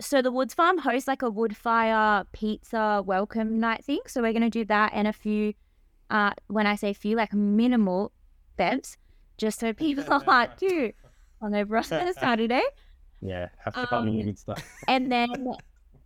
so 0.00 0.20
the 0.22 0.30
Woods 0.30 0.54
Farm 0.54 0.78
hosts 0.78 1.08
like 1.08 1.22
a 1.22 1.30
wood 1.30 1.56
fire 1.56 2.24
pizza 2.32 3.02
welcome 3.04 3.58
night 3.58 3.84
thing. 3.84 4.00
So 4.06 4.22
we're 4.22 4.32
gonna 4.32 4.50
do 4.50 4.64
that 4.66 4.92
and 4.94 5.08
a 5.08 5.12
few 5.12 5.54
Uh, 6.10 6.32
when 6.48 6.66
I 6.66 6.76
say 6.76 6.92
few, 6.92 7.16
like 7.16 7.32
minimal 7.32 8.12
bevs, 8.58 8.98
just 9.38 9.58
so 9.58 9.72
people 9.72 10.04
aren't 10.28 10.58
too 10.58 10.92
hungover 11.42 11.92
on 12.00 12.08
a 12.08 12.12
Saturday. 12.12 12.62
Yeah, 13.22 13.48
have 13.64 13.74
to 13.74 13.80
Um, 13.80 13.86
come 13.86 14.08
and 14.08 14.38
stuff. 14.38 14.62
And 14.86 15.10
then 15.10 15.30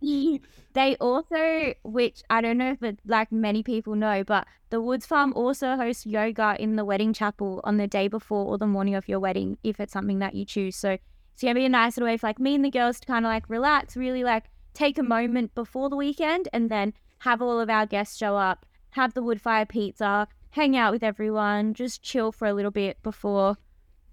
they 0.73 0.95
also, 0.99 1.73
which 1.83 2.23
I 2.29 2.41
don't 2.41 2.57
know 2.57 2.71
if 2.71 2.83
it, 2.83 2.99
like 3.05 3.31
many 3.31 3.63
people 3.63 3.95
know, 3.95 4.23
but 4.23 4.47
the 4.69 4.81
Woods 4.81 5.05
Farm 5.05 5.33
also 5.35 5.75
hosts 5.75 6.05
yoga 6.05 6.55
in 6.59 6.75
the 6.75 6.85
wedding 6.85 7.13
chapel 7.13 7.59
on 7.63 7.77
the 7.77 7.87
day 7.87 8.07
before 8.07 8.45
or 8.45 8.57
the 8.57 8.67
morning 8.67 8.95
of 8.95 9.09
your 9.09 9.19
wedding, 9.19 9.57
if 9.63 9.79
it's 9.79 9.93
something 9.93 10.19
that 10.19 10.35
you 10.35 10.45
choose. 10.45 10.75
So 10.75 10.97
it's 11.33 11.41
gonna 11.41 11.55
be 11.55 11.65
a 11.65 11.69
nice 11.69 11.97
little 11.97 12.07
way 12.07 12.17
for 12.17 12.27
like 12.27 12.39
me 12.39 12.55
and 12.55 12.63
the 12.63 12.69
girls 12.69 12.99
to 12.99 13.07
kind 13.07 13.25
of 13.25 13.29
like 13.29 13.49
relax, 13.49 13.97
really 13.97 14.23
like 14.23 14.45
take 14.73 14.97
a 14.97 15.03
moment 15.03 15.53
before 15.55 15.89
the 15.89 15.95
weekend, 15.95 16.47
and 16.53 16.69
then 16.69 16.93
have 17.19 17.41
all 17.41 17.59
of 17.59 17.69
our 17.69 17.85
guests 17.85 18.17
show 18.17 18.37
up, 18.37 18.65
have 18.91 19.13
the 19.13 19.23
wood 19.23 19.41
fire 19.41 19.65
pizza, 19.65 20.27
hang 20.51 20.77
out 20.77 20.93
with 20.93 21.03
everyone, 21.03 21.73
just 21.73 22.01
chill 22.01 22.31
for 22.31 22.47
a 22.47 22.53
little 22.53 22.71
bit 22.71 23.01
before 23.03 23.57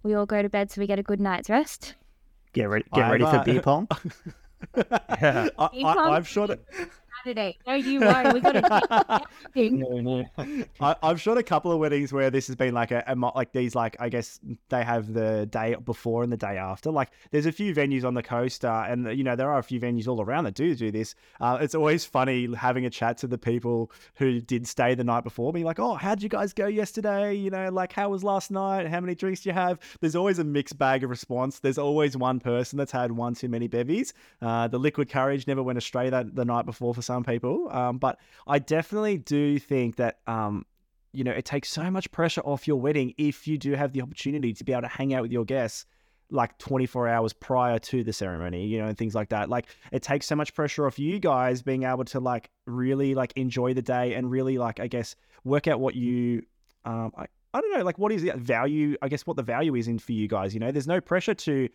we 0.03 0.15
all 0.15 0.27
go 0.27 0.43
to 0.43 0.49
bed 0.49 0.71
so 0.71 0.81
we 0.81 0.87
get 0.87 0.99
a 0.99 1.03
good 1.03 1.21
night's 1.21 1.51
rest. 1.51 1.95
Get 2.53 2.69
ready, 2.69 2.85
get 2.95 3.05
I've, 3.05 3.13
ready 3.13 3.25
for 3.25 3.37
uh, 3.37 3.45
beer 3.45 3.61
pong. 3.61 3.89
Yeah. 5.21 5.49
I, 5.59 5.69
Keep 5.69 5.87
I, 5.87 5.91
on- 5.97 6.13
I'm 6.13 6.25
sure 6.25 6.47
that 6.49 6.61
Saturday. 7.27 7.59
No, 7.67 7.75
you 7.75 8.01
won't. 8.01 8.35
We 8.35 8.41
got 8.41 8.53
to 8.53 9.23
I, 10.81 10.97
I've 11.03 11.21
shot 11.21 11.39
a 11.39 11.43
couple 11.43 11.73
of 11.73 11.79
weddings 11.79 12.13
where 12.13 12.31
this 12.31 12.47
has 12.47 12.55
been 12.55 12.73
like 12.73 12.93
a, 12.93 13.03
a 13.07 13.17
like 13.17 13.53
these 13.53 13.75
like 13.75 13.97
I 13.99 14.09
guess 14.09 14.39
they 14.69 14.85
have 14.85 15.13
the 15.13 15.47
day 15.47 15.75
before 15.85 16.23
and 16.23 16.33
the 16.33 16.37
day 16.37 16.57
after. 16.57 16.91
Like 16.91 17.11
there's 17.33 17.47
a 17.47 17.53
few 17.53 17.75
venues 17.75 18.05
on 18.05 18.15
the 18.15 18.23
coast, 18.23 18.65
uh, 18.65 18.85
and 18.87 19.17
you 19.17 19.25
know 19.25 19.35
there 19.35 19.51
are 19.51 19.59
a 19.59 19.63
few 19.63 19.81
venues 19.81 20.07
all 20.07 20.23
around 20.23 20.45
that 20.45 20.55
do 20.55 20.75
do 20.77 20.93
this. 20.93 21.15
Uh, 21.41 21.59
it's 21.61 21.75
always 21.75 22.05
funny 22.05 22.55
having 22.55 22.87
a 22.87 22.91
chat 22.91 23.19
to 23.19 23.27
the 23.27 23.39
people 23.39 23.91
who 24.17 24.41
did 24.41 24.67
stay 24.67 24.95
the 24.95 25.05
night 25.05 25.25
before, 25.25 25.53
being 25.53 25.67
like, 25.67 25.81
"Oh, 25.81 25.95
how'd 25.95 26.23
you 26.23 26.29
guys 26.29 26.53
go 26.53 26.67
yesterday? 26.67 27.35
You 27.35 27.51
know, 27.51 27.71
like 27.71 27.93
how 27.93 28.11
was 28.11 28.23
last 28.23 28.53
night? 28.53 28.87
How 28.87 29.01
many 29.01 29.17
drinks 29.17 29.41
do 29.41 29.49
you 29.49 29.55
have?" 29.55 29.81
There's 30.01 30.15
always 30.15 30.39
a 30.39 30.45
mixed 30.45 30.79
bag 30.79 31.03
of 31.03 31.11
response. 31.11 31.59
There's 31.59 31.79
always 31.79 32.17
one 32.17 32.39
person 32.39 32.77
that's 32.77 32.93
had 32.93 33.11
one 33.11 33.35
too 33.35 33.49
many 33.49 33.67
bevies. 33.67 34.15
Uh, 34.41 34.69
the 34.69 34.79
liquid 34.79 35.09
courage 35.09 35.47
never 35.47 35.63
went 35.63 35.79
astray 35.79 36.11
that 36.11 36.37
the 36.37 36.45
night 36.45 36.67
before 36.67 36.95
for 36.95 37.03
some 37.03 37.16
people, 37.25 37.69
um, 37.71 37.99
but 37.99 38.19
I 38.47 38.59
definitely 38.59 39.19
do 39.19 39.59
think 39.59 39.97
that 39.97 40.19
um, 40.27 40.65
you 41.13 41.25
know 41.25 41.33
it 41.33 41.45
takes 41.45 41.69
so 41.69 41.91
much 41.91 42.11
pressure 42.13 42.43
off 42.43 42.67
your 42.69 42.81
wedding 42.81 43.15
if 43.19 43.47
you 43.47 43.59
do 43.59 43.73
have 43.73 43.93
the 43.93 44.03
opportunity 44.03 44.53
to 44.53 44.65
be 44.65 44.73
able 44.73 44.83
to 44.83 44.89
hang 44.89 45.15
out 45.15 45.23
with 45.23 45.33
your 45.33 45.45
guests 45.45 45.87
like 46.31 46.59
24 46.59 47.09
hours 47.09 47.33
prior 47.33 47.79
to 47.79 48.03
the 48.03 48.13
ceremony 48.13 48.67
you 48.67 48.79
know 48.79 48.89
and 48.89 48.99
things 48.99 49.15
like 49.15 49.29
that. 49.29 49.49
Like 49.49 49.67
it 49.93 50.03
takes 50.03 50.27
so 50.27 50.35
much 50.35 50.55
pressure 50.55 50.87
off 50.87 50.99
you 50.99 51.19
guys 51.19 51.63
being 51.63 51.85
able 51.85 52.05
to 52.07 52.21
like 52.21 52.51
really 52.67 53.15
like 53.15 53.33
enjoy 53.37 53.75
the 53.75 53.83
day 53.83 54.15
and 54.15 54.31
really 54.31 54.59
like 54.59 54.81
i 54.81 54.89
guess 54.89 55.15
work 55.45 55.69
out 55.69 55.79
what 55.79 55.95
you 55.95 56.43
um 56.85 57.13
i, 57.17 57.27
I 57.55 57.61
don't 57.61 57.73
know 57.79 57.85
like 57.85 57.99
what 57.99 58.11
is 58.11 58.23
the 58.23 58.33
value 58.33 58.97
i 59.03 59.09
guess 59.09 59.25
what 59.25 59.37
the 59.37 59.43
value 59.43 59.75
is 59.77 59.87
in 59.87 59.99
for 59.99 60.13
you 60.13 60.27
guys 60.27 60.53
you 60.53 60.61
know? 60.61 60.73
There's 60.73 60.89
no 60.89 61.01
pressure 61.01 61.35
to 61.35 61.69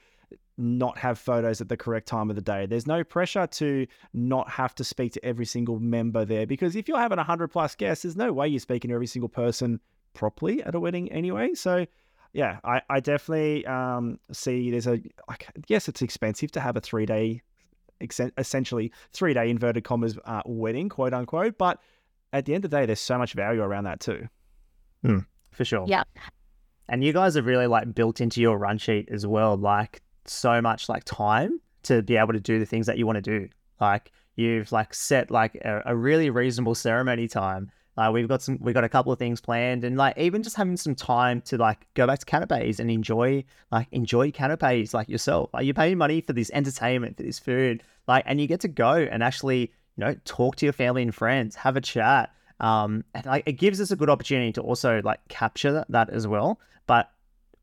not 0.58 0.98
have 0.98 1.18
photos 1.18 1.60
at 1.62 1.70
the 1.70 1.78
correct 1.78 2.08
time 2.08 2.30
of 2.30 2.36
the 2.36 2.42
day. 2.42 2.66
There's 2.66 2.88
no 2.88 3.04
pressure 3.04 3.48
to 3.48 3.88
not 4.14 4.50
have 4.50 4.76
to 4.76 4.84
speak 4.84 5.14
to 5.14 5.26
every 5.26 5.46
single 5.46 5.80
member 5.80 6.26
there 6.26 6.46
because 6.46 6.76
if 6.76 6.88
you're 6.88 7.00
having 7.00 7.18
100 7.18 7.48
plus 7.50 7.76
guests, 7.76 8.04
there's 8.04 8.16
no 8.16 8.32
way 8.32 8.48
you're 8.48 8.60
speaking 8.60 8.90
to 8.90 8.96
every 8.96 9.08
single 9.08 9.30
person 9.30 9.80
properly 10.14 10.62
at 10.64 10.76
a 10.76 10.80
wedding 10.80 11.12
anyway. 11.12 11.54
So, 11.54 11.86
yeah, 12.34 12.60
I, 12.64 12.82
I 12.90 13.00
definitely 13.00 13.66
um, 13.66 14.20
see 14.32 14.72
there's 14.72 14.88
a, 14.88 15.02
like, 15.28 15.48
yes, 15.68 15.88
it's 15.88 16.02
expensive 16.02 16.52
to 16.52 16.60
have 16.60 16.78
a 16.78 16.82
three 16.82 17.06
day, 17.06 17.42
essentially 18.38 18.92
three 19.14 19.34
day 19.34 19.50
inverted 19.50 19.84
commas 19.84 20.18
uh, 20.26 20.42
wedding, 20.46 20.90
quote 20.90 21.14
unquote. 21.14 21.58
But 21.58 21.80
at 22.34 22.46
the 22.46 22.54
end 22.54 22.66
of 22.66 22.72
the 22.72 22.78
day, 22.78 22.86
there's 22.86 23.00
so 23.00 23.18
much 23.18 23.34
value 23.34 23.62
around 23.62 23.86
that 23.86 24.00
too. 24.00 24.28
for 25.52 25.66
sure. 25.66 25.86
Yeah. 25.88 26.04
And 26.88 27.04
you 27.04 27.14
guys 27.14 27.36
have 27.36 27.46
really 27.46 27.68
like 27.68 27.94
built 27.96 28.22
into 28.22 28.42
your 28.42 28.58
run 28.58 28.78
sheet 28.78 29.10
as 29.12 29.26
well, 29.26 29.56
like 29.56 30.02
so 30.32 30.62
much 30.62 30.90
like 30.90 31.04
time 31.04 31.60
to 31.84 32.02
be 32.02 32.18
able 32.18 32.34
to 32.34 32.40
do 32.40 32.60
the 32.60 32.66
things 32.66 32.86
that 32.86 32.98
you 32.98 33.06
want 33.06 33.18
to 33.18 33.22
do. 33.22 33.50
Like 33.80 34.12
you've 34.36 34.72
like 34.72 34.94
set 34.94 35.32
like 35.32 35.56
a, 35.56 35.82
a 35.88 35.96
really 35.96 36.30
reasonable 36.30 36.76
ceremony 36.76 37.28
time. 37.28 37.72
Like 37.98 38.14
we've 38.14 38.28
got 38.28 38.42
some, 38.42 38.58
we've 38.62 38.74
got 38.74 38.84
a 38.84 38.90
couple 38.90 39.12
of 39.12 39.20
things 39.20 39.42
planned, 39.42 39.84
and 39.84 39.98
like 39.98 40.18
even 40.18 40.44
just 40.44 40.56
having 40.56 40.78
some 40.78 40.96
time 40.96 41.42
to 41.42 41.58
like 41.58 41.86
go 41.94 42.08
back 42.08 42.20
to 42.20 42.26
canapes 42.26 42.80
and 42.80 42.90
enjoy 42.90 43.44
like 43.72 43.88
enjoy 43.92 44.32
canapes 44.32 44.94
like 44.94 45.10
yourself. 45.10 45.50
Like 45.54 45.66
you're 45.66 45.74
paying 45.74 45.98
money 45.98 46.22
for 46.22 46.34
this 46.34 46.50
entertainment, 46.54 47.18
for 47.18 47.24
this 47.24 47.38
food, 47.38 47.84
like, 48.08 48.24
and 48.26 48.40
you 48.40 48.48
get 48.48 48.62
to 48.62 48.70
go 48.70 48.94
and 48.94 49.22
actually 49.22 49.72
you 49.98 50.06
know 50.06 50.16
talk 50.24 50.56
to 50.58 50.66
your 50.66 50.74
family 50.74 51.02
and 51.02 51.14
friends, 51.14 51.56
have 51.56 51.76
a 51.76 51.82
chat. 51.82 52.34
Um, 52.62 53.04
and 53.14 53.26
like 53.26 53.44
it 53.46 53.54
gives 53.54 53.82
us 53.82 53.92
a 53.92 53.96
good 53.96 54.10
opportunity 54.10 54.54
to 54.54 54.62
also 54.62 55.02
like 55.04 55.20
capture 55.28 55.74
that, 55.74 55.88
that 55.90 56.10
as 56.12 56.28
well, 56.28 56.60
but 56.88 57.12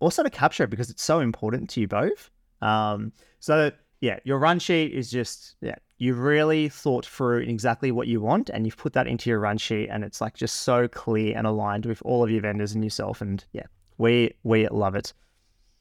also 0.00 0.22
to 0.22 0.30
capture 0.30 0.64
it 0.64 0.70
because 0.70 0.90
it's 0.90 1.02
so 1.02 1.20
important 1.20 1.70
to 1.70 1.80
you 1.80 1.88
both. 1.88 2.30
Um, 2.62 3.12
so 3.40 3.70
yeah, 4.00 4.18
your 4.24 4.38
run 4.38 4.58
sheet 4.58 4.92
is 4.92 5.10
just 5.10 5.56
yeah, 5.60 5.76
you've 5.98 6.18
really 6.18 6.68
thought 6.68 7.06
through 7.06 7.40
exactly 7.40 7.90
what 7.90 8.06
you 8.06 8.20
want 8.20 8.50
and 8.50 8.66
you've 8.66 8.76
put 8.76 8.92
that 8.92 9.06
into 9.06 9.30
your 9.30 9.40
run 9.40 9.58
sheet 9.58 9.88
and 9.88 10.04
it's 10.04 10.20
like 10.20 10.34
just 10.34 10.62
so 10.62 10.88
clear 10.88 11.36
and 11.36 11.46
aligned 11.46 11.86
with 11.86 12.00
all 12.02 12.22
of 12.22 12.30
your 12.30 12.42
vendors 12.42 12.74
and 12.74 12.84
yourself 12.84 13.20
and 13.20 13.44
yeah, 13.52 13.66
we 13.98 14.32
we 14.42 14.68
love 14.68 14.94
it. 14.94 15.12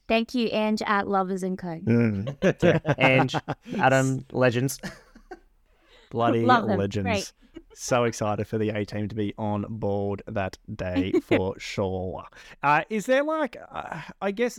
Thank 0.08 0.34
you, 0.34 0.48
Ange 0.50 0.82
at 0.86 1.06
Lovers 1.06 1.42
and 1.42 1.58
Co. 1.58 1.80
Yeah. 1.84 2.78
And 2.96 3.32
Adam 3.78 4.24
Legends. 4.32 4.80
Bloody 6.10 6.46
legends. 6.46 7.04
Great. 7.04 7.32
So 7.74 8.04
excited 8.04 8.46
for 8.46 8.56
the 8.58 8.70
A 8.70 8.84
team 8.84 9.08
to 9.08 9.14
be 9.14 9.34
on 9.36 9.66
board 9.68 10.22
that 10.26 10.56
day 10.74 11.12
for 11.22 11.58
sure. 11.60 12.24
Uh, 12.62 12.82
is 12.88 13.06
there 13.06 13.22
like, 13.22 13.56
uh, 13.70 14.00
I 14.22 14.30
guess, 14.30 14.58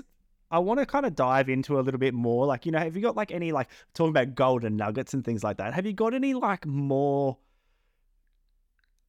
I 0.51 0.59
want 0.59 0.79
to 0.79 0.85
kind 0.85 1.05
of 1.05 1.15
dive 1.15 1.49
into 1.49 1.79
a 1.79 1.81
little 1.81 1.99
bit 1.99 2.13
more. 2.13 2.45
Like, 2.45 2.65
you 2.65 2.71
know, 2.71 2.79
have 2.79 2.95
you 2.95 3.01
got 3.01 3.15
like 3.15 3.31
any, 3.31 3.51
like, 3.51 3.69
talking 3.93 4.11
about 4.11 4.35
golden 4.35 4.75
nuggets 4.75 5.13
and 5.13 5.23
things 5.23 5.43
like 5.43 5.57
that? 5.57 5.73
Have 5.73 5.85
you 5.85 5.93
got 5.93 6.13
any, 6.13 6.33
like, 6.33 6.65
more 6.65 7.37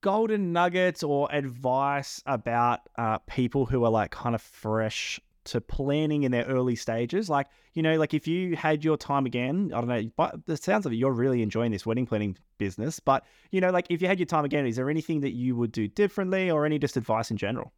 golden 0.02 0.52
nuggets 0.52 1.02
or 1.02 1.28
advice 1.32 2.22
about 2.26 2.80
uh, 2.96 3.18
people 3.26 3.66
who 3.66 3.84
are, 3.84 3.90
like, 3.90 4.10
kind 4.10 4.34
of 4.34 4.42
fresh 4.42 5.20
to 5.44 5.60
planning 5.60 6.24
in 6.24 6.32
their 6.32 6.44
early 6.44 6.76
stages? 6.76 7.30
Like, 7.30 7.46
you 7.72 7.82
know, 7.82 7.96
like 7.96 8.14
if 8.14 8.26
you 8.26 8.56
had 8.56 8.84
your 8.84 8.96
time 8.96 9.26
again, 9.26 9.70
I 9.74 9.80
don't 9.80 9.88
know, 9.88 10.10
but 10.16 10.40
it 10.48 10.62
sounds 10.62 10.84
like 10.84 10.94
you're 10.94 11.12
really 11.12 11.42
enjoying 11.42 11.72
this 11.72 11.86
wedding 11.86 12.06
planning 12.06 12.36
business. 12.58 13.00
But, 13.00 13.24
you 13.50 13.60
know, 13.60 13.70
like 13.70 13.86
if 13.90 14.02
you 14.02 14.08
had 14.08 14.18
your 14.18 14.26
time 14.26 14.44
again, 14.44 14.66
is 14.66 14.76
there 14.76 14.90
anything 14.90 15.20
that 15.20 15.32
you 15.32 15.56
would 15.56 15.72
do 15.72 15.88
differently 15.88 16.50
or 16.50 16.66
any 16.66 16.78
just 16.78 16.96
advice 16.96 17.30
in 17.30 17.36
general? 17.36 17.72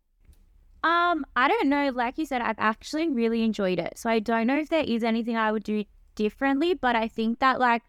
Um, 0.84 1.24
I 1.36 1.48
don't 1.48 1.68
know. 1.68 1.90
Like 1.94 2.18
you 2.18 2.26
said, 2.26 2.42
I've 2.42 2.58
actually 2.58 3.08
really 3.08 3.42
enjoyed 3.42 3.78
it. 3.78 3.94
So 3.96 4.10
I 4.10 4.18
don't 4.18 4.46
know 4.46 4.58
if 4.58 4.68
there 4.68 4.84
is 4.84 5.04
anything 5.04 5.36
I 5.36 5.52
would 5.52 5.62
do 5.62 5.84
differently, 6.14 6.74
but 6.74 6.96
I 6.96 7.08
think 7.08 7.38
that 7.38 7.60
like 7.60 7.82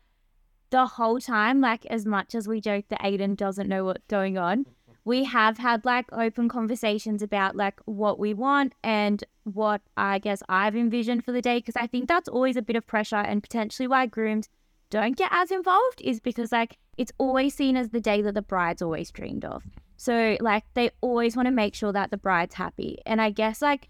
the 0.70 0.86
whole 0.86 1.20
time, 1.20 1.62
like 1.62 1.86
as 1.88 2.06
much 2.06 2.36
as 2.36 2.48
we 2.48 2.62
joke 2.62 2.86
that 2.90 3.02
Aiden 3.02 3.36
doesn't 3.36 3.68
know 3.68 3.86
what's 3.86 4.06
going 4.08 4.38
on, 4.38 4.66
we 5.06 5.26
have 5.26 5.58
had 5.58 5.86
like 5.86 6.06
open 6.12 6.48
conversations 6.48 7.22
about 7.22 7.56
like 7.56 7.80
what 7.86 8.20
we 8.20 8.34
want 8.34 8.74
and 8.84 9.24
what 9.44 9.82
I 9.98 10.20
guess 10.20 10.42
I've 10.48 10.76
envisioned 10.76 11.26
for 11.26 11.32
the 11.32 11.42
day 11.42 11.58
because 11.58 11.76
I 11.76 11.88
think 11.88 12.08
that's 12.08 12.30
always 12.30 12.56
a 12.56 12.62
bit 12.62 12.76
of 12.76 12.88
pressure 12.88 13.18
and 13.18 13.44
potentially 13.44 13.88
why 13.88 14.06
grooms 14.06 14.50
don't 14.90 15.18
get 15.18 15.30
as 15.32 15.52
involved 15.52 16.02
is 16.02 16.20
because 16.20 16.52
like 16.52 16.78
it's 16.98 17.12
always 17.18 17.54
seen 17.54 17.76
as 17.76 17.90
the 17.90 18.00
day 18.00 18.22
that 18.22 18.34
the 18.34 18.42
bride's 18.42 18.82
always 18.82 19.12
dreamed 19.12 19.44
of. 19.44 19.64
So 20.04 20.36
like 20.42 20.66
they 20.74 20.90
always 21.00 21.38
want 21.38 21.46
to 21.46 21.52
make 21.52 21.74
sure 21.74 21.94
that 21.94 22.12
the 22.12 22.18
bride's 22.18 22.56
happy. 22.56 23.00
And 23.06 23.22
I 23.22 23.30
guess 23.30 23.62
like 23.62 23.88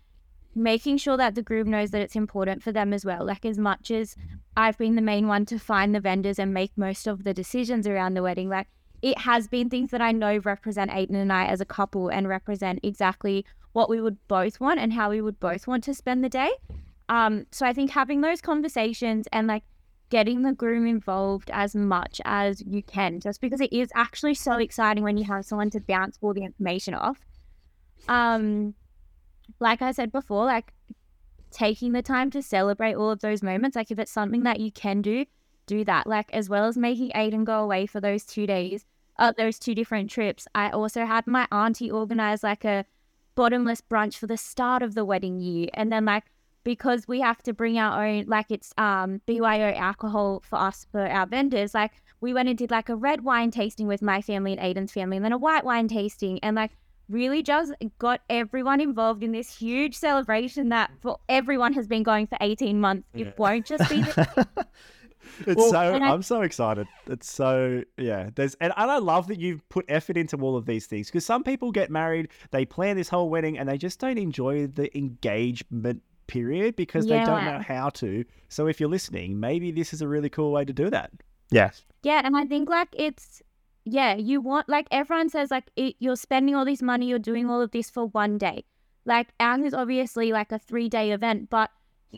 making 0.54 0.98
sure 0.98 1.18
that 1.18 1.34
the 1.34 1.42
groom 1.42 1.72
knows 1.72 1.90
that 1.90 2.04
it's 2.04 2.16
important 2.16 2.62
for 2.62 2.72
them 2.72 2.94
as 2.94 3.04
well. 3.04 3.26
Like 3.26 3.46
as 3.46 3.58
much 3.58 3.90
as 3.90 4.16
I've 4.56 4.78
been 4.78 4.94
the 4.94 5.02
main 5.02 5.28
one 5.28 5.48
to 5.48 5.58
find 5.58 5.96
the 5.96 6.00
vendors 6.00 6.38
and 6.38 6.54
make 6.54 6.72
most 6.78 7.08
of 7.08 7.24
the 7.24 7.34
decisions 7.34 7.88
around 7.88 8.14
the 8.14 8.22
wedding, 8.22 8.48
like 8.48 8.68
it 9.02 9.18
has 9.18 9.48
been 9.48 9.72
things 9.72 9.90
that 9.90 10.02
I 10.02 10.12
know 10.12 10.38
represent 10.38 10.92
Aiden 10.92 11.16
and 11.16 11.34
I 11.34 11.48
as 11.48 11.62
a 11.62 11.66
couple 11.66 12.10
and 12.10 12.28
represent 12.28 12.82
exactly 12.84 13.44
what 13.72 13.90
we 13.90 14.00
would 14.00 14.20
both 14.28 14.60
want 14.60 14.80
and 14.80 14.94
how 14.94 15.10
we 15.10 15.20
would 15.20 15.40
both 15.40 15.66
want 15.66 15.84
to 15.86 15.96
spend 15.96 16.24
the 16.24 16.30
day. 16.30 16.52
Um, 17.10 17.48
so 17.50 17.66
I 17.66 17.74
think 17.74 17.90
having 17.90 18.22
those 18.22 18.40
conversations 18.40 19.28
and 19.34 19.48
like 19.48 19.64
getting 20.14 20.44
the 20.44 20.54
groom 20.54 20.86
involved 20.86 21.50
as 21.52 21.76
much 21.76 22.22
as 22.24 22.62
you 22.68 22.84
can, 22.84 23.20
just 23.20 23.42
because 23.42 23.60
it 23.60 23.74
is 23.74 23.90
actually 23.96 24.36
so 24.36 24.58
exciting 24.58 25.04
when 25.04 25.18
you 25.18 25.24
have 25.24 25.44
someone 25.44 25.72
to 25.72 25.80
bounce 25.80 26.20
all 26.22 26.36
the 26.36 26.44
information 26.44 26.94
off. 26.94 27.18
Um, 28.08 28.76
like 29.60 29.82
I 29.82 29.92
said 29.92 30.12
before, 30.12 30.46
like 30.46 30.72
taking 31.50 31.94
the 31.94 32.04
time 32.04 32.30
to 32.30 32.44
celebrate 32.44 32.94
all 32.94 33.10
of 33.10 33.22
those 33.22 33.42
moments, 33.42 33.76
like 33.76 33.90
if 33.90 33.98
it's 33.98 34.12
something 34.12 34.44
that 34.44 34.60
you 34.60 34.72
can 34.72 35.02
do, 35.02 35.26
do 35.66 35.84
that. 35.86 36.06
Like 36.06 36.32
as 36.32 36.48
well 36.48 36.66
as 36.66 36.78
making 36.78 37.10
Aiden 37.16 37.44
go 37.44 37.64
away 37.64 37.88
for 37.88 38.00
those 38.00 38.24
two 38.24 38.46
days, 38.46 38.86
uh, 39.18 39.34
those 39.36 39.58
two 39.58 39.74
different 39.74 40.12
trips. 40.12 40.48
I 40.54 40.70
also 40.70 41.08
had 41.08 41.26
my 41.26 41.48
auntie 41.52 41.90
organize 41.90 42.44
like 42.44 42.64
a 42.64 42.86
bottomless 43.34 43.82
brunch 43.82 44.18
for 44.18 44.28
the 44.28 44.38
start 44.38 44.84
of 44.84 44.94
the 44.94 45.06
wedding 45.06 45.40
year, 45.40 45.70
and 45.74 45.92
then 45.92 46.06
like 46.06 46.26
because 46.64 47.08
we 47.08 47.20
have 47.20 47.42
to 47.44 47.54
bring 47.54 47.78
our 47.78 48.06
own 48.06 48.26
like 48.28 48.48
it's 48.50 48.74
um 48.78 49.22
BYO 49.26 49.74
alcohol 49.74 50.42
for 50.48 50.58
us 50.58 50.86
for 50.92 51.06
our 51.06 51.26
vendors 51.26 51.74
like 51.74 51.92
we 52.22 52.34
went 52.34 52.50
and 52.50 52.58
did 52.58 52.72
like 52.72 52.90
a 52.90 52.96
red 52.96 53.24
wine 53.24 53.52
tasting 53.52 53.88
with 53.88 54.02
my 54.02 54.22
family 54.22 54.58
and 54.58 54.62
Aiden's 54.62 54.92
family 54.92 55.18
and 55.18 55.26
then 55.26 55.34
a 55.34 55.38
white 55.38 55.66
wine 55.66 55.88
tasting 55.88 56.40
and 56.42 56.56
like 56.56 56.72
really 57.10 57.44
just 57.44 57.74
got 58.00 58.22
everyone 58.30 58.80
involved 58.80 59.24
in 59.24 59.32
this 59.32 59.56
huge 59.56 59.96
celebration 59.96 60.70
that 60.70 60.90
for 61.02 61.20
everyone 61.28 61.74
has 61.74 61.88
been 61.88 62.04
going 62.04 62.28
for 62.28 62.38
18 62.40 62.80
months. 62.80 63.08
It 63.14 63.38
won't 63.38 63.66
just 63.66 63.90
be 63.90 64.02
the 64.02 64.48
It's 65.48 65.56
Well, 65.56 65.72
so 65.72 65.78
I- 65.78 66.12
I'm 66.12 66.22
so 66.22 66.42
excited. 66.42 66.88
It's 67.08 67.32
so 67.32 67.84
yeah. 67.98 68.30
There's 68.36 68.56
and, 68.56 68.74
and 68.76 68.92
I 68.92 68.98
love 68.98 69.28
that 69.28 69.40
you've 69.40 69.68
put 69.70 69.86
effort 69.88 70.18
into 70.18 70.38
all 70.38 70.56
of 70.58 70.66
these 70.66 70.86
things 70.86 71.08
because 71.08 71.26
some 71.26 71.44
people 71.44 71.72
get 71.72 71.90
married, 71.90 72.30
they 72.52 72.66
plan 72.66 72.98
this 72.98 73.10
whole 73.10 73.30
wedding, 73.30 73.58
and 73.58 73.68
they 73.68 73.78
just 73.78 74.00
don't 74.00 74.18
enjoy 74.18 74.68
the 74.68 74.96
engagement 74.98 76.04
period 76.34 76.76
because 76.76 77.06
they 77.06 77.24
don't 77.24 77.46
know 77.46 77.60
how 77.60 77.90
to. 77.90 78.26
So 78.50 78.68
if 78.68 78.80
you're 78.80 78.90
listening, 78.90 79.40
maybe 79.40 79.72
this 79.72 79.94
is 79.94 80.02
a 80.02 80.08
really 80.08 80.30
cool 80.30 80.52
way 80.52 80.66
to 80.66 80.74
do 80.74 80.90
that. 80.90 81.12
Yeah. 81.52 81.70
Yeah, 82.02 82.22
and 82.26 82.36
I 82.36 82.46
think 82.46 82.70
like 82.70 82.90
it's 82.94 83.42
yeah, 83.86 84.16
you 84.16 84.42
want 84.42 84.68
like 84.68 84.88
everyone 84.92 85.30
says 85.30 85.52
like 85.52 85.70
it, 85.76 85.96
you're 86.00 86.16
spending 86.16 86.56
all 86.56 86.66
this 86.66 86.82
money, 86.82 87.08
you're 87.08 87.20
doing 87.20 87.50
all 87.50 87.62
of 87.62 87.72
this 87.72 87.90
for 87.90 88.08
one 88.08 88.38
day. 88.38 88.66
Like 89.06 89.28
ours 89.40 89.64
is 89.64 89.74
obviously 89.74 90.32
like 90.32 90.52
a 90.52 90.60
three 90.60 90.90
day 90.90 91.12
event, 91.12 91.50
but 91.50 91.70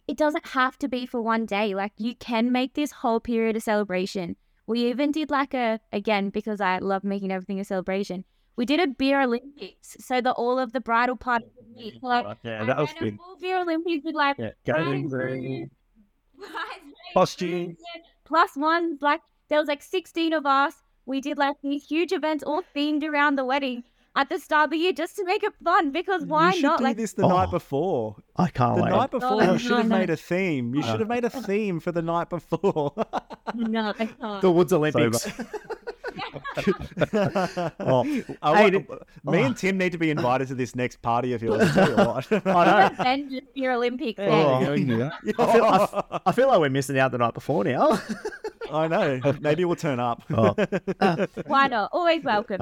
it 0.08 0.18
doesn't 0.18 0.48
have 0.48 0.78
to 0.80 0.88
be 0.88 1.06
for 1.06 1.22
one 1.22 1.46
day. 1.46 1.76
Like 1.76 1.94
you 1.98 2.16
can 2.16 2.52
make 2.52 2.74
this 2.74 2.92
whole 2.92 3.20
period 3.20 3.56
a 3.56 3.62
celebration. 3.62 4.38
We 4.68 4.88
even 4.90 5.12
did 5.12 5.30
like 5.30 5.54
a 5.54 5.80
again 5.92 6.30
because 6.30 6.62
I 6.62 6.78
love 6.80 7.04
making 7.04 7.32
everything 7.32 7.60
a 7.60 7.66
celebration. 7.66 8.24
We 8.58 8.66
did 8.66 8.80
a 8.80 8.88
beer 8.88 9.22
Olympics, 9.22 9.98
so 10.00 10.22
that 10.22 10.32
all 10.34 10.58
of 10.60 10.72
the 10.72 10.80
bridal 10.80 11.16
party 11.18 11.46
would 11.58 11.76
meet. 11.76 12.02
Like, 12.02 12.38
Yeah, 12.44 12.64
that 12.66 12.78
was 12.78 12.90
good. 13.00 13.18
Full 13.18 13.38
beer 13.42 13.60
Olympics 13.60 14.06
with 14.06 14.16
like 14.16 14.38
Yeah, 14.38 14.52
bridesmaids, 14.66 15.12
going 15.14 15.70
bridesmaids, 16.38 16.96
Costume. 17.14 17.78
plus 18.24 18.56
one. 18.56 18.98
Like 19.02 19.22
there 19.50 19.60
was 19.60 19.68
like 19.68 19.82
sixteen 19.82 20.34
of 20.34 20.46
us. 20.46 20.74
We 21.06 21.22
did 21.22 21.38
like 21.38 21.56
these 21.62 21.86
huge 21.86 22.12
events, 22.12 22.44
all 22.44 22.64
themed 22.76 23.04
around 23.04 23.36
the 23.36 23.46
wedding 23.46 23.84
at 24.16 24.30
the 24.30 24.40
start 24.40 24.66
of 24.68 24.72
the 24.72 24.78
year, 24.78 24.94
just 24.94 25.16
to 25.18 25.26
make 25.26 25.44
it 25.44 25.54
fun. 25.64 25.92
Because 25.92 26.26
why 26.26 26.48
you 26.52 26.54
should 26.56 26.64
not? 26.64 26.78
do 26.80 26.84
Like 26.86 26.98
this 26.98 27.14
the 27.14 27.24
Oh, 27.24 27.28
night 27.30 27.52
before. 27.52 28.16
I 28.38 28.48
can't 28.50 28.76
wait. 28.76 28.80
The 28.80 28.84
wait. 28.86 28.98
night 28.98 29.12
before, 29.12 29.44
no, 29.44 29.52
you 29.54 29.60
should 29.60 29.78
have 29.78 29.88
no. 29.90 29.98
made 30.00 30.10
a 30.10 30.16
theme. 30.18 30.74
You 30.74 30.82
should 30.82 31.00
have 31.02 31.10
made 31.10 31.26
a 31.26 31.30
theme 31.50 31.80
for 31.82 31.92
the 31.92 32.02
night 32.02 32.30
before. 32.30 32.94
no, 33.54 33.94
I 34.00 34.06
can't. 34.06 34.42
the 34.42 34.50
Woods 34.52 34.72
Olympics. 34.74 35.28
oh, 37.80 38.06
I 38.42 38.56
Hey, 38.56 38.62
want- 38.62 38.72
did- 38.72 38.90
me 38.90 38.98
oh. 39.26 39.44
and 39.46 39.58
Tim 39.58 39.78
need 39.78 39.92
to 39.92 39.98
be 39.98 40.10
invited 40.12 40.48
to 40.50 40.56
this 40.56 40.76
next 40.76 41.02
party 41.02 41.34
of 41.34 41.42
yours. 41.42 41.72
tell 41.74 41.90
you. 42.32 42.42
I 42.46 42.66
know. 42.90 42.96
Avengers 43.00 43.42
Beer 43.54 43.72
Olympics. 43.74 44.20
Oh. 44.22 44.60
then. 44.76 45.12
I 45.40 45.54
feel, 45.54 45.64
I, 45.64 45.84
f- 45.84 46.22
I 46.26 46.32
feel 46.32 46.48
like 46.48 46.60
we're 46.60 46.70
missing 46.70 46.98
out 47.00 47.12
the 47.12 47.18
night 47.18 47.34
before 47.34 47.64
now. 47.64 48.00
I 48.72 48.88
know. 48.88 49.22
Maybe 49.42 49.66
we'll 49.66 49.76
turn 49.76 50.00
up. 50.00 50.24
Oh. 50.34 50.56
Why 51.46 51.68
not? 51.68 51.90
Always 51.92 52.24
welcome. 52.24 52.62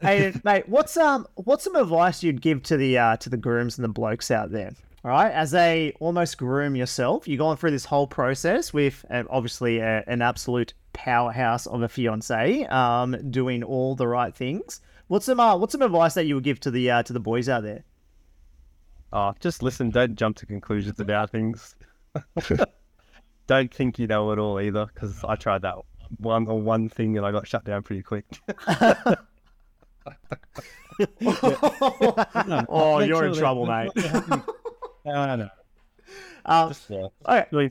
hey, 0.00 0.32
mate, 0.44 0.68
what's 0.68 0.96
um, 0.96 1.26
what's 1.34 1.64
some 1.64 1.76
advice 1.76 2.22
you'd 2.22 2.40
give 2.40 2.62
to 2.64 2.76
the 2.76 2.96
uh, 2.98 3.16
to 3.18 3.28
the 3.28 3.36
grooms 3.36 3.76
and 3.78 3.84
the 3.84 3.88
blokes 3.88 4.30
out 4.30 4.50
there? 4.50 4.72
All 5.04 5.10
right, 5.10 5.30
as 5.32 5.52
a 5.52 5.92
almost 6.00 6.38
groom 6.38 6.74
yourself, 6.76 7.28
you're 7.28 7.36
going 7.36 7.58
through 7.58 7.72
this 7.72 7.84
whole 7.84 8.06
process 8.06 8.72
with 8.72 9.04
uh, 9.10 9.24
obviously 9.28 9.78
a, 9.80 10.02
an 10.06 10.22
absolute 10.22 10.72
powerhouse 10.94 11.66
of 11.66 11.82
a 11.82 11.88
fiance, 11.88 12.64
um, 12.66 13.30
doing 13.30 13.62
all 13.62 13.94
the 13.94 14.08
right 14.08 14.34
things. 14.34 14.80
What's 15.08 15.26
some 15.26 15.38
uh, 15.38 15.56
what's 15.58 15.72
some 15.72 15.82
advice 15.82 16.14
that 16.14 16.24
you 16.24 16.36
would 16.36 16.44
give 16.44 16.60
to 16.60 16.70
the 16.70 16.90
uh, 16.90 17.02
to 17.02 17.12
the 17.12 17.20
boys 17.20 17.48
out 17.50 17.62
there? 17.62 17.84
Oh, 19.12 19.34
just 19.40 19.62
listen. 19.62 19.90
Don't 19.90 20.16
jump 20.16 20.36
to 20.38 20.46
conclusions 20.46 20.98
about 20.98 21.30
things. 21.30 21.76
don't 23.46 23.72
think 23.72 23.98
you 23.98 24.06
know 24.06 24.32
it 24.32 24.38
all 24.38 24.58
either, 24.60 24.86
because 24.86 25.22
I 25.24 25.36
tried 25.36 25.62
that 25.62 25.76
one 26.18 26.46
or 26.46 26.58
one 26.60 26.88
thing 26.88 27.16
and 27.18 27.26
I 27.26 27.32
got 27.32 27.46
shut 27.46 27.64
down 27.64 27.82
pretty 27.82 28.02
quick. 28.02 28.24
oh, 32.68 33.00
you're 33.00 33.26
in 33.26 33.32
sure 33.34 33.34
that- 33.34 33.38
trouble, 33.38 33.66
mate. 33.66 33.90
I 35.06 35.36
know. 35.36 35.48
Um, 36.46 36.68
Just 36.68 36.90
yeah. 36.90 37.06
okay. 37.26 37.46
Really 37.50 37.68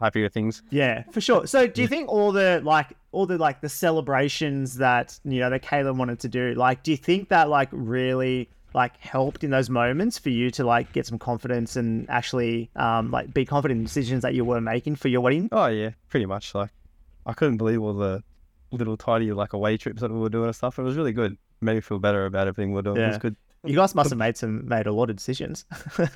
happy 0.00 0.26
things. 0.28 0.62
Yeah, 0.70 1.04
for 1.10 1.20
sure. 1.20 1.46
So, 1.46 1.66
do 1.66 1.82
you 1.82 1.88
think 1.88 2.08
all 2.08 2.32
the 2.32 2.60
like 2.64 2.96
all 3.12 3.26
the 3.26 3.38
like 3.38 3.60
the 3.60 3.68
celebrations 3.68 4.76
that 4.76 5.18
you 5.24 5.40
know 5.40 5.50
that 5.50 5.62
Caleb 5.62 5.98
wanted 5.98 6.20
to 6.20 6.28
do, 6.28 6.54
like, 6.54 6.82
do 6.82 6.90
you 6.90 6.96
think 6.96 7.28
that 7.28 7.48
like 7.48 7.68
really 7.72 8.48
like 8.72 8.96
helped 8.98 9.42
in 9.42 9.50
those 9.50 9.68
moments 9.68 10.16
for 10.16 10.28
you 10.30 10.48
to 10.52 10.62
like 10.64 10.92
get 10.92 11.04
some 11.04 11.18
confidence 11.18 11.74
and 11.74 12.08
actually 12.08 12.70
um 12.76 13.10
like 13.10 13.34
be 13.34 13.44
confident 13.44 13.78
in 13.78 13.84
decisions 13.84 14.22
that 14.22 14.32
you 14.34 14.44
were 14.44 14.60
making 14.60 14.96
for 14.96 15.08
your 15.08 15.20
wedding? 15.20 15.48
Oh 15.52 15.66
yeah, 15.66 15.90
pretty 16.08 16.26
much. 16.26 16.54
Like 16.54 16.70
I 17.26 17.32
couldn't 17.32 17.56
believe 17.56 17.82
all 17.82 17.94
the 17.94 18.22
little 18.70 18.96
tiny 18.96 19.32
like 19.32 19.52
away 19.52 19.76
trips 19.76 20.00
that 20.00 20.10
we 20.12 20.18
were 20.18 20.28
doing 20.28 20.46
and 20.46 20.54
stuff. 20.54 20.78
It 20.78 20.82
was 20.82 20.96
really 20.96 21.12
good. 21.12 21.36
Made 21.60 21.74
me 21.74 21.80
feel 21.80 21.98
better 21.98 22.26
about 22.26 22.46
everything 22.46 22.72
we're 22.72 22.82
doing. 22.82 22.98
It 22.98 23.06
was 23.06 23.14
Yeah. 23.16 23.18
good. 23.18 23.36
You 23.64 23.76
guys 23.76 23.94
must 23.94 24.10
have 24.10 24.18
made 24.18 24.36
some 24.36 24.66
made 24.68 24.86
a 24.86 24.92
lot 24.92 25.10
of 25.10 25.16
decisions. 25.16 25.64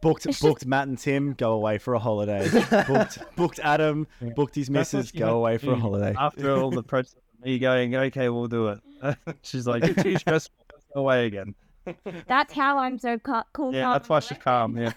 booked 0.00 0.40
booked 0.40 0.66
Matt 0.66 0.88
and 0.88 0.98
Tim 0.98 1.34
go 1.34 1.52
away 1.52 1.78
for 1.78 1.94
a 1.94 1.98
holiday. 1.98 2.48
booked 2.86 3.18
booked 3.36 3.60
Adam, 3.62 4.06
booked 4.34 4.54
his 4.54 4.68
That's 4.68 4.92
missus 4.92 5.12
go 5.12 5.36
away 5.36 5.58
for 5.58 5.72
a 5.72 5.76
mm. 5.76 5.80
holiday. 5.80 6.14
After 6.18 6.52
all 6.52 6.70
the 6.70 6.82
process 6.82 7.14
of 7.14 7.44
me 7.44 7.58
going, 7.58 7.94
okay, 7.94 8.28
we'll 8.28 8.48
do 8.48 8.68
it. 8.68 8.80
She's 9.42 9.66
like, 9.66 9.84
you're 9.84 9.94
too 9.94 10.18
stressful. 10.18 10.54
Let's 10.72 10.86
go 10.94 11.00
away 11.00 11.26
again. 11.26 11.54
That's 12.26 12.52
how 12.52 12.78
I'm 12.78 12.98
so 12.98 13.18
ca- 13.18 13.44
cool. 13.52 13.72
Yeah, 13.72 13.84
calm, 13.84 13.92
that's 13.92 14.08
why 14.08 14.18
she's 14.18 14.38
calm. 14.38 14.76
Yeah. 14.76 14.92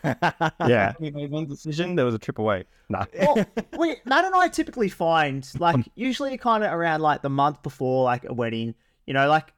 yeah. 0.68 0.94
We 1.00 1.12
made 1.12 1.30
one 1.30 1.46
decision. 1.46 1.96
There 1.96 2.06
was 2.06 2.16
a 2.16 2.20
trip 2.20 2.40
away. 2.40 2.64
Nah. 2.90 3.06
well, 3.20 3.46
we, 3.78 3.98
Matt 4.06 4.26
and 4.26 4.34
I 4.34 4.48
typically 4.48 4.90
find 4.90 5.48
like 5.60 5.76
um. 5.76 5.86
usually 5.94 6.36
kind 6.40 6.64
of 6.64 6.74
around 6.74 7.02
like 7.02 7.22
the 7.22 7.30
month 7.30 7.62
before 7.62 8.06
like 8.06 8.26
a 8.26 8.34
wedding, 8.34 8.74
you 9.06 9.14
know, 9.14 9.30
like 9.30 9.54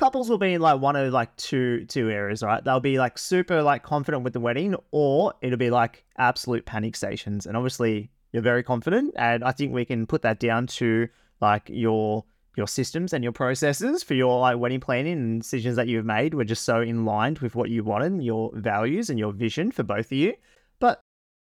couples 0.00 0.30
will 0.30 0.38
be 0.38 0.54
in 0.54 0.62
like 0.62 0.80
one 0.80 0.96
of 0.96 1.12
like 1.12 1.36
two 1.36 1.84
two 1.84 2.10
areas, 2.10 2.42
right? 2.42 2.64
They'll 2.64 2.80
be 2.80 2.98
like 2.98 3.18
super 3.18 3.62
like 3.62 3.82
confident 3.82 4.24
with 4.24 4.32
the 4.32 4.40
wedding, 4.40 4.74
or 4.90 5.34
it'll 5.42 5.58
be 5.58 5.68
like 5.68 6.04
absolute 6.16 6.64
panic 6.64 6.96
stations. 6.96 7.44
And 7.44 7.54
obviously, 7.54 8.10
you're 8.32 8.42
very 8.42 8.62
confident, 8.62 9.12
and 9.16 9.44
I 9.44 9.52
think 9.52 9.74
we 9.74 9.84
can 9.84 10.06
put 10.06 10.22
that 10.22 10.40
down 10.40 10.66
to 10.78 11.06
like 11.42 11.68
your 11.68 12.24
your 12.56 12.66
systems 12.66 13.12
and 13.12 13.22
your 13.22 13.32
processes 13.32 14.02
for 14.02 14.14
your 14.14 14.40
like 14.40 14.58
wedding 14.58 14.80
planning 14.80 15.12
and 15.12 15.42
decisions 15.42 15.76
that 15.76 15.86
you've 15.86 16.06
made 16.06 16.32
were 16.32 16.44
just 16.44 16.64
so 16.64 16.80
in 16.80 17.04
line 17.04 17.36
with 17.42 17.54
what 17.54 17.68
you 17.68 17.84
wanted, 17.84 18.22
your 18.22 18.50
values 18.54 19.10
and 19.10 19.18
your 19.18 19.32
vision 19.32 19.70
for 19.70 19.82
both 19.82 20.06
of 20.06 20.12
you. 20.12 20.34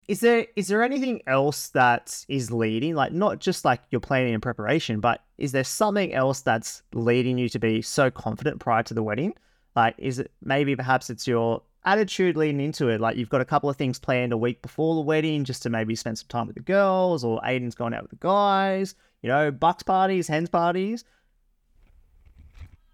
But 0.06 0.12
is 0.12 0.20
there 0.20 0.46
is 0.56 0.68
there 0.68 0.82
anything 0.82 1.20
else 1.26 1.68
that 1.68 2.24
is 2.28 2.50
leading 2.50 2.94
like 2.94 3.12
not 3.12 3.40
just 3.40 3.64
like 3.64 3.80
your 3.90 4.00
planning 4.00 4.34
and 4.34 4.42
preparation 4.42 5.00
but 5.00 5.22
is 5.38 5.52
there 5.52 5.64
something 5.64 6.14
else 6.14 6.42
that's 6.42 6.82
leading 6.94 7.38
you 7.38 7.48
to 7.48 7.58
be 7.58 7.82
so 7.82 8.10
confident 8.10 8.60
prior 8.60 8.82
to 8.84 8.94
the 8.94 9.02
wedding 9.02 9.34
like 9.74 9.94
is 9.98 10.18
it 10.20 10.30
maybe 10.42 10.76
perhaps 10.76 11.10
it's 11.10 11.26
your 11.26 11.62
attitude 11.84 12.36
leading 12.36 12.60
into 12.60 12.88
it 12.88 13.00
like 13.00 13.16
you've 13.16 13.28
got 13.28 13.40
a 13.40 13.44
couple 13.44 13.68
of 13.68 13.76
things 13.76 13.98
planned 13.98 14.32
a 14.32 14.36
week 14.36 14.62
before 14.62 14.94
the 14.94 15.00
wedding 15.00 15.44
just 15.44 15.62
to 15.62 15.70
maybe 15.70 15.94
spend 15.94 16.16
some 16.18 16.28
time 16.28 16.46
with 16.46 16.56
the 16.56 16.62
girls 16.62 17.24
or 17.24 17.40
aiden's 17.42 17.74
going 17.74 17.92
out 17.94 18.02
with 18.02 18.10
the 18.10 18.16
guys 18.16 18.94
you 19.22 19.28
know 19.28 19.50
bucks 19.50 19.82
parties 19.82 20.28
hens 20.28 20.48
parties 20.48 21.04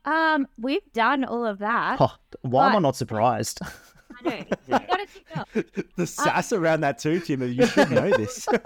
Um, 0.04 0.48
we've 0.58 0.92
done 0.92 1.24
all 1.24 1.46
of 1.46 1.58
that. 1.60 1.98
oh, 2.00 2.14
why 2.40 2.68
am 2.70 2.76
i 2.76 2.78
not 2.80 2.96
surprised 2.96 3.60
I. 4.26 4.46
You 4.68 4.78
gotta 4.78 5.06
think 5.06 5.26
up. 5.36 5.48
the 5.96 6.06
sass 6.06 6.52
around 6.52 6.80
that 6.80 6.98
too, 6.98 7.20
Tim. 7.20 7.42
You 7.42 7.66
should 7.66 7.90
know 7.90 8.10
this. 8.10 8.46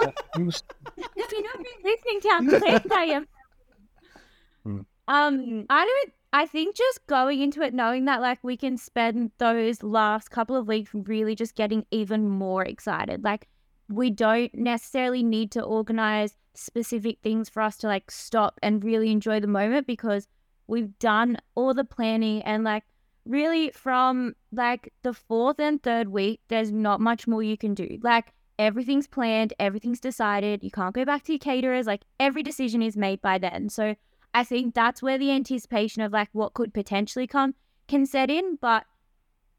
If 1.18 1.32
you've 1.32 1.44
not 1.44 1.56
been 1.56 1.82
listening 1.84 2.20
to 2.20 2.28
our 2.28 2.60
plans, 2.60 2.92
I 2.92 3.04
am. 3.04 3.28
Hmm. 4.64 4.80
Um, 5.06 5.66
I 5.70 5.84
don't. 5.84 6.12
I 6.32 6.46
think 6.46 6.74
just 6.74 7.06
going 7.06 7.40
into 7.40 7.62
it 7.62 7.72
knowing 7.72 8.06
that 8.06 8.20
like 8.20 8.42
we 8.42 8.56
can 8.56 8.76
spend 8.76 9.30
those 9.38 9.84
last 9.84 10.32
couple 10.32 10.56
of 10.56 10.66
weeks 10.66 10.90
really 10.92 11.36
just 11.36 11.54
getting 11.54 11.86
even 11.92 12.28
more 12.28 12.64
excited. 12.64 13.22
Like 13.22 13.46
we 13.88 14.10
don't 14.10 14.52
necessarily 14.52 15.22
need 15.22 15.52
to 15.52 15.62
organize 15.62 16.36
specific 16.54 17.18
things 17.22 17.48
for 17.48 17.62
us 17.62 17.76
to 17.78 17.86
like 17.86 18.10
stop 18.10 18.58
and 18.62 18.82
really 18.82 19.12
enjoy 19.12 19.38
the 19.38 19.46
moment 19.46 19.86
because 19.86 20.26
we've 20.66 20.98
done 20.98 21.38
all 21.54 21.74
the 21.74 21.84
planning 21.84 22.42
and 22.42 22.64
like 22.64 22.84
really 23.26 23.70
from 23.70 24.34
like 24.52 24.92
the 25.02 25.12
fourth 25.12 25.58
and 25.58 25.82
third 25.82 26.08
week 26.08 26.40
there's 26.48 26.72
not 26.72 27.00
much 27.00 27.26
more 27.26 27.42
you 27.42 27.56
can 27.56 27.74
do. 27.74 27.98
Like 28.02 28.32
everything's 28.58 29.06
planned, 29.06 29.52
everything's 29.58 30.00
decided. 30.00 30.62
You 30.62 30.70
can't 30.70 30.94
go 30.94 31.04
back 31.04 31.24
to 31.24 31.32
your 31.32 31.38
caterers. 31.38 31.86
Like 31.86 32.02
every 32.18 32.42
decision 32.42 32.82
is 32.82 32.96
made 32.96 33.20
by 33.20 33.38
then. 33.38 33.68
So 33.68 33.96
I 34.32 34.44
think 34.44 34.74
that's 34.74 35.02
where 35.02 35.18
the 35.18 35.30
anticipation 35.30 36.02
of 36.02 36.12
like 36.12 36.28
what 36.32 36.54
could 36.54 36.74
potentially 36.74 37.26
come 37.26 37.54
can 37.88 38.06
set 38.06 38.30
in. 38.30 38.58
But 38.60 38.84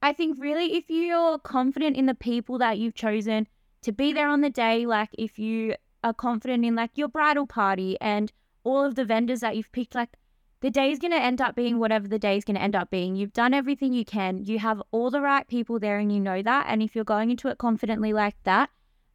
I 0.01 0.13
think 0.13 0.37
really 0.39 0.75
if 0.75 0.89
you're 0.89 1.39
confident 1.39 1.97
in 1.97 2.05
the 2.05 2.15
people 2.15 2.57
that 2.59 2.77
you've 2.77 2.95
chosen 2.95 3.47
to 3.81 3.91
be 3.91 4.13
there 4.13 4.27
on 4.27 4.41
the 4.41 4.49
day, 4.49 4.85
like 4.85 5.09
if 5.17 5.39
you 5.39 5.75
are 6.03 6.13
confident 6.13 6.65
in 6.65 6.75
like 6.75 6.91
your 6.95 7.07
bridal 7.07 7.47
party 7.47 7.97
and 7.99 8.31
all 8.63 8.83
of 8.83 8.95
the 8.95 9.05
vendors 9.05 9.39
that 9.39 9.55
you've 9.55 9.71
picked, 9.71 9.95
like 9.95 10.09
the 10.61 10.71
day's 10.71 10.99
going 10.99 11.11
to 11.11 11.21
end 11.21 11.41
up 11.41 11.55
being 11.55 11.75
mm. 11.75 11.79
whatever 11.79 12.07
the 12.07 12.19
day's 12.19 12.43
going 12.43 12.55
to 12.55 12.61
end 12.61 12.75
up 12.75 12.89
being. 12.89 13.15
You've 13.15 13.33
done 13.33 13.53
everything 13.53 13.93
you 13.93 14.05
can. 14.05 14.43
You 14.43 14.59
have 14.59 14.81
all 14.91 15.11
the 15.11 15.21
right 15.21 15.47
people 15.47 15.79
there 15.79 15.99
and 15.99 16.11
you 16.11 16.19
know 16.19 16.41
that. 16.41 16.65
And 16.69 16.81
if 16.81 16.95
you're 16.95 17.03
going 17.03 17.31
into 17.31 17.47
it 17.47 17.57
confidently 17.57 18.13
like 18.13 18.35
that, 18.43 18.69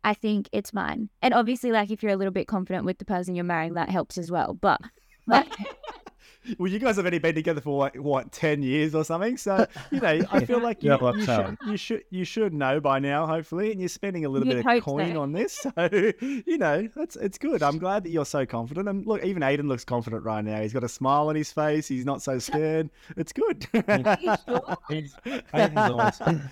I 0.05 0.15
think 0.15 0.49
it's 0.53 0.71
fine. 0.71 1.11
And 1.21 1.35
obviously, 1.35 1.73
like 1.73 1.91
if 1.91 2.03
you're 2.03 2.13
a 2.13 2.17
little 2.17 2.33
bit 2.33 2.49
confident 2.49 2.85
with 2.85 2.99
the 2.99 3.05
person 3.05 3.35
you're 3.35 3.45
marrying, 3.45 3.75
that 3.75 3.89
helps 3.89 4.19
as 4.19 4.31
well. 4.31 4.55
But 4.55 4.81
like, 5.27 5.53
well, 6.59 6.71
you 6.71 6.79
guys 6.79 6.97
have 6.97 7.07
only 7.07 7.19
been 7.19 7.35
together 7.35 7.61
for 7.61 7.79
like 7.79 7.97
what 7.97 8.33
ten 8.33 8.63
years 8.63 8.95
or 8.95 9.05
something. 9.05 9.37
So 9.37 9.67
you 9.91 10.01
know, 10.01 10.21
I 10.31 10.45
feel 10.45 10.61
like 10.61 10.83
you, 10.83 10.91
Yeah, 10.91 10.97
well, 10.97 11.17
you, 11.17 11.25
should, 11.25 11.59
you 11.67 11.77
should 11.77 12.05
you 12.11 12.25
should 12.25 12.55
know 12.55 12.81
by 12.81 12.99
now, 12.99 13.27
hopefully, 13.27 13.71
and 13.71 13.81
you're 13.81 13.89
spending 13.89 14.25
a 14.25 14.29
little 14.29 14.47
You'd 14.49 14.65
bit 14.65 14.79
of 14.79 14.85
coin 14.85 15.15
so. 15.15 15.21
on 15.21 15.33
this. 15.33 15.67
So 15.73 15.89
you 16.21 16.59
know, 16.59 16.89
that's 16.95 17.17
it's 17.17 17.39
good. 17.39 17.63
I'm 17.63 17.79
glad 17.79 18.05
that 18.05 18.11
you're 18.11 18.27
so 18.27 18.45
confident. 18.45 18.89
And 18.89 19.07
look, 19.07 19.25
even 19.25 19.43
Aiden 19.43 19.69
looks 19.69 19.85
confident 19.85 20.23
right 20.25 20.45
now. 20.45 20.61
He's 20.61 20.73
got 20.73 20.85
a 20.85 20.89
smile 20.89 21.29
on 21.29 21.35
his 21.35 21.51
face. 21.51 21.89
He's 21.89 22.05
not 22.05 22.21
so 22.21 22.39
scared. 22.39 22.91
It's 23.17 23.33
good. 23.33 23.67
He's, 23.73 25.15
Aiden's 25.55 25.91
awesome. 25.91 26.51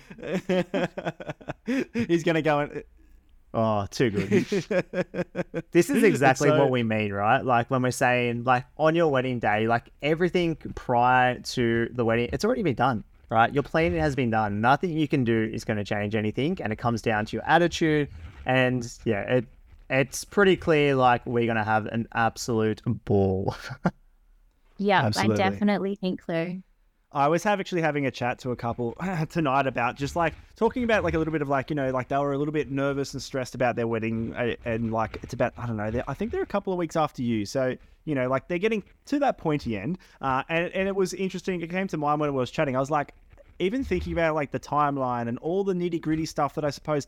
He's 2.07 2.23
gonna 2.23 2.41
go 2.41 2.59
and. 2.59 2.83
Oh, 3.53 3.85
too 3.91 4.09
good. 4.11 4.45
This 5.71 5.89
is 5.89 6.03
exactly 6.03 6.49
So- 6.49 6.57
what 6.57 6.69
we 6.69 6.83
mean, 6.83 7.11
right? 7.13 7.43
Like 7.43 7.69
when 7.69 7.81
we're 7.81 7.91
saying, 7.91 8.43
like 8.45 8.65
on 8.77 8.95
your 8.95 9.09
wedding 9.09 9.39
day, 9.39 9.67
like 9.67 9.89
everything 10.01 10.55
prior 10.75 11.39
to 11.39 11.89
the 11.93 12.05
wedding, 12.05 12.29
it's 12.33 12.45
already 12.45 12.63
been 12.63 12.75
done, 12.75 13.03
right? 13.29 13.53
Your 13.53 13.63
planning 13.63 13.99
has 13.99 14.15
been 14.15 14.29
done. 14.29 14.61
Nothing 14.61 14.91
you 14.97 15.07
can 15.07 15.23
do 15.23 15.49
is 15.53 15.63
going 15.65 15.77
to 15.77 15.83
change 15.83 16.15
anything, 16.15 16.57
and 16.61 16.71
it 16.71 16.77
comes 16.77 17.01
down 17.01 17.25
to 17.25 17.35
your 17.37 17.45
attitude. 17.45 18.07
And 18.45 18.89
yeah, 19.05 19.21
it 19.21 19.45
it's 19.89 20.23
pretty 20.23 20.55
clear. 20.55 20.95
Like 20.95 21.25
we're 21.25 21.47
gonna 21.47 21.63
have 21.65 21.85
an 21.87 22.07
absolute 22.13 22.81
ball. 23.05 23.55
Yeah, 24.77 25.11
I 25.15 25.27
definitely 25.27 25.93
think 25.93 26.23
so. 26.23 26.55
I 27.13 27.27
was 27.27 27.43
have 27.43 27.59
actually 27.59 27.81
having 27.81 28.05
a 28.05 28.11
chat 28.11 28.39
to 28.39 28.51
a 28.51 28.55
couple 28.55 28.95
tonight 29.29 29.67
about 29.67 29.97
just 29.97 30.15
like 30.15 30.33
talking 30.55 30.83
about 30.83 31.03
like 31.03 31.13
a 31.13 31.17
little 31.17 31.33
bit 31.33 31.41
of 31.41 31.49
like 31.49 31.69
you 31.69 31.75
know 31.75 31.91
like 31.91 32.07
they 32.07 32.17
were 32.17 32.33
a 32.33 32.37
little 32.37 32.53
bit 32.53 32.71
nervous 32.71 33.13
and 33.13 33.21
stressed 33.21 33.53
about 33.53 33.75
their 33.75 33.87
wedding 33.87 34.33
and 34.63 34.91
like 34.91 35.17
it's 35.21 35.33
about 35.33 35.53
I 35.57 35.67
don't 35.67 35.77
know 35.77 36.03
I 36.07 36.13
think 36.13 36.31
they're 36.31 36.41
a 36.41 36.47
couple 36.47 36.71
of 36.71 36.79
weeks 36.79 36.95
after 36.95 37.21
you. 37.21 37.45
So 37.45 37.75
you 38.05 38.15
know 38.15 38.29
like 38.29 38.47
they're 38.47 38.57
getting 38.57 38.83
to 39.07 39.19
that 39.19 39.37
pointy 39.37 39.77
end 39.77 39.97
uh, 40.21 40.43
and 40.47 40.71
and 40.73 40.87
it 40.87 40.95
was 40.95 41.13
interesting. 41.13 41.61
It 41.61 41.69
came 41.69 41.87
to 41.89 41.97
mind 41.97 42.21
when 42.21 42.29
I 42.29 42.33
was 42.33 42.49
chatting. 42.49 42.75
I 42.75 42.79
was 42.79 42.91
like 42.91 43.13
even 43.59 43.83
thinking 43.83 44.13
about 44.13 44.33
like 44.33 44.51
the 44.51 44.59
timeline 44.59 45.27
and 45.27 45.37
all 45.39 45.63
the 45.63 45.73
nitty 45.73 46.01
gritty 46.01 46.25
stuff 46.25 46.55
that 46.55 46.65
I 46.65 46.69
suppose 46.69 47.05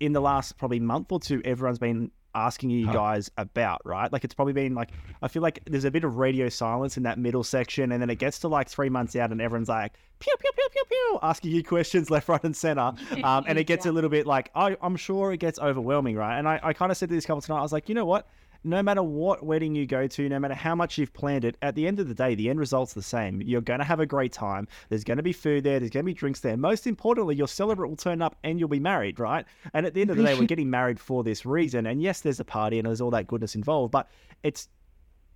in 0.00 0.12
the 0.12 0.20
last 0.20 0.56
probably 0.56 0.80
month 0.80 1.12
or 1.12 1.20
two 1.20 1.42
everyone's 1.44 1.78
been 1.78 2.10
asking 2.34 2.70
you 2.70 2.86
guys 2.86 3.30
about, 3.36 3.80
right? 3.84 4.12
Like 4.12 4.24
it's 4.24 4.34
probably 4.34 4.52
been 4.52 4.74
like 4.74 4.90
I 5.22 5.28
feel 5.28 5.42
like 5.42 5.60
there's 5.66 5.84
a 5.84 5.90
bit 5.90 6.04
of 6.04 6.16
radio 6.16 6.48
silence 6.48 6.96
in 6.96 7.02
that 7.04 7.18
middle 7.18 7.44
section, 7.44 7.92
and 7.92 8.00
then 8.00 8.10
it 8.10 8.18
gets 8.18 8.38
to 8.40 8.48
like 8.48 8.68
three 8.68 8.88
months 8.88 9.16
out, 9.16 9.30
and 9.32 9.40
everyone's 9.40 9.68
like 9.68 9.94
pew 10.18 10.34
pew 10.38 10.50
pew 10.54 10.68
pew 10.72 10.84
pew, 10.88 11.18
asking 11.22 11.52
you 11.52 11.62
questions 11.74 12.10
left, 12.10 12.28
right, 12.28 12.42
and 12.44 12.56
center, 12.56 12.92
um, 13.24 13.44
and 13.46 13.58
it 13.58 13.64
gets 13.64 13.86
a 13.86 13.92
little 13.92 14.10
bit 14.10 14.26
like 14.26 14.50
I, 14.54 14.76
I'm 14.82 14.96
sure 14.96 15.32
it 15.32 15.38
gets 15.38 15.58
overwhelming, 15.58 16.16
right? 16.16 16.38
And 16.38 16.48
I, 16.48 16.60
I 16.62 16.72
kind 16.72 16.92
of 16.92 16.98
said 16.98 17.08
to 17.08 17.14
this 17.14 17.26
couple 17.26 17.40
tonight, 17.40 17.58
I 17.58 17.62
was 17.62 17.72
like, 17.72 17.88
you 17.88 17.94
know 17.94 18.06
what? 18.06 18.28
No 18.64 18.82
matter 18.82 19.02
what 19.02 19.44
wedding 19.44 19.74
you 19.74 19.86
go 19.86 20.06
to, 20.06 20.28
no 20.28 20.38
matter 20.38 20.54
how 20.54 20.74
much 20.74 20.98
you've 20.98 21.12
planned 21.12 21.44
it, 21.44 21.56
at 21.62 21.74
the 21.74 21.86
end 21.86 22.00
of 22.00 22.08
the 22.08 22.14
day, 22.14 22.34
the 22.34 22.50
end 22.50 22.58
result's 22.58 22.92
the 22.92 23.02
same. 23.02 23.40
You're 23.40 23.60
going 23.60 23.78
to 23.78 23.84
have 23.84 24.00
a 24.00 24.06
great 24.06 24.32
time. 24.32 24.66
There's 24.88 25.04
going 25.04 25.16
to 25.16 25.22
be 25.22 25.32
food 25.32 25.64
there. 25.64 25.78
There's 25.78 25.90
going 25.90 26.04
to 26.04 26.10
be 26.10 26.14
drinks 26.14 26.40
there. 26.40 26.56
Most 26.56 26.86
importantly, 26.86 27.36
your 27.36 27.48
celebrant 27.48 27.90
will 27.90 27.96
turn 27.96 28.20
up 28.20 28.36
and 28.42 28.58
you'll 28.58 28.68
be 28.68 28.80
married, 28.80 29.20
right? 29.20 29.44
And 29.74 29.86
at 29.86 29.94
the 29.94 30.00
end 30.00 30.10
of 30.10 30.16
the 30.16 30.24
day, 30.24 30.38
we're 30.38 30.46
getting 30.48 30.70
married 30.70 30.98
for 30.98 31.22
this 31.22 31.46
reason. 31.46 31.86
And 31.86 32.02
yes, 32.02 32.20
there's 32.20 32.40
a 32.40 32.44
party 32.44 32.78
and 32.78 32.86
there's 32.86 33.00
all 33.00 33.10
that 33.10 33.26
goodness 33.26 33.54
involved, 33.54 33.92
but 33.92 34.08
it's 34.42 34.68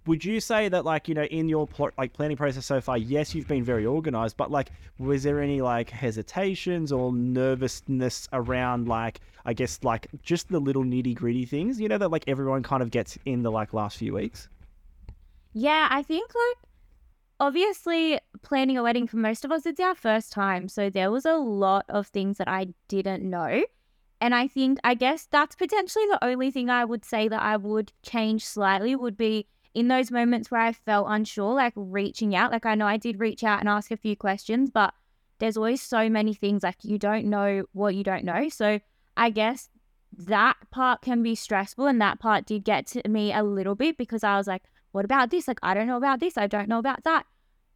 would 0.07 0.25
you 0.25 0.41
say 0.41 0.69
that 0.69 0.85
like 0.85 1.09
you 1.09 1.15
know 1.15 1.25
in 1.25 1.49
your 1.49 1.67
pl- 1.67 1.91
like 1.99 2.13
planning 2.13 2.37
process 2.37 2.67
so 2.67 2.81
far 2.81 2.99
yes 2.99 3.35
you've 3.35 3.49
been 3.49 3.65
very 3.65 3.87
organized 3.87 4.37
but 4.37 4.51
like 4.51 4.71
was 4.99 5.23
there 5.23 5.41
any 5.41 5.61
like 5.61 5.91
hesitations 5.91 6.91
or 6.93 7.13
nervousness 7.13 8.29
around 8.33 8.89
like 8.89 9.21
i 9.45 9.53
guess 9.53 9.79
like 9.83 10.09
just 10.23 10.49
the 10.49 10.59
little 10.59 10.85
nitty 10.85 11.15
gritty 11.15 11.45
things 11.45 11.81
you 11.81 11.89
know 11.89 11.99
that 11.99 12.11
like 12.11 12.25
everyone 12.27 12.63
kind 12.63 12.83
of 12.83 12.91
gets 12.91 13.19
in 13.27 13.43
the 13.43 13.51
like 13.51 13.73
last 13.73 13.99
few 13.99 14.13
weeks 14.15 14.49
Yeah, 15.53 15.89
I 15.91 16.03
think 16.03 16.31
like 16.35 16.59
obviously 17.41 18.21
planning 18.43 18.79
a 18.79 18.83
wedding 18.83 19.07
for 19.07 19.17
most 19.17 19.45
of 19.45 19.53
us 19.53 19.67
it's 19.67 19.81
our 19.81 19.95
first 19.95 20.33
time, 20.33 20.69
so 20.69 20.89
there 20.91 21.11
was 21.11 21.25
a 21.27 21.35
lot 21.37 21.85
of 21.89 22.07
things 22.07 22.39
that 22.39 22.49
I 22.49 22.69
didn't 22.89 23.29
know. 23.29 23.65
And 24.21 24.35
I 24.35 24.47
think 24.47 24.79
I 24.85 24.95
guess 24.95 25.27
that's 25.31 25.57
potentially 25.57 26.07
the 26.07 26.25
only 26.25 26.51
thing 26.51 26.71
I 26.71 26.85
would 26.85 27.05
say 27.05 27.29
that 27.29 27.43
I 27.43 27.57
would 27.57 27.93
change 28.03 28.47
slightly 28.47 28.95
would 28.95 29.17
be 29.17 29.49
in 29.75 29.89
those 29.89 30.11
moments 30.11 30.51
where 30.51 30.61
I 30.61 30.73
felt 30.73 31.07
unsure, 31.09 31.55
like 31.55 31.73
reaching 31.77 32.35
out. 32.35 32.53
Like 32.53 32.67
I 32.67 32.75
know 32.75 32.87
I 32.87 32.97
did 32.97 33.21
reach 33.21 33.43
out 33.43 33.61
and 33.61 33.69
ask 33.69 33.91
a 33.91 33.97
few 33.97 34.17
questions, 34.17 34.71
but 34.71 34.93
there's 35.39 35.57
always 35.57 35.83
so 35.83 36.09
many 36.09 36.35
things 36.35 36.63
like 36.63 36.77
you 36.83 36.99
don't 36.99 37.27
know 37.27 37.65
what 37.73 37.95
you 37.95 38.05
don't 38.05 38.25
know. 38.25 38.49
So 38.49 38.81
I 39.17 39.31
guess 39.31 39.69
that 40.17 40.57
part 40.71 41.03
can 41.03 41.23
be 41.23 41.35
stressful 41.35 41.87
and 41.87 42.01
that 42.01 42.21
part 42.21 42.47
did 42.47 42.65
get 42.65 42.87
to 42.89 43.09
me 43.09 43.33
a 43.33 43.43
little 43.43 43.75
bit 43.75 43.97
because 43.97 44.23
I 44.23 44.37
was 44.37 44.47
like, 44.47 44.63
what 44.93 45.05
about 45.05 45.31
this? 45.31 45.49
Like, 45.49 45.59
I 45.63 45.75
don't 45.75 45.87
know 45.87 45.97
about 45.97 46.21
this. 46.21 46.37
I 46.37 46.47
don't 46.47 46.69
know 46.69 46.79
about 46.79 47.05
that. 47.05 47.25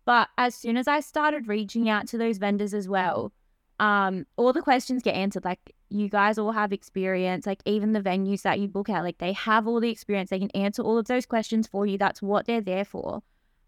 But 0.04 0.28
as 0.38 0.54
soon 0.54 0.76
as 0.76 0.86
I 0.86 1.00
started 1.00 1.48
reaching 1.48 1.88
out 1.88 2.06
to 2.08 2.18
those 2.18 2.38
vendors 2.38 2.74
as 2.74 2.88
well, 2.88 3.32
um, 3.80 4.26
all 4.36 4.52
the 4.52 4.62
questions 4.62 5.02
get 5.02 5.14
answered. 5.14 5.44
Like, 5.44 5.74
you 5.88 6.08
guys 6.08 6.38
all 6.38 6.52
have 6.52 6.72
experience. 6.72 7.46
Like, 7.46 7.62
even 7.64 7.92
the 7.92 8.00
venues 8.00 8.42
that 8.42 8.60
you 8.60 8.68
book 8.68 8.88
at, 8.88 9.04
like, 9.04 9.18
they 9.18 9.32
have 9.32 9.66
all 9.66 9.80
the 9.80 9.90
experience. 9.90 10.30
They 10.30 10.38
can 10.38 10.50
answer 10.50 10.82
all 10.82 10.98
of 10.98 11.06
those 11.06 11.26
questions 11.26 11.66
for 11.66 11.86
you. 11.86 11.98
That's 11.98 12.22
what 12.22 12.46
they're 12.46 12.60
there 12.60 12.84
for. 12.84 13.22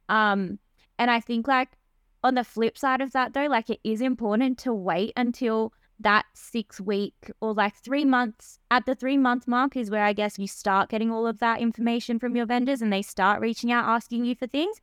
Um, 0.08 0.58
and 0.98 1.10
I 1.10 1.20
think, 1.20 1.46
like, 1.46 1.70
on 2.24 2.34
the 2.34 2.44
flip 2.44 2.76
side 2.76 3.00
of 3.00 3.12
that, 3.12 3.34
though, 3.34 3.46
like, 3.46 3.70
it 3.70 3.80
is 3.84 4.00
important 4.00 4.58
to 4.58 4.74
wait 4.74 5.12
until 5.16 5.72
that 6.00 6.26
six 6.34 6.80
week 6.80 7.30
or 7.40 7.52
like 7.52 7.74
three 7.76 8.04
months 8.04 8.58
at 8.70 8.86
the 8.86 8.94
three 8.94 9.16
month 9.16 9.48
mark 9.48 9.76
is 9.76 9.90
where 9.90 10.04
I 10.04 10.12
guess 10.12 10.38
you 10.38 10.46
start 10.46 10.90
getting 10.90 11.10
all 11.10 11.26
of 11.26 11.40
that 11.40 11.60
information 11.60 12.18
from 12.18 12.36
your 12.36 12.46
vendors 12.46 12.80
and 12.80 12.92
they 12.92 13.02
start 13.02 13.40
reaching 13.40 13.72
out 13.72 13.84
asking 13.84 14.24
you 14.24 14.34
for 14.36 14.46
things. 14.46 14.80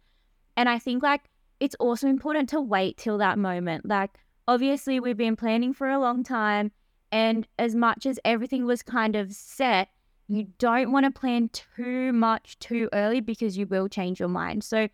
And 0.57 0.67
I 0.67 0.77
think 0.77 1.03
like 1.03 1.21
it's 1.59 1.75
also 1.75 2.07
important 2.07 2.49
to 2.49 2.59
wait 2.59 2.97
till 2.97 3.17
that 3.19 3.39
moment. 3.39 3.85
Like 3.85 4.11
obviously 4.47 4.99
we've 4.99 5.17
been 5.17 5.37
planning 5.37 5.73
for 5.73 5.89
a 5.89 5.99
long 5.99 6.23
time 6.23 6.71
and 7.15 7.47
as 7.57 7.73
much 7.73 8.05
as 8.05 8.19
everything 8.25 8.65
was 8.65 8.83
kind 8.83 9.15
of 9.15 9.31
set, 9.31 9.87
you 10.27 10.47
don't 10.59 10.91
want 10.91 11.05
to 11.05 11.17
plan 11.17 11.49
too 11.53 12.11
much 12.11 12.59
too 12.59 12.89
early 12.91 13.21
because 13.21 13.57
you 13.57 13.65
will 13.65 13.87
change 13.87 14.19
your 14.19 14.27
mind. 14.27 14.65
So 14.65 14.89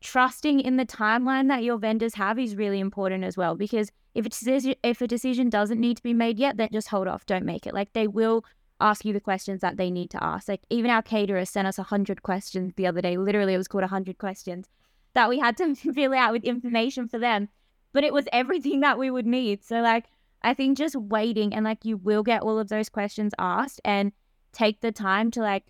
trusting 0.00 0.60
in 0.60 0.78
the 0.78 0.86
timeline 0.86 1.48
that 1.48 1.62
your 1.62 1.76
vendors 1.76 2.14
have 2.14 2.38
is 2.38 2.56
really 2.56 2.80
important 2.80 3.24
as 3.24 3.36
well 3.36 3.56
because 3.56 3.92
if 4.14 4.24
it 4.24 4.32
says 4.32 4.66
if 4.82 5.02
a 5.02 5.06
decision 5.06 5.50
doesn't 5.50 5.78
need 5.78 5.98
to 5.98 6.02
be 6.02 6.14
made 6.14 6.38
yet 6.38 6.56
then 6.56 6.70
just 6.72 6.88
hold 6.88 7.06
off 7.06 7.26
don't 7.26 7.44
make 7.44 7.66
it. 7.66 7.74
Like 7.74 7.92
they 7.92 8.06
will 8.06 8.42
ask 8.80 9.04
you 9.04 9.12
the 9.12 9.20
questions 9.20 9.60
that 9.60 9.76
they 9.76 9.90
need 9.90 10.08
to 10.12 10.24
ask. 10.24 10.48
Like 10.48 10.62
even 10.70 10.90
our 10.90 11.02
caterer 11.02 11.44
sent 11.44 11.68
us 11.68 11.76
a 11.76 11.82
100 11.82 12.22
questions 12.22 12.72
the 12.74 12.86
other 12.86 13.02
day 13.02 13.18
literally 13.18 13.52
it 13.52 13.58
was 13.58 13.68
called 13.68 13.84
a 13.84 13.92
100 13.92 14.16
questions 14.16 14.70
that 15.12 15.28
we 15.28 15.38
had 15.38 15.58
to 15.58 15.74
fill 15.94 16.14
out 16.14 16.32
with 16.32 16.44
information 16.44 17.06
for 17.06 17.18
them 17.18 17.50
but 17.92 18.02
it 18.02 18.14
was 18.14 18.24
everything 18.32 18.80
that 18.80 18.98
we 18.98 19.10
would 19.10 19.26
need. 19.26 19.62
So 19.62 19.82
like 19.82 20.06
i 20.42 20.54
think 20.54 20.76
just 20.76 20.96
waiting 20.96 21.52
and 21.54 21.64
like 21.64 21.84
you 21.84 21.96
will 21.96 22.22
get 22.22 22.42
all 22.42 22.58
of 22.58 22.68
those 22.68 22.88
questions 22.88 23.32
asked 23.38 23.80
and 23.84 24.12
take 24.52 24.80
the 24.80 24.92
time 24.92 25.30
to 25.30 25.40
like 25.40 25.64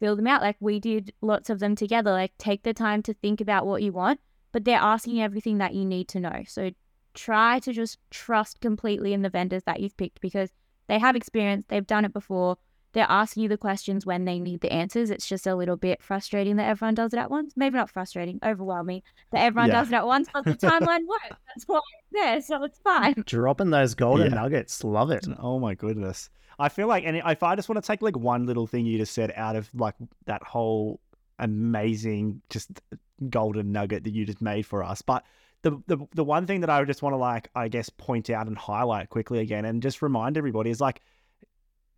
fill 0.00 0.16
them 0.16 0.26
out. 0.26 0.42
Like 0.42 0.56
we 0.60 0.80
did 0.80 1.12
lots 1.20 1.50
of 1.50 1.60
them 1.60 1.76
together 1.76 2.10
like 2.10 2.32
take 2.38 2.62
the 2.62 2.74
time 2.74 3.02
to 3.04 3.14
think 3.14 3.40
about 3.40 3.66
what 3.66 3.82
you 3.82 3.92
want 3.92 4.20
but 4.52 4.64
they're 4.64 4.78
asking 4.80 5.22
everything 5.22 5.58
that 5.58 5.74
you 5.74 5.84
need 5.84 6.08
to 6.08 6.18
know. 6.18 6.42
So 6.46 6.70
try 7.14 7.60
to 7.60 7.72
just 7.72 7.98
trust 8.10 8.60
completely 8.60 9.12
in 9.12 9.22
the 9.22 9.28
vendors 9.28 9.62
that 9.64 9.80
you've 9.80 9.96
picked 9.96 10.20
because 10.20 10.50
they 10.88 10.98
have 10.98 11.14
experience 11.14 11.66
they've 11.68 11.86
done 11.86 12.04
it 12.04 12.12
before 12.12 12.56
they're 12.92 13.06
asking 13.08 13.42
you 13.44 13.48
the 13.48 13.56
questions 13.56 14.04
when 14.04 14.24
they 14.24 14.38
need 14.38 14.60
the 14.60 14.72
answers 14.72 15.10
it's 15.10 15.26
just 15.28 15.46
a 15.46 15.54
little 15.54 15.76
bit 15.76 16.02
frustrating 16.02 16.56
that 16.56 16.68
everyone 16.68 16.94
does 16.94 17.12
it 17.12 17.18
at 17.18 17.30
once 17.30 17.52
maybe 17.56 17.76
not 17.76 17.88
frustrating 17.90 18.38
overwhelming 18.44 19.02
that 19.32 19.42
everyone 19.44 19.68
Yeah. 19.68 19.80
does 19.80 19.88
it 19.88 19.94
at 19.94 20.06
once 20.06 20.28
but 20.32 20.44
the 20.44 20.54
timeline 20.68 21.06
works 21.06 21.36
that's 21.46 21.64
why 21.66 21.78
it's 21.78 22.12
there 22.12 22.40
so 22.58 22.64
it's 22.64 22.78
fine 22.80 23.14
Dropping 23.26 23.70
those 23.70 23.94
golden 23.94 24.32
Yeah. 24.32 24.40
nuggets, 24.40 24.82
love 24.84 25.10
it. 25.10 25.26
Oh 25.38 25.58
my 25.58 25.74
goodness. 25.74 26.30
I 26.58 26.68
feel 26.68 26.88
like, 26.88 27.04
and 27.06 27.16
if 27.16 27.42
I 27.42 27.56
just 27.56 27.68
want 27.68 27.82
to 27.82 27.86
take 27.86 28.02
like 28.02 28.16
one 28.16 28.44
little 28.46 28.66
thing 28.66 28.84
you 28.86 28.98
just 28.98 29.14
said 29.14 29.32
out 29.36 29.56
of 29.56 29.70
like 29.74 29.94
that 30.26 30.42
whole 30.42 31.00
amazing, 31.38 32.40
just 32.50 32.80
golden 33.28 33.72
nugget 33.72 34.04
that 34.04 34.14
you 34.14 34.24
just 34.24 34.40
made 34.42 34.66
for 34.66 34.82
us, 34.82 35.02
but 35.02 35.24
the, 35.62 35.72
the 35.88 35.98
the 36.14 36.24
one 36.24 36.46
thing 36.46 36.60
that 36.62 36.70
I 36.70 36.78
would 36.78 36.86
just 36.88 37.02
want 37.02 37.12
to 37.12 37.18
like, 37.18 37.48
I 37.54 37.68
guess, 37.68 37.90
point 37.90 38.30
out 38.30 38.46
and 38.46 38.56
highlight 38.56 39.10
quickly 39.10 39.40
again, 39.40 39.64
and 39.66 39.82
just 39.82 40.00
remind 40.00 40.38
everybody 40.38 40.70
is 40.70 40.80
like, 40.80 41.02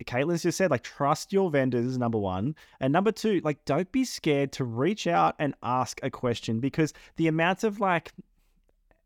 Kaitlyn's 0.03 0.43
just 0.43 0.57
said, 0.57 0.71
like, 0.71 0.83
trust 0.83 1.33
your 1.33 1.49
vendors, 1.49 1.97
number 1.97 2.17
one. 2.17 2.55
And 2.79 2.93
number 2.93 3.11
two, 3.11 3.41
like, 3.43 3.63
don't 3.65 3.91
be 3.91 4.05
scared 4.05 4.51
to 4.53 4.63
reach 4.63 5.07
out 5.07 5.35
and 5.39 5.55
ask 5.63 5.99
a 6.03 6.09
question 6.09 6.59
because 6.59 6.93
the 7.15 7.27
amount 7.27 7.63
of 7.63 7.79
like 7.79 8.11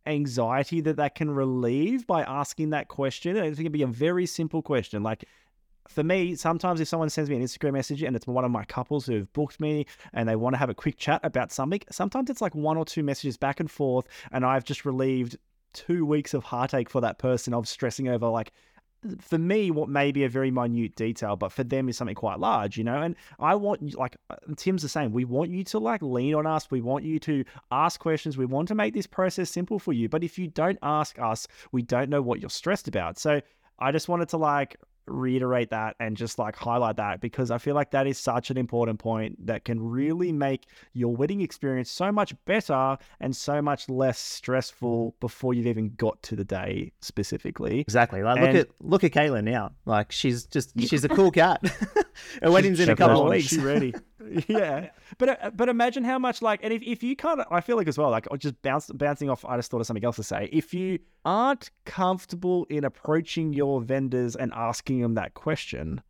anxiety 0.05 0.81
that 0.81 0.95
that 0.95 1.15
can 1.15 1.29
relieve 1.29 2.07
by 2.07 2.23
asking 2.23 2.69
that 2.71 2.87
question, 2.87 3.35
and 3.37 3.47
it 3.47 3.61
can 3.61 3.71
be 3.71 3.83
a 3.83 3.87
very 3.87 4.25
simple 4.25 4.61
question. 4.61 5.03
Like, 5.03 5.25
for 5.87 6.03
me, 6.03 6.35
sometimes 6.35 6.81
if 6.81 6.87
someone 6.87 7.09
sends 7.09 7.29
me 7.29 7.35
an 7.35 7.43
Instagram 7.43 7.73
message 7.73 8.03
and 8.03 8.15
it's 8.15 8.27
one 8.27 8.43
of 8.43 8.51
my 8.51 8.65
couples 8.65 9.05
who 9.05 9.15
have 9.15 9.31
booked 9.33 9.59
me 9.61 9.85
and 10.13 10.27
they 10.27 10.35
want 10.35 10.53
to 10.53 10.57
have 10.57 10.69
a 10.69 10.73
quick 10.73 10.97
chat 10.97 11.21
about 11.23 11.51
something, 11.51 11.81
sometimes 11.91 12.29
it's 12.29 12.41
like 12.41 12.55
one 12.55 12.77
or 12.77 12.85
two 12.85 13.03
messages 13.03 13.37
back 13.37 13.59
and 13.59 13.71
forth, 13.71 14.05
and 14.31 14.45
I've 14.45 14.63
just 14.63 14.85
relieved 14.85 15.37
two 15.73 16.05
weeks 16.05 16.33
of 16.33 16.43
heartache 16.43 16.89
for 16.89 17.01
that 17.01 17.19
person 17.19 17.53
of 17.53 17.67
stressing 17.67 18.07
over 18.07 18.27
like 18.27 18.51
for 19.19 19.37
me 19.37 19.71
what 19.71 19.89
may 19.89 20.11
be 20.11 20.23
a 20.23 20.29
very 20.29 20.51
minute 20.51 20.95
detail 20.95 21.35
but 21.35 21.51
for 21.51 21.63
them 21.63 21.87
is 21.87 21.95
something 21.95 22.15
quite 22.15 22.39
large 22.39 22.77
you 22.77 22.83
know 22.83 23.01
and 23.01 23.15
i 23.39 23.53
want 23.53 23.95
like 23.95 24.17
uh, 24.29 24.35
tim's 24.55 24.81
the 24.81 24.89
same. 24.89 25.11
We 25.11 25.25
want 25.25 25.51
you 25.51 25.63
to 25.65 25.79
like 25.79 26.01
lean 26.01 26.35
on 26.35 26.45
us. 26.45 26.69
We 26.71 26.81
want 26.81 27.03
you 27.03 27.19
to 27.19 27.43
ask 27.71 27.99
questions. 27.99 28.37
We 28.37 28.45
want 28.45 28.67
to 28.69 28.75
make 28.75 28.93
this 28.93 29.07
process 29.07 29.49
simple 29.49 29.79
for 29.79 29.93
you. 29.93 30.09
But 30.09 30.23
if 30.23 30.37
you 30.37 30.47
don't 30.47 30.79
ask 30.81 31.19
us 31.19 31.47
we 31.71 31.81
don't 31.81 32.09
know 32.09 32.21
what 32.21 32.39
you're 32.39 32.49
stressed 32.49 32.87
about. 32.87 33.17
So 33.19 33.41
i 33.79 33.91
just 33.91 34.09
wanted 34.09 34.29
to 34.29 34.37
like 34.37 34.77
reiterate 35.07 35.69
that 35.69 35.95
and 35.99 36.17
just 36.17 36.37
like 36.39 36.55
highlight 36.55 36.97
that 36.97 37.21
because 37.21 37.51
I 37.51 37.57
feel 37.57 37.75
like 37.75 37.91
that 37.91 38.07
is 38.07 38.17
such 38.17 38.49
an 38.49 38.57
important 38.57 38.99
point 38.99 39.45
that 39.47 39.65
can 39.65 39.81
really 39.81 40.31
make 40.31 40.67
your 40.93 41.15
wedding 41.15 41.41
experience 41.41 41.89
so 41.89 42.11
much 42.11 42.33
better 42.45 42.97
and 43.19 43.35
so 43.35 43.61
much 43.61 43.89
less 43.89 44.19
stressful 44.19 45.15
before 45.19 45.53
you've 45.53 45.67
even 45.67 45.93
got 45.95 46.21
to 46.23 46.35
the 46.35 46.43
day 46.45 46.91
specifically. 47.01 47.79
Exactly. 47.79 48.23
Like 48.23 48.37
And- 48.39 48.47
look 48.47 48.55
at 48.55 48.69
look 48.81 49.03
at 49.03 49.11
Kayla 49.11 49.43
now. 49.43 49.71
Like 49.85 50.11
she's 50.11 50.45
just 50.45 50.79
she's 50.79 51.03
a 51.03 51.09
cool 51.09 51.31
cat. 51.31 51.61
Her 52.41 52.51
wedding's 52.51 52.79
in 52.79 52.89
a 52.89 52.95
couple 52.95 53.23
of 53.23 53.29
weeks. 53.29 53.47
She 53.47 53.59
ready. 53.59 53.93
yeah. 54.47 54.89
But 55.18 55.43
uh, 55.43 55.51
but 55.51 55.70
imagine 55.70 56.03
how 56.03 56.20
much 56.20 56.41
like 56.41 56.59
and 56.63 56.74
if, 56.74 56.82
if 56.84 57.03
you 57.03 57.15
can't 57.15 57.41
I 57.51 57.61
feel 57.61 57.78
like 57.78 57.88
as 57.88 57.97
well, 57.97 58.09
like 58.09 58.28
just 58.38 58.61
bounce 58.61 58.89
bouncing 58.91 59.30
off 59.30 59.45
I 59.45 59.57
just 59.57 59.72
thought 59.72 59.82
of 59.82 59.88
something 59.88 60.05
else 60.05 60.15
to 60.18 60.24
say. 60.24 60.49
If 60.51 60.74
you 60.74 60.99
aren't 61.26 61.72
comfortable 61.86 62.65
in 62.70 62.84
approaching 62.84 63.53
your 63.53 63.82
vendors 63.82 64.36
and 64.36 64.51
asking 64.53 65.01
them 65.01 65.13
that 65.15 65.34
question, 65.34 66.01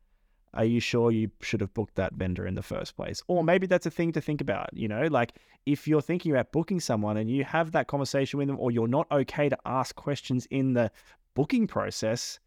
are 0.54 0.66
you 0.66 0.80
sure 0.80 1.12
you 1.12 1.30
should 1.42 1.62
have 1.62 1.74
booked 1.74 1.96
that 1.96 2.14
vendor 2.14 2.48
in 2.48 2.56
the 2.56 2.64
first 2.64 2.96
place? 2.96 3.22
Or 3.28 3.44
maybe 3.44 3.68
that's 3.68 3.86
a 3.86 3.92
thing 3.92 4.12
to 4.14 4.22
think 4.22 4.42
about, 4.42 4.70
you 4.74 4.88
know, 4.88 5.08
like 5.08 5.34
if 5.66 5.88
you're 5.88 6.02
thinking 6.02 6.32
about 6.32 6.52
booking 6.52 6.80
someone 6.80 7.18
and 7.18 7.30
you 7.30 7.44
have 7.44 7.72
that 7.74 7.88
conversation 7.88 8.40
with 8.40 8.48
them 8.48 8.58
or 8.60 8.72
you're 8.72 8.88
not 8.88 9.06
okay 9.12 9.50
to 9.50 9.58
ask 9.66 9.96
questions 9.96 10.48
in 10.50 10.74
the 10.74 10.92
booking 11.36 11.68
process, 11.68 12.40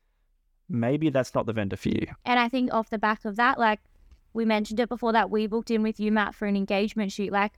maybe 0.69 1.11
that's 1.11 1.35
not 1.35 1.47
the 1.47 1.53
vendor 1.53 1.77
for 1.77 1.91
you. 1.91 2.07
And 2.25 2.41
I 2.41 2.49
think 2.49 2.73
off 2.73 2.91
the 2.91 2.99
back 2.99 3.25
of 3.25 3.37
that, 3.37 3.59
like 3.59 3.81
we 4.33 4.45
mentioned 4.45 4.81
it 4.81 4.89
before 4.89 5.13
that 5.13 5.31
we 5.31 5.47
booked 5.47 5.71
in 5.71 5.83
with 5.83 5.99
you, 5.99 6.13
Matt, 6.13 6.35
for 6.35 6.47
an 6.47 6.57
engagement 6.57 7.13
shoot. 7.13 7.33
Like 7.33 7.53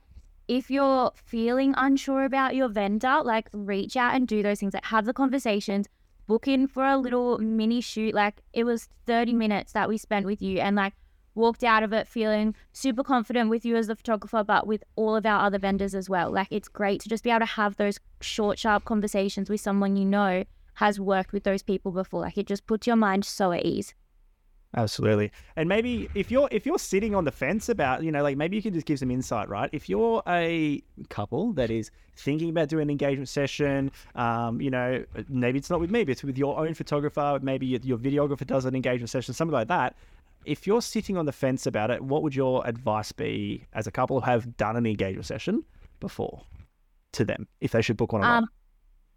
if 0.47 0.69
you're 0.69 1.11
feeling 1.15 1.73
unsure 1.77 2.25
about 2.25 2.55
your 2.55 2.67
vendor, 2.67 3.21
like 3.23 3.49
reach 3.53 3.95
out 3.95 4.15
and 4.15 4.27
do 4.27 4.43
those 4.43 4.59
things. 4.59 4.73
Like 4.73 4.85
have 4.85 5.05
the 5.05 5.13
conversations, 5.13 5.87
book 6.27 6.47
in 6.47 6.67
for 6.67 6.85
a 6.85 6.97
little 6.97 7.37
mini 7.37 7.81
shoot. 7.81 8.13
Like 8.13 8.41
it 8.53 8.63
was 8.63 8.89
30 9.05 9.33
minutes 9.33 9.73
that 9.73 9.87
we 9.87 9.97
spent 9.97 10.25
with 10.25 10.41
you 10.41 10.59
and 10.59 10.75
like 10.75 10.93
walked 11.35 11.63
out 11.63 11.83
of 11.83 11.93
it 11.93 12.07
feeling 12.07 12.55
super 12.73 13.03
confident 13.03 13.49
with 13.49 13.65
you 13.65 13.75
as 13.75 13.87
the 13.87 13.95
photographer, 13.95 14.43
but 14.43 14.67
with 14.67 14.83
all 14.95 15.15
of 15.15 15.25
our 15.25 15.45
other 15.45 15.59
vendors 15.59 15.95
as 15.95 16.09
well. 16.09 16.31
Like 16.31 16.47
it's 16.51 16.67
great 16.67 17.01
to 17.01 17.09
just 17.09 17.23
be 17.23 17.29
able 17.29 17.39
to 17.39 17.45
have 17.45 17.77
those 17.77 17.99
short, 18.21 18.59
sharp 18.59 18.85
conversations 18.85 19.49
with 19.49 19.61
someone 19.61 19.95
you 19.95 20.05
know 20.05 20.43
has 20.75 20.99
worked 20.99 21.33
with 21.33 21.43
those 21.43 21.63
people 21.63 21.91
before. 21.91 22.21
Like 22.21 22.37
it 22.37 22.47
just 22.47 22.67
puts 22.67 22.87
your 22.87 22.95
mind 22.95 23.25
so 23.25 23.51
at 23.51 23.65
ease. 23.65 23.93
Absolutely. 24.75 25.31
And 25.55 25.69
maybe 25.69 26.09
if 26.15 26.31
you're 26.31 26.47
if 26.51 26.65
you're 26.65 26.79
sitting 26.79 27.13
on 27.13 27.25
the 27.25 27.31
fence 27.31 27.69
about, 27.69 28.03
you 28.03 28.11
know, 28.11 28.23
like 28.23 28.37
maybe 28.37 28.55
you 28.55 28.61
can 28.61 28.73
just 28.73 28.87
give 28.87 28.99
some 28.99 29.11
insight, 29.11 29.47
right? 29.47 29.69
If 29.71 29.87
you're 29.87 30.23
a 30.27 30.81
couple 31.09 31.53
that 31.53 31.69
is 31.69 31.91
thinking 32.15 32.49
about 32.49 32.69
doing 32.69 32.83
an 32.83 32.89
engagement 32.89 33.29
session, 33.29 33.91
um, 34.15 34.59
you 34.59 34.71
know, 34.71 35.03
maybe 35.29 35.59
it's 35.59 35.69
not 35.69 35.79
with 35.79 35.91
me, 35.91 36.03
but 36.03 36.11
it's 36.11 36.23
with 36.23 36.37
your 36.37 36.57
own 36.57 36.73
photographer, 36.73 37.39
maybe 37.41 37.67
your, 37.67 37.81
your 37.83 37.97
videographer 37.97 38.47
does 38.47 38.65
an 38.65 38.75
engagement 38.75 39.09
session, 39.09 39.33
something 39.33 39.53
like 39.53 39.67
that. 39.67 39.95
If 40.45 40.65
you're 40.65 40.81
sitting 40.81 41.17
on 41.17 41.25
the 41.25 41.31
fence 41.31 41.67
about 41.67 41.91
it, 41.91 42.01
what 42.01 42.23
would 42.23 42.35
your 42.35 42.67
advice 42.67 43.11
be 43.11 43.65
as 43.73 43.85
a 43.87 43.91
couple 43.91 44.19
who 44.21 44.25
have 44.25 44.57
done 44.57 44.75
an 44.75 44.85
engagement 44.85 45.25
session 45.25 45.63
before 45.99 46.41
to 47.13 47.23
them 47.23 47.47
if 47.61 47.71
they 47.71 47.81
should 47.81 47.97
book 47.97 48.11
one? 48.11 48.23
Um, 48.23 48.47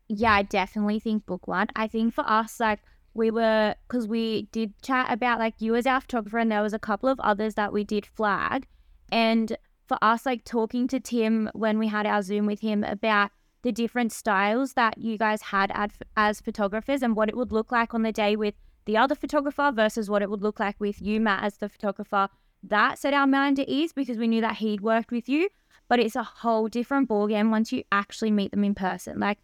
yeah, 0.09 0.35
I 0.35 0.43
definitely 0.43 1.01
think 1.01 1.25
book 1.27 1.49
one. 1.49 1.69
I 1.75 1.89
think 1.89 2.15
for 2.15 2.25
us, 2.29 2.61
like 2.61 2.81
we 3.17 3.31
were, 3.31 3.75
because 3.89 4.07
we 4.07 4.49
did 4.53 4.81
chat 4.83 5.13
about 5.13 5.39
like 5.39 5.55
you 5.59 5.75
as 5.75 5.87
our 5.87 6.01
photographer, 6.01 6.39
and 6.39 6.51
there 6.51 6.63
was 6.63 6.75
a 6.75 6.79
couple 6.79 7.09
of 7.09 7.19
others 7.21 7.55
that 7.55 7.73
we 7.73 7.85
did 7.85 8.07
flag. 8.07 8.67
And 9.11 9.57
for 9.87 9.99
us, 10.03 10.27
like 10.27 10.45
talking 10.45 10.89
to 10.89 11.01
Tim 11.01 11.51
when 11.55 11.79
we 11.79 11.89
had 11.89 12.07
our 12.07 12.23
Zoom 12.23 12.47
with 12.47 12.61
him 12.61 12.85
about 12.85 13.31
the 13.63 13.73
different 13.73 14.13
styles 14.13 14.75
that 14.75 14.99
you 14.99 15.19
guys 15.19 15.43
had 15.43 15.71
ad, 15.73 15.93
as 16.17 16.41
photographers 16.41 17.03
and 17.03 17.17
what 17.17 17.29
it 17.29 17.37
would 17.37 17.53
look 17.53 17.73
like 17.73 17.95
on 17.95 18.03
the 18.03 18.13
day 18.13 18.37
with 18.37 18.55
the 18.85 18.97
other 18.97 19.15
photographer 19.15 19.73
versus 19.75 20.09
what 20.09 20.23
it 20.23 20.31
would 20.31 20.43
look 20.43 20.61
like 20.61 20.77
with 20.79 21.03
you, 21.03 21.21
Matt, 21.21 21.43
as 21.43 21.57
the 21.57 21.69
photographer. 21.69 22.29
That 22.63 22.99
set 22.99 23.15
our 23.15 23.27
mind 23.27 23.59
at 23.59 23.69
ease 23.69 23.93
because 23.93 24.19
we 24.19 24.29
knew 24.29 24.41
that 24.41 24.57
he'd 24.57 24.81
worked 24.81 25.11
with 25.11 25.29
you. 25.29 25.49
But 25.89 26.01
it's 26.01 26.17
a 26.17 26.25
whole 26.25 26.67
different 26.67 27.09
ballgame 27.09 27.51
once 27.51 27.71
you 27.73 27.85
actually 27.93 28.33
meet 28.33 28.51
them 28.51 28.65
in 28.65 28.75
person. 28.75 29.21
Like, 29.21 29.39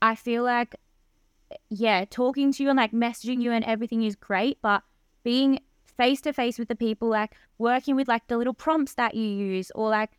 I 0.00 0.14
feel 0.14 0.44
like, 0.44 0.76
yeah, 1.70 2.04
talking 2.08 2.52
to 2.52 2.62
you 2.62 2.68
and 2.68 2.76
like 2.76 2.92
messaging 2.92 3.42
you 3.42 3.52
and 3.52 3.64
everything 3.64 4.02
is 4.02 4.16
great, 4.16 4.58
but 4.62 4.82
being 5.22 5.60
face 5.96 6.20
to 6.22 6.32
face 6.32 6.58
with 6.58 6.68
the 6.68 6.76
people, 6.76 7.08
like 7.08 7.34
working 7.58 7.96
with 7.96 8.08
like 8.08 8.26
the 8.28 8.38
little 8.38 8.54
prompts 8.54 8.94
that 8.94 9.14
you 9.14 9.24
use 9.24 9.70
or 9.74 9.90
like 9.90 10.10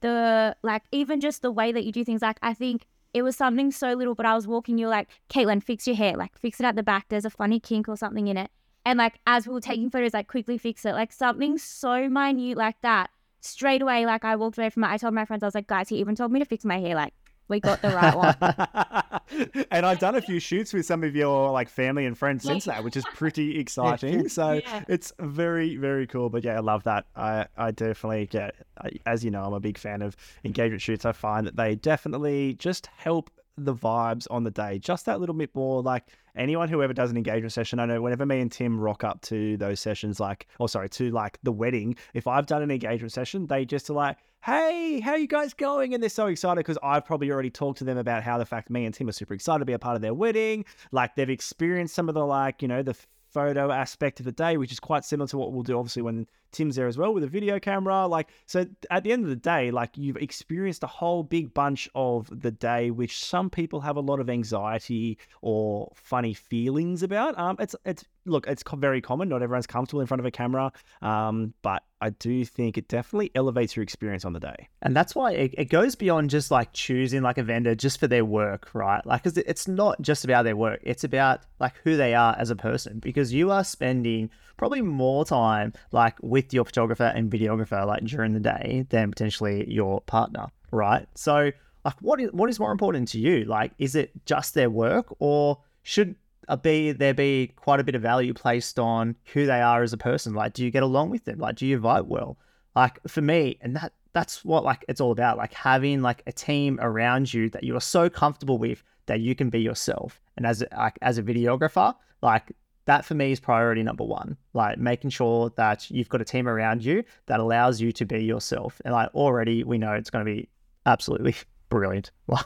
the, 0.00 0.56
like 0.62 0.82
even 0.92 1.20
just 1.20 1.42
the 1.42 1.50
way 1.50 1.72
that 1.72 1.84
you 1.84 1.92
do 1.92 2.04
things, 2.04 2.22
like 2.22 2.38
I 2.42 2.54
think 2.54 2.86
it 3.14 3.22
was 3.22 3.36
something 3.36 3.70
so 3.70 3.92
little, 3.92 4.14
but 4.14 4.26
I 4.26 4.34
was 4.34 4.46
walking, 4.46 4.78
you're 4.78 4.88
like, 4.88 5.08
Kaitlyn, 5.28 5.62
fix 5.62 5.86
your 5.86 5.96
hair, 5.96 6.16
like 6.16 6.38
fix 6.38 6.60
it 6.60 6.66
at 6.66 6.76
the 6.76 6.82
back. 6.82 7.06
There's 7.08 7.24
a 7.24 7.30
funny 7.30 7.60
kink 7.60 7.88
or 7.88 7.96
something 7.96 8.26
in 8.28 8.36
it. 8.36 8.50
And 8.84 8.98
like 8.98 9.20
as 9.26 9.46
we 9.46 9.54
were 9.54 9.60
taking 9.60 9.84
mm-hmm. 9.84 9.90
photos, 9.90 10.14
like 10.14 10.28
quickly 10.28 10.58
fix 10.58 10.84
it, 10.84 10.92
like 10.92 11.12
something 11.12 11.58
so 11.58 12.08
minute 12.08 12.56
like 12.56 12.80
that. 12.82 13.10
Straight 13.40 13.82
away, 13.82 14.06
like 14.06 14.24
I 14.24 14.36
walked 14.36 14.56
away 14.58 14.70
from 14.70 14.84
it. 14.84 14.88
I 14.88 14.96
told 14.96 15.14
my 15.14 15.24
friends, 15.24 15.42
I 15.42 15.46
was 15.46 15.54
like, 15.54 15.66
guys, 15.66 15.88
he 15.88 15.96
even 15.96 16.14
told 16.14 16.30
me 16.30 16.38
to 16.38 16.44
fix 16.44 16.64
my 16.64 16.78
hair. 16.78 16.94
Like 16.94 17.12
we 17.52 17.60
got 17.60 17.80
the 17.82 17.90
right 17.90 18.16
one. 18.16 19.66
and 19.70 19.86
I've 19.86 19.98
done 19.98 20.16
a 20.16 20.20
few 20.22 20.40
shoots 20.40 20.72
with 20.72 20.84
some 20.86 21.04
of 21.04 21.14
your 21.14 21.50
like 21.50 21.68
family 21.68 22.06
and 22.06 22.16
friends 22.18 22.42
since 22.44 22.64
that, 22.64 22.82
which 22.82 22.96
is 22.96 23.04
pretty 23.14 23.58
exciting. 23.60 24.28
So 24.28 24.54
Yeah. 24.54 24.84
it's 24.88 25.12
very, 25.20 25.76
very 25.76 26.06
cool. 26.06 26.28
But 26.30 26.44
yeah, 26.44 26.56
I 26.56 26.60
love 26.60 26.82
that. 26.84 27.06
I, 27.14 27.46
I 27.56 27.70
definitely 27.70 28.26
get, 28.26 28.54
I, 28.82 28.90
as 29.06 29.24
you 29.24 29.30
know, 29.30 29.44
I'm 29.44 29.52
a 29.52 29.60
big 29.60 29.78
fan 29.78 30.02
of 30.02 30.16
engagement 30.44 30.82
shoots. 30.82 31.04
I 31.04 31.12
find 31.12 31.46
that 31.46 31.56
they 31.56 31.74
definitely 31.76 32.54
just 32.54 32.88
help 32.96 33.30
the 33.56 33.74
vibes 33.74 34.26
on 34.30 34.44
the 34.44 34.50
day 34.50 34.78
just 34.78 35.06
that 35.06 35.20
little 35.20 35.34
bit 35.34 35.54
more. 35.54 35.82
Like 35.82 36.08
anyone 36.36 36.68
who 36.68 36.82
ever 36.82 36.92
does 36.92 37.10
an 37.10 37.16
engagement 37.16 37.52
session, 37.52 37.78
I 37.78 37.86
know 37.86 38.00
whenever 38.00 38.24
me 38.24 38.40
and 38.40 38.50
Tim 38.50 38.78
rock 38.78 39.04
up 39.04 39.20
to 39.22 39.56
those 39.56 39.80
sessions, 39.80 40.20
like, 40.20 40.46
oh, 40.60 40.66
sorry, 40.66 40.88
to 40.90 41.10
like 41.10 41.38
the 41.42 41.52
wedding, 41.52 41.96
if 42.14 42.26
I've 42.26 42.46
done 42.46 42.62
an 42.62 42.70
engagement 42.70 43.12
session, 43.12 43.46
they 43.46 43.64
just 43.64 43.90
are 43.90 43.94
like, 43.94 44.16
hey, 44.44 45.00
how 45.00 45.14
you 45.14 45.26
guys 45.26 45.54
going? 45.54 45.94
And 45.94 46.02
they're 46.02 46.10
so 46.10 46.26
excited 46.26 46.60
because 46.60 46.78
I've 46.82 47.04
probably 47.04 47.30
already 47.30 47.50
talked 47.50 47.78
to 47.78 47.84
them 47.84 47.98
about 47.98 48.22
how 48.22 48.38
the 48.38 48.46
fact 48.46 48.70
me 48.70 48.84
and 48.84 48.94
Tim 48.94 49.08
are 49.08 49.12
super 49.12 49.34
excited 49.34 49.60
to 49.60 49.64
be 49.64 49.72
a 49.72 49.78
part 49.78 49.96
of 49.96 50.02
their 50.02 50.14
wedding. 50.14 50.64
Like 50.90 51.14
they've 51.14 51.30
experienced 51.30 51.94
some 51.94 52.08
of 52.08 52.14
the 52.14 52.26
like, 52.26 52.62
you 52.62 52.68
know, 52.68 52.82
the 52.82 52.96
photo 53.32 53.70
aspect 53.70 54.20
of 54.20 54.26
the 54.26 54.32
day, 54.32 54.56
which 54.56 54.72
is 54.72 54.80
quite 54.80 55.04
similar 55.04 55.28
to 55.28 55.38
what 55.38 55.52
we'll 55.52 55.62
do 55.62 55.78
obviously 55.78 56.02
when 56.02 56.26
Tim's 56.52 56.76
there 56.76 56.86
as 56.86 56.98
well 56.98 57.12
with 57.12 57.24
a 57.24 57.28
video 57.28 57.58
camera. 57.58 58.06
Like, 58.06 58.28
so 58.46 58.66
at 58.90 59.04
the 59.04 59.12
end 59.12 59.24
of 59.24 59.30
the 59.30 59.36
day, 59.36 59.70
like 59.70 59.96
you've 59.96 60.16
experienced 60.16 60.82
a 60.82 60.86
whole 60.86 61.22
big 61.22 61.52
bunch 61.54 61.88
of 61.94 62.28
the 62.30 62.50
day, 62.50 62.90
which 62.90 63.24
some 63.24 63.50
people 63.50 63.80
have 63.80 63.96
a 63.96 64.00
lot 64.00 64.20
of 64.20 64.30
anxiety 64.30 65.18
or 65.40 65.90
funny 65.94 66.34
feelings 66.34 67.02
about. 67.02 67.38
Um, 67.38 67.56
it's 67.58 67.74
it's 67.84 68.04
look, 68.24 68.46
it's 68.46 68.62
very 68.76 69.00
common. 69.00 69.28
Not 69.28 69.42
everyone's 69.42 69.66
comfortable 69.66 70.00
in 70.00 70.06
front 70.06 70.20
of 70.20 70.26
a 70.26 70.30
camera. 70.30 70.72
Um, 71.00 71.54
but 71.62 71.82
I 72.00 72.10
do 72.10 72.44
think 72.44 72.78
it 72.78 72.88
definitely 72.88 73.30
elevates 73.34 73.76
your 73.76 73.82
experience 73.82 74.24
on 74.24 74.32
the 74.32 74.40
day. 74.40 74.68
And 74.82 74.94
that's 74.94 75.14
why 75.14 75.32
it, 75.32 75.54
it 75.56 75.64
goes 75.66 75.94
beyond 75.94 76.30
just 76.30 76.50
like 76.50 76.72
choosing 76.72 77.22
like 77.22 77.38
a 77.38 77.42
vendor 77.42 77.74
just 77.74 78.00
for 78.00 78.06
their 78.06 78.24
work, 78.24 78.70
right? 78.74 79.04
Like, 79.06 79.22
it's 79.24 79.68
not 79.68 80.00
just 80.00 80.24
about 80.24 80.44
their 80.44 80.56
work, 80.56 80.80
it's 80.82 81.04
about 81.04 81.40
like 81.60 81.74
who 81.84 81.96
they 81.96 82.14
are 82.14 82.36
as 82.38 82.50
a 82.50 82.56
person 82.56 82.98
because 82.98 83.32
you 83.32 83.50
are 83.50 83.64
spending 83.64 84.30
probably 84.56 84.82
more 84.82 85.24
time 85.24 85.72
like 85.90 86.16
with 86.22 86.52
your 86.52 86.64
photographer 86.64 87.12
and 87.14 87.30
videographer 87.30 87.86
like 87.86 88.04
during 88.04 88.32
the 88.32 88.40
day 88.40 88.86
than 88.90 89.10
potentially 89.10 89.70
your 89.70 90.00
partner, 90.02 90.46
right? 90.70 91.06
So, 91.14 91.50
like, 91.84 92.00
what 92.00 92.20
is 92.20 92.30
what 92.32 92.48
is 92.48 92.60
more 92.60 92.72
important 92.72 93.08
to 93.08 93.18
you? 93.18 93.44
Like, 93.44 93.72
is 93.78 93.94
it 93.94 94.10
just 94.24 94.54
their 94.54 94.70
work 94.70 95.06
or 95.18 95.58
should 95.82 96.14
be 96.62 96.92
there 96.92 97.14
be 97.14 97.52
quite 97.56 97.80
a 97.80 97.84
bit 97.84 97.94
of 97.94 98.02
value 98.02 98.34
placed 98.34 98.78
on 98.78 99.16
who 99.32 99.46
they 99.46 99.60
are 99.60 99.82
as 99.82 99.92
a 99.92 99.98
person? 99.98 100.34
Like, 100.34 100.52
do 100.52 100.64
you 100.64 100.70
get 100.70 100.82
along 100.82 101.10
with 101.10 101.24
them? 101.24 101.38
Like, 101.38 101.56
do 101.56 101.66
you 101.66 101.78
vibe 101.78 102.06
well? 102.06 102.36
Like 102.74 102.98
for 103.06 103.20
me, 103.20 103.58
and 103.60 103.76
that 103.76 103.92
that's 104.12 104.44
what 104.44 104.64
like 104.64 104.84
it's 104.88 105.00
all 105.00 105.12
about. 105.12 105.38
Like 105.38 105.54
having 105.54 106.02
like 106.02 106.22
a 106.26 106.32
team 106.32 106.78
around 106.80 107.32
you 107.32 107.50
that 107.50 107.64
you 107.64 107.76
are 107.76 107.80
so 107.80 108.08
comfortable 108.08 108.58
with 108.58 108.82
that 109.06 109.20
you 109.20 109.34
can 109.34 109.50
be 109.50 109.60
yourself. 109.60 110.20
And 110.36 110.46
as 110.46 110.62
a, 110.62 110.68
like 110.76 110.98
as 111.02 111.18
a 111.18 111.22
videographer, 111.22 111.94
like 112.22 112.52
that 112.86 113.04
for 113.04 113.14
me 113.14 113.32
is 113.32 113.40
priority 113.40 113.82
number 113.82 114.04
one. 114.04 114.36
Like 114.54 114.78
making 114.78 115.10
sure 115.10 115.52
that 115.56 115.90
you've 115.90 116.08
got 116.08 116.20
a 116.20 116.24
team 116.24 116.48
around 116.48 116.84
you 116.84 117.04
that 117.26 117.40
allows 117.40 117.80
you 117.80 117.92
to 117.92 118.04
be 118.04 118.24
yourself. 118.24 118.80
And 118.84 118.92
like 118.92 119.14
already 119.14 119.64
we 119.64 119.78
know 119.78 119.92
it's 119.92 120.10
going 120.10 120.24
to 120.24 120.30
be 120.30 120.48
absolutely 120.86 121.34
brilliant. 121.68 122.10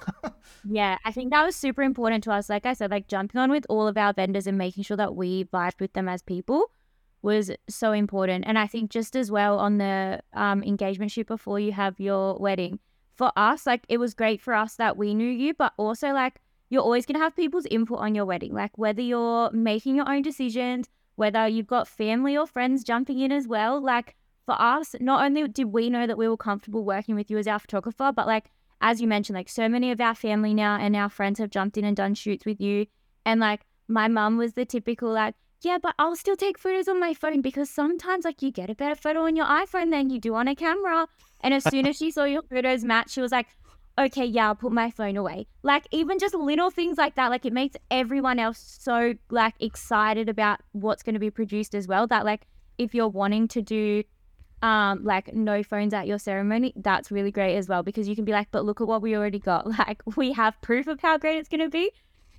Yeah, 0.68 0.98
I 1.04 1.12
think 1.12 1.30
that 1.30 1.44
was 1.44 1.54
super 1.54 1.82
important 1.82 2.24
to 2.24 2.32
us. 2.32 2.48
Like 2.50 2.66
I 2.66 2.72
said, 2.72 2.90
like 2.90 3.06
jumping 3.06 3.40
on 3.40 3.52
with 3.52 3.66
all 3.68 3.86
of 3.86 3.96
our 3.96 4.12
vendors 4.12 4.48
and 4.48 4.58
making 4.58 4.82
sure 4.82 4.96
that 4.96 5.14
we 5.14 5.44
vibed 5.44 5.80
with 5.80 5.92
them 5.92 6.08
as 6.08 6.22
people 6.22 6.72
was 7.22 7.52
so 7.68 7.92
important. 7.92 8.44
And 8.48 8.58
I 8.58 8.66
think 8.66 8.90
just 8.90 9.14
as 9.14 9.30
well 9.30 9.58
on 9.60 9.78
the 9.78 10.20
um, 10.32 10.64
engagement 10.64 11.12
shoot 11.12 11.28
before 11.28 11.60
you 11.60 11.70
have 11.70 12.00
your 12.00 12.36
wedding, 12.38 12.80
for 13.16 13.32
us, 13.36 13.66
like 13.66 13.84
it 13.88 13.98
was 13.98 14.14
great 14.14 14.40
for 14.40 14.54
us 14.54 14.76
that 14.76 14.96
we 14.96 15.14
knew 15.14 15.28
you, 15.28 15.54
but 15.54 15.72
also 15.76 16.12
like 16.12 16.40
you're 16.68 16.82
always 16.82 17.06
going 17.06 17.18
to 17.18 17.24
have 17.24 17.36
people's 17.36 17.66
input 17.66 17.98
on 17.98 18.14
your 18.14 18.24
wedding. 18.24 18.52
Like 18.52 18.76
whether 18.76 19.02
you're 19.02 19.50
making 19.52 19.96
your 19.96 20.08
own 20.08 20.22
decisions, 20.22 20.88
whether 21.16 21.46
you've 21.46 21.66
got 21.66 21.88
family 21.88 22.36
or 22.36 22.46
friends 22.46 22.84
jumping 22.84 23.20
in 23.20 23.32
as 23.32 23.46
well. 23.46 23.80
Like 23.80 24.16
for 24.44 24.60
us, 24.60 24.94
not 25.00 25.24
only 25.24 25.46
did 25.48 25.66
we 25.66 25.90
know 25.90 26.06
that 26.06 26.18
we 26.18 26.28
were 26.28 26.36
comfortable 26.36 26.84
working 26.84 27.14
with 27.14 27.30
you 27.30 27.38
as 27.38 27.46
our 27.46 27.58
photographer, 27.58 28.12
but 28.14 28.26
like 28.26 28.50
as 28.80 29.00
you 29.00 29.08
mentioned, 29.08 29.36
like 29.36 29.48
so 29.48 29.68
many 29.68 29.90
of 29.90 30.00
our 30.00 30.14
family 30.14 30.54
now 30.54 30.76
and 30.76 30.94
our 30.94 31.08
friends 31.08 31.38
have 31.38 31.50
jumped 31.50 31.78
in 31.78 31.84
and 31.84 31.96
done 31.96 32.14
shoots 32.14 32.44
with 32.44 32.60
you. 32.60 32.86
And 33.24 33.40
like 33.40 33.62
my 33.88 34.08
mum 34.08 34.36
was 34.36 34.52
the 34.52 34.64
typical 34.64 35.10
like, 35.12 35.34
yeah, 35.62 35.78
but 35.82 35.94
I'll 35.98 36.16
still 36.16 36.36
take 36.36 36.58
photos 36.58 36.86
on 36.86 37.00
my 37.00 37.14
phone 37.14 37.40
because 37.40 37.70
sometimes 37.70 38.24
like 38.24 38.42
you 38.42 38.50
get 38.52 38.70
a 38.70 38.74
better 38.74 38.94
photo 38.94 39.22
on 39.24 39.34
your 39.34 39.46
iPhone 39.46 39.90
than 39.90 40.10
you 40.10 40.20
do 40.20 40.34
on 40.34 40.48
a 40.48 40.54
camera. 40.54 41.06
And 41.40 41.54
as 41.54 41.64
soon 41.64 41.86
as 41.86 41.96
she 41.96 42.10
saw 42.10 42.24
your 42.24 42.42
photos 42.42 42.84
match, 42.84 43.12
she 43.12 43.20
was 43.22 43.32
like, 43.32 43.46
okay, 43.98 44.24
yeah, 44.24 44.48
I'll 44.48 44.54
put 44.54 44.72
my 44.72 44.90
phone 44.90 45.16
away. 45.16 45.46
Like 45.62 45.86
even 45.90 46.18
just 46.18 46.34
little 46.34 46.70
things 46.70 46.98
like 46.98 47.14
that, 47.14 47.30
like 47.30 47.44
it 47.44 47.52
makes 47.52 47.76
everyone 47.90 48.38
else 48.38 48.78
so 48.80 49.14
like 49.30 49.54
excited 49.60 50.28
about 50.28 50.60
what's 50.72 51.02
going 51.02 51.14
to 51.14 51.20
be 51.20 51.30
produced 51.30 51.74
as 51.74 51.88
well. 51.88 52.06
That 52.06 52.24
like 52.24 52.46
if 52.78 52.94
you're 52.94 53.08
wanting 53.08 53.48
to 53.48 53.62
do 53.62 54.04
um 54.62 55.04
like 55.04 55.34
no 55.34 55.62
phones 55.62 55.94
at 55.94 56.06
your 56.06 56.18
ceremony, 56.18 56.72
that's 56.76 57.10
really 57.10 57.30
great 57.30 57.56
as 57.56 57.68
well 57.68 57.82
because 57.82 58.08
you 58.08 58.14
can 58.14 58.24
be 58.24 58.32
like, 58.32 58.48
but 58.50 58.64
look 58.64 58.80
at 58.80 58.86
what 58.86 59.02
we 59.02 59.16
already 59.16 59.38
got. 59.38 59.66
Like 59.78 60.02
we 60.16 60.32
have 60.32 60.60
proof 60.62 60.86
of 60.86 61.00
how 61.00 61.18
great 61.18 61.38
it's 61.38 61.48
going 61.48 61.60
to 61.60 61.68
be. 61.68 61.90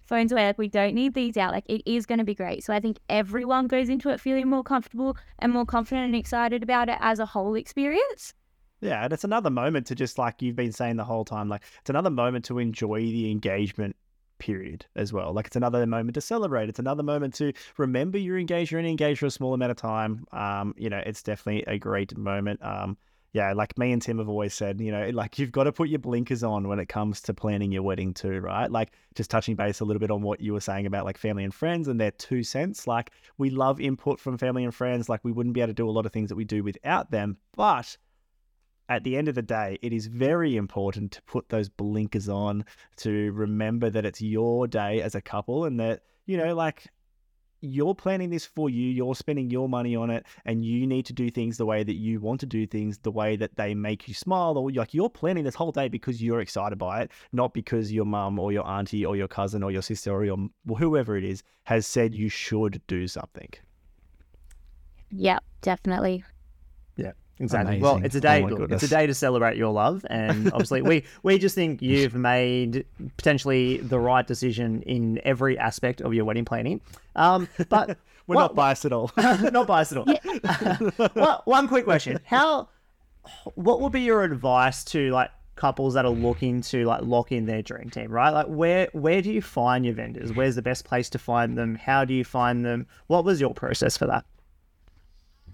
Phones 0.06 0.32
away, 0.32 0.48
like 0.48 0.58
we 0.58 0.70
don't 0.70 0.94
need 0.94 1.14
these 1.16 1.36
out. 1.36 1.52
Like 1.52 1.66
it 1.68 1.82
is 1.86 2.06
going 2.06 2.20
to 2.20 2.24
be 2.24 2.36
great. 2.36 2.64
So 2.64 2.74
I 2.74 2.80
think 2.80 2.98
everyone 3.10 3.68
goes 3.68 3.90
into 3.90 4.10
it 4.10 4.22
feeling 4.22 4.48
more 4.48 4.64
comfortable 4.64 5.18
and 5.40 5.52
more 5.52 5.66
confident 5.66 6.06
and 6.06 6.16
excited 6.16 6.64
about 6.64 6.88
it 6.88 6.98
as 7.02 7.20
a 7.20 7.26
whole 7.26 7.56
experience. 7.56 8.34
Yeah, 8.82 9.04
and 9.04 9.12
it's 9.12 9.24
another 9.24 9.50
moment 9.50 9.88
to 9.88 9.96
just 9.96 10.18
like 10.18 10.42
you've 10.42 10.56
been 10.56 10.72
saying 10.72 10.98
the 10.98 11.04
whole 11.04 11.26
time, 11.26 11.50
like 11.50 11.64
it's 11.80 11.90
another 11.90 12.12
moment 12.12 12.46
to 12.46 12.60
enjoy 12.60 13.00
the 13.00 13.32
engagement 13.32 13.96
period 14.38 14.86
as 14.96 15.12
well. 15.12 15.34
Like 15.34 15.48
it's 15.48 15.56
another 15.56 15.86
moment 15.86 16.14
to 16.16 16.22
celebrate. 16.22 16.70
It's 16.70 16.80
another 16.80 17.04
moment 17.04 17.34
to 17.36 17.54
remember 17.78 18.18
you're 18.18 18.38
engaged. 18.38 18.72
You're 18.72 18.80
only 18.80 18.92
engaged 18.92 19.20
for 19.20 19.26
a 19.26 19.32
small 19.32 19.54
amount 19.54 19.72
of 19.72 19.78
time. 19.78 20.26
Um, 20.32 20.76
you 20.78 20.90
know, 20.90 21.02
it's 21.04 21.24
definitely 21.24 21.64
a 21.68 21.80
great 21.80 22.16
moment. 22.18 22.64
Um, 22.64 22.98
yeah, 23.34 23.54
like 23.54 23.78
me 23.78 23.92
and 23.92 24.02
Tim 24.02 24.20
have 24.20 24.30
always 24.30 24.54
said, 24.54 24.80
you 24.80 24.92
know, 24.92 25.10
like 25.10 25.38
you've 25.38 25.52
got 25.52 25.66
to 25.66 25.72
put 25.72 25.90
your 25.90 26.00
blinkers 26.00 26.44
on 26.44 26.68
when 26.68 26.80
it 26.80 26.88
comes 26.88 27.22
to 27.22 27.34
planning 27.34 27.72
your 27.72 27.84
wedding 27.84 28.14
too, 28.14 28.40
right? 28.40 28.72
Like 28.72 28.94
just 29.16 29.30
touching 29.30 29.56
base 29.56 29.80
a 29.80 29.86
little 29.86 30.00
bit 30.00 30.12
on 30.12 30.22
what 30.22 30.40
you 30.40 30.54
were 30.54 30.62
saying 30.62 30.86
about 30.86 31.06
like 31.06 31.18
family 31.18 31.44
and 31.44 31.54
friends 31.54 31.88
and 31.88 32.00
their 32.00 32.12
two 32.12 32.44
cents. 32.44 32.88
Like 32.88 33.12
we 33.38 33.50
love 33.50 33.82
input 33.82 34.20
from 34.20 34.38
family 34.38 34.64
and 34.64 34.74
friends. 34.74 35.10
Like 35.10 35.24
we 35.24 35.32
wouldn't 35.32 35.54
be 35.54 35.62
able 35.62 35.70
to 35.70 35.74
do 35.74 35.90
a 35.90 35.92
lot 35.92 36.06
of 36.06 36.14
things 36.14 36.30
that 36.30 36.36
we 36.36 36.46
do 36.46 36.64
without 36.64 37.12
them, 37.12 37.38
but 37.56 37.98
at 38.90 39.04
the 39.04 39.18
end 39.18 39.28
of 39.28 39.36
the 39.36 39.42
day, 39.42 39.78
it 39.82 39.94
is 39.94 40.08
very 40.08 40.56
important 40.56 41.12
to 41.14 41.22
put 41.24 41.50
those 41.50 41.70
blinkers 41.70 42.30
on 42.30 42.64
to 42.98 43.32
remember 43.34 43.90
that 43.90 44.06
it's 44.06 44.22
your 44.22 44.68
day 44.68 45.02
as 45.02 45.16
a 45.16 45.22
couple 45.22 45.66
and 45.66 45.80
that, 45.80 46.02
you 46.26 46.38
know, 46.38 46.56
like 46.56 46.88
you're 47.62 47.96
planning 47.96 48.30
this 48.30 48.46
for 48.46 48.70
you, 48.70 48.90
you're 48.90 49.16
spending 49.16 49.50
your 49.50 49.68
money 49.68 49.96
on 49.96 50.10
it, 50.10 50.26
and 50.46 50.64
you 50.64 50.86
need 50.86 51.06
to 51.06 51.14
do 51.14 51.30
things 51.30 51.58
the 51.58 51.66
way 51.66 51.84
that 51.84 51.96
you 51.96 52.20
want 52.20 52.40
to 52.40 52.46
do 52.46 52.68
things, 52.68 53.00
the 53.00 53.12
way 53.12 53.36
that 53.36 53.56
they 53.56 53.74
make 53.74 54.08
you 54.08 54.14
smile, 54.14 54.58
or 54.58 54.72
like 54.72 54.94
you're 54.94 55.10
planning 55.10 55.44
this 55.44 55.56
whole 55.56 55.72
day 55.72 55.88
because 55.88 56.22
you're 56.22 56.40
excited 56.40 56.78
by 56.78 57.02
it, 57.02 57.12
not 57.32 57.54
because 57.54 57.92
your 57.92 58.06
mum 58.06 58.40
or 58.40 58.52
your 58.52 58.66
auntie 58.68 59.06
or 59.06 59.16
your 59.16 59.28
cousin 59.28 59.64
or 59.64 59.72
your 59.72 59.82
sister 59.82 60.14
or 60.14 60.24
your 60.24 60.38
whoever 60.78 61.18
it 61.18 61.24
is 61.24 61.44
has 61.64 61.88
said 61.88 62.14
you 62.14 62.30
should 62.30 62.82
do 62.88 63.08
something. 63.08 63.50
Yep, 65.10 65.44
definitely. 65.62 66.24
Yeah. 67.40 67.44
Exactly. 67.44 67.80
Well, 67.80 68.02
it's 68.04 68.16
a 68.16 68.18
Oh 68.18 68.22
day. 68.22 68.42
my 68.42 68.50
look, 68.50 68.72
it's 68.72 68.84
a 68.84 68.88
day 68.88 69.06
to 69.08 69.14
celebrate 69.14 69.58
your 69.58 69.72
love, 69.72 70.06
and 70.10 70.48
obviously, 70.54 70.82
we 70.82 71.04
we 71.24 71.38
just 71.38 71.54
think 71.56 71.82
you've 71.82 72.16
made 72.16 72.86
potentially 73.18 73.78
the 73.78 74.00
right 74.00 74.26
decision 74.26 74.82
in 74.84 75.20
every 75.24 75.58
aspect 75.60 76.02
of 76.02 76.14
your 76.14 76.26
wedding 76.26 76.46
planning. 76.46 76.82
Um, 77.16 77.48
but 77.70 77.98
We're 78.28 78.36
what- 78.36 78.42
not 78.48 78.56
biased 78.56 78.86
at 78.86 78.92
all. 78.94 79.12
not 79.18 79.68
biased 79.68 79.92
at 79.94 79.98
all. 80.00 81.08
One- 81.14 81.40
one 81.46 81.68
quick 81.68 81.84
question: 81.86 82.20
How? 82.26 82.70
What 83.56 83.82
would 83.82 83.92
be 83.92 84.02
your 84.02 84.24
advice 84.24 84.84
to 84.86 85.12
like 85.12 85.30
couples 85.56 85.94
that 85.96 86.06
are 86.06 86.12
looking 86.12 86.62
to 86.62 86.86
like 86.86 87.02
lock 87.04 87.32
in 87.32 87.46
their 87.46 87.62
dream 87.62 87.90
team? 87.90 88.10
Right? 88.12 88.32
Like, 88.32 88.48
where 88.48 88.90
where 88.94 89.22
do 89.22 89.32
you 89.32 89.42
find 89.42 89.86
your 89.86 89.94
vendors? 89.94 90.34
Where's 90.34 90.56
the 90.56 90.62
best 90.62 90.86
place 90.86 91.10
to 91.12 91.20
find 91.20 91.58
them? 91.58 91.76
How 91.76 92.04
do 92.04 92.14
you 92.14 92.24
find 92.24 92.66
them? 92.66 92.88
What 93.08 93.26
was 93.26 93.40
your 93.40 93.54
process 93.54 93.96
for 93.98 94.08
that? 94.08 94.26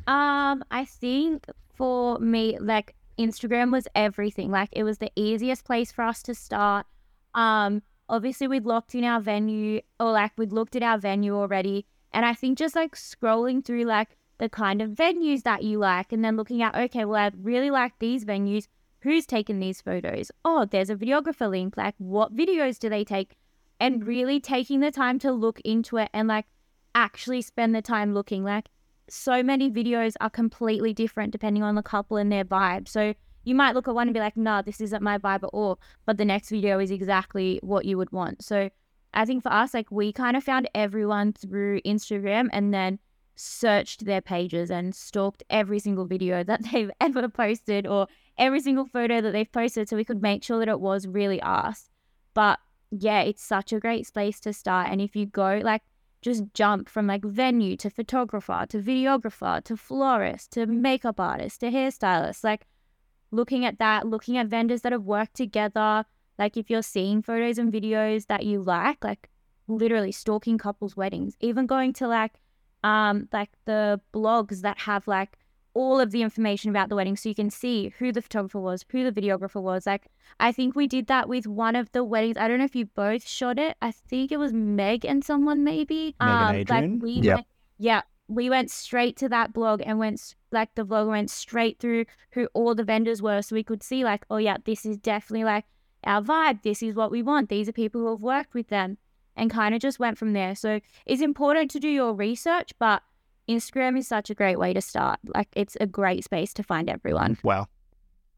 Um, 0.05 0.63
I 0.71 0.86
think 0.86 1.45
for 1.76 2.19
me, 2.19 2.57
like 2.59 2.95
Instagram 3.17 3.71
was 3.71 3.88
everything. 3.95 4.51
Like 4.51 4.69
it 4.71 4.84
was 4.84 4.97
the 4.97 5.11
easiest 5.15 5.65
place 5.65 5.91
for 5.91 6.03
us 6.03 6.24
to 6.24 6.36
start. 6.36 6.86
Um, 7.34 7.82
obviously 8.09 8.47
we'd 8.47 8.65
locked 8.65 8.95
in 8.95 9.03
our 9.03 9.19
venue 9.19 9.82
or 9.99 10.11
like 10.11 10.32
we'd 10.38 10.51
looked 10.51 10.76
at 10.76 10.84
our 10.84 10.97
venue 10.97 11.36
already. 11.36 11.86
And 12.11 12.26
I 12.26 12.34
think 12.34 12.57
just 12.57 12.76
like 12.76 12.95
scrolling 12.95 13.65
through 13.65 13.86
like 13.86 14.17
the 14.38 14.49
kind 14.49 14.82
of 14.82 14.91
venues 14.91 15.43
that 15.43 15.63
you 15.63 15.80
like 15.80 16.11
and 16.11 16.24
then 16.24 16.38
looking 16.38 16.61
at, 16.61 16.76
okay, 16.76 17.05
well, 17.05 17.24
I 17.26 17.32
really 17.41 17.71
like 17.71 17.93
these 17.99 18.26
venues. 18.26 18.67
Who's 19.01 19.26
taken 19.26 19.59
these 19.59 19.82
photos? 19.82 20.32
Oh, 20.45 20.65
there's 20.65 20.89
a 20.89 20.95
videographer 20.95 21.49
link. 21.49 21.76
Like, 21.76 21.95
what 21.97 22.36
videos 22.36 22.80
do 22.80 22.88
they 22.88 23.03
take? 23.03 23.36
And 23.80 24.07
really 24.07 24.39
taking 24.39 24.80
the 24.80 24.91
time 24.91 25.19
to 25.19 25.32
look 25.32 25.59
into 25.65 25.97
it 25.97 26.09
and 26.13 26.28
like 26.28 26.45
actually 26.95 27.41
spend 27.41 27.76
the 27.76 27.82
time 27.82 28.13
looking. 28.13 28.43
Like, 28.45 28.69
so 29.10 29.43
many 29.43 29.70
videos 29.70 30.14
are 30.22 30.30
completely 30.30 30.93
different 30.93 31.32
depending 31.32 31.64
on 31.64 31.76
the 31.76 31.84
couple 31.84 32.18
and 32.18 32.32
their 32.32 32.45
vibe. 32.45 32.88
So 32.88 33.14
you 33.43 33.56
might 33.56 33.76
look 33.76 33.88
at 33.88 33.95
one 33.95 34.08
and 34.08 34.14
be 34.14 34.20
like, 34.20 34.38
nah, 34.38 34.62
this 34.62 34.80
isn't 34.80 35.04
my 35.04 35.18
vibe 35.18 35.43
at 35.43 35.49
all. 35.54 35.80
But 36.06 36.18
the 36.18 36.26
next 36.26 36.49
video 36.49 36.80
is 36.80 36.91
exactly 36.91 37.60
what 37.62 37.86
you 37.86 37.97
would 37.97 38.12
want. 38.12 38.43
So 38.43 38.70
I 39.14 39.26
think 39.26 39.43
for 39.43 39.51
us, 39.51 39.74
like 39.74 39.91
we 39.91 40.12
kind 40.12 40.38
of 40.38 40.43
found 40.43 40.70
everyone 40.74 41.34
through 41.34 41.82
Instagram 41.82 42.47
and 42.51 42.74
then 42.74 42.99
searched 43.36 44.06
their 44.06 44.22
pages 44.22 44.70
and 44.70 44.93
stalked 44.93 45.43
every 45.49 45.80
single 45.80 46.06
video 46.06 46.43
that 46.43 46.64
they've 46.72 46.91
ever 47.01 47.28
posted 47.28 47.86
or 47.86 48.08
every 48.38 48.60
single 48.60 48.86
photo 48.86 49.22
that 49.22 49.32
they've 49.32 49.51
posted 49.51 49.89
so 49.89 49.95
we 49.95 50.06
could 50.06 50.22
make 50.22 50.43
sure 50.43 50.60
that 50.60 50.70
it 50.70 50.80
was 50.80 51.08
really 51.08 51.41
us. 51.41 51.89
But 52.34 52.60
yeah, 52.91 53.22
it's 53.22 53.43
such 53.43 53.74
a 53.74 53.80
great 53.80 54.08
space 54.08 54.39
to 54.41 54.54
start. 54.54 54.89
And 54.89 55.01
if 55.01 55.16
you 55.16 55.26
go 55.26 55.62
like 55.64 55.82
just 56.24 56.43
jump 56.53 56.89
from 56.89 57.05
like 57.05 57.24
venue 57.24 57.76
to 57.78 57.89
photographer 57.89 58.65
to 58.69 58.80
videographer 58.80 59.63
to 59.63 59.78
florist 59.78 60.51
to 60.53 60.65
makeup 60.65 61.19
artist 61.19 61.59
to 61.59 61.69
hairstylist, 61.69 62.43
like 62.43 62.65
looking 63.32 63.65
at 63.65 63.78
that, 63.80 64.07
looking 64.07 64.38
at 64.38 64.47
vendors 64.47 64.82
that 64.82 64.91
have 64.91 65.03
worked 65.03 65.36
together, 65.36 66.05
like 66.39 66.57
if 66.57 66.69
you're 66.69 66.82
seeing 66.82 67.21
photos 67.21 67.57
and 67.57 67.71
videos 67.71 68.28
that 68.28 68.45
you 68.45 68.61
like, 68.61 69.03
like 69.03 69.30
literally 69.67 70.11
stalking 70.11 70.57
couples' 70.57 70.97
weddings, 70.97 71.36
even 71.39 71.67
going 71.67 71.93
to 71.93 72.07
like 72.07 72.39
um 72.84 73.28
like 73.32 73.51
the 73.65 73.99
blogs 74.13 74.61
that 74.61 74.80
have 74.80 75.07
like 75.07 75.38
all 75.74 75.99
of 75.99 76.11
the 76.11 76.21
information 76.21 76.69
about 76.69 76.89
the 76.89 76.95
wedding 76.95 77.15
so 77.17 77.30
you 77.30 77.36
can 77.36 77.49
see 77.49 77.93
who 77.99 78.11
the 78.11 78.21
photographer 78.21 78.59
was, 78.59 78.86
who 78.91 79.09
the 79.09 79.21
videographer 79.21 79.61
was. 79.61 79.86
Like 79.86 80.07
I 80.39 80.51
think 80.51 80.76
we 80.76 80.88
did 80.88 81.07
that 81.07 81.28
with 81.28 81.47
one 81.47 81.76
of 81.76 81.91
the 81.91 82.03
weddings. 82.03 82.38
I 82.38 82.47
don't 82.47 82.59
know 82.59 82.65
if 82.65 82.76
you 82.76 82.86
both 82.86 83.28
shot 83.28 83.57
it. 83.59 83.76
I 83.82 83.91
think 83.91 84.32
it 84.32 84.38
was 84.38 84.53
Meg 84.53 85.05
and 85.05 85.24
someone 85.24 85.63
maybe. 85.63 86.15
Meg 86.19 86.41
and 86.41 86.49
um 86.49 86.55
Adrian? 86.55 86.93
like 86.93 87.01
we 87.01 87.11
Yep. 87.21 87.36
went, 87.36 87.47
yeah, 87.78 88.01
we 88.28 88.49
went 88.49 88.71
straight 88.71 89.17
to 89.17 89.30
that 89.30 89.53
blog 89.53 89.82
and 89.86 89.99
went 89.99 90.36
like 90.51 90.76
the 90.76 90.86
vlog 90.86 91.07
went 91.07 91.30
straight 91.30 91.80
through 91.80 92.05
who 92.34 92.47
all 92.53 92.76
the 92.76 92.84
vendors 92.84 93.21
were 93.21 93.41
so 93.41 93.55
we 93.55 93.63
could 93.63 93.84
see 93.84 94.03
like, 94.03 94.26
oh 94.30 94.38
yeah, 94.38 94.57
this 94.65 94.86
is 94.86 94.97
definitely 94.97 95.43
like 95.43 95.65
our 96.03 96.21
vibe. 96.21 96.61
This 96.61 96.84
is 96.84 96.95
what 96.95 97.11
we 97.11 97.24
want. 97.24 97.49
These 97.49 97.67
are 97.69 97.74
people 97.74 98.01
who 98.01 98.09
have 98.11 98.21
worked 98.21 98.53
with 98.53 98.67
them 98.67 98.97
and 99.36 99.49
kind 99.49 99.74
of 99.74 99.82
just 99.82 99.99
went 99.99 100.17
from 100.17 100.34
there. 100.34 100.53
So 100.55 100.80
it's 101.05 101.21
important 101.21 101.71
to 101.71 101.80
do 101.80 101.89
your 101.89 102.13
research, 102.13 102.71
but 102.78 103.01
Instagram 103.50 103.98
is 103.98 104.08
such 104.08 104.30
a 104.30 104.36
great 104.36 104.60
way 104.60 104.74
to 104.74 104.82
start. 104.82 105.20
Like 105.36 105.50
it's 105.56 105.78
a 105.82 105.88
great 105.88 106.24
space 106.24 106.54
to 106.56 106.64
find 106.64 106.89
everyone. 106.89 107.38
Wow. 107.44 107.68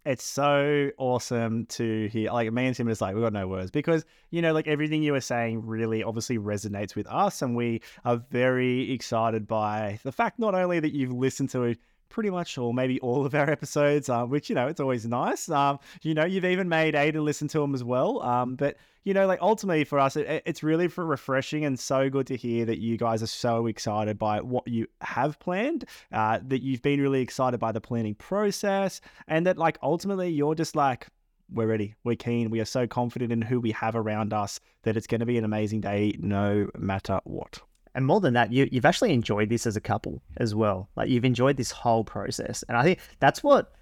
It's 0.05 0.23
so 0.23 0.91
awesome 0.99 1.65
to 1.67 2.07
hear. 2.09 2.31
Like 2.31 2.51
me 2.53 2.67
and 2.67 2.75
Tim 2.75 2.87
is 2.89 3.01
like, 3.01 3.15
we've 3.15 3.23
got 3.23 3.33
no 3.33 3.47
words 3.47 3.71
because, 3.71 4.05
you 4.29 4.39
know, 4.39 4.53
like 4.53 4.67
everything 4.67 5.01
you 5.01 5.13
were 5.13 5.21
saying 5.21 5.65
really 5.65 6.03
obviously 6.03 6.37
resonates 6.37 6.95
with 6.95 7.07
us. 7.07 7.41
And 7.41 7.55
we 7.55 7.81
are 8.03 8.17
very 8.29 8.91
excited 8.91 9.47
by 9.47 9.99
the 10.03 10.11
fact 10.11 10.37
not 10.37 10.53
only 10.53 10.79
that 10.79 10.93
you've 10.93 11.11
listened 11.11 11.49
to 11.51 11.75
pretty 12.15 12.29
much 12.29 12.57
or 12.57 12.73
maybe 12.73 12.97
all 13.01 13.25
of 13.25 13.35
our 13.35 13.49
episodes, 13.57 14.07
uh, 14.07 14.23
which, 14.23 14.47
you 14.47 14.55
know, 14.55 14.67
it's 14.67 14.79
always 14.79 15.05
nice. 15.05 15.49
Um, 15.49 15.77
you 16.01 16.13
know, 16.13 16.23
you've 16.23 16.45
even 16.45 16.69
made 16.69 16.95
Aiden 16.95 17.25
listen 17.25 17.49
to 17.49 17.59
them 17.59 17.75
as 17.75 17.83
well. 17.83 18.21
Um, 18.21 18.55
but, 18.55 18.77
you 19.03 19.13
know, 19.13 19.27
like 19.27 19.41
ultimately 19.41 19.83
for 19.83 19.99
us, 19.99 20.15
it, 20.15 20.41
it's 20.45 20.63
really 20.63 20.87
for 20.87 21.05
refreshing 21.05 21.65
and 21.65 21.77
so 21.77 22.09
good 22.09 22.25
to 22.27 22.37
hear 22.37 22.63
that 22.65 22.79
you 22.79 22.95
guys 22.95 23.21
are 23.21 23.27
so 23.27 23.67
excited 23.67 24.17
by 24.17 24.39
what 24.39 24.65
you 24.65 24.87
have 25.01 25.37
planned, 25.39 25.83
uh, 26.13 26.39
that 26.47 26.63
you've 26.63 26.81
been 26.81 27.01
really 27.01 27.19
excited 27.19 27.59
by 27.59 27.73
the 27.73 27.81
planning 27.81 28.15
process, 28.15 29.01
and 29.27 29.45
that 29.45 29.57
like 29.57 29.77
ultimately 29.83 30.29
you're 30.29 30.55
just 30.55 30.73
like, 30.73 31.07
we're 31.51 31.67
ready, 31.67 31.95
we're 32.05 32.15
keen, 32.15 32.49
we 32.49 32.61
are 32.61 32.65
so 32.65 32.87
confident 32.87 33.33
in 33.33 33.41
who 33.41 33.59
we 33.59 33.71
have 33.71 33.93
around 33.93 34.31
us 34.31 34.61
that 34.83 34.95
it's 34.95 35.05
going 35.05 35.19
to 35.19 35.25
be 35.25 35.37
an 35.37 35.43
amazing 35.43 35.81
day 35.81 36.15
no 36.17 36.69
matter 36.77 37.19
what. 37.25 37.61
And 37.95 38.05
more 38.05 38.19
than 38.19 38.33
that, 38.33 38.51
you, 38.51 38.67
you've 38.71 38.85
actually 38.85 39.13
enjoyed 39.13 39.49
this 39.49 39.65
as 39.65 39.77
a 39.77 39.81
couple 39.81 40.21
as 40.37 40.53
well. 40.53 40.89
Like 40.97 41.09
you've 41.09 41.25
enjoyed 41.25 41.55
this 41.55 41.71
whole 41.71 42.03
process, 42.03 42.63
and 42.67 42.77
I 42.77 42.83
think 42.83 42.99
that's 43.19 43.41
what 43.41 43.73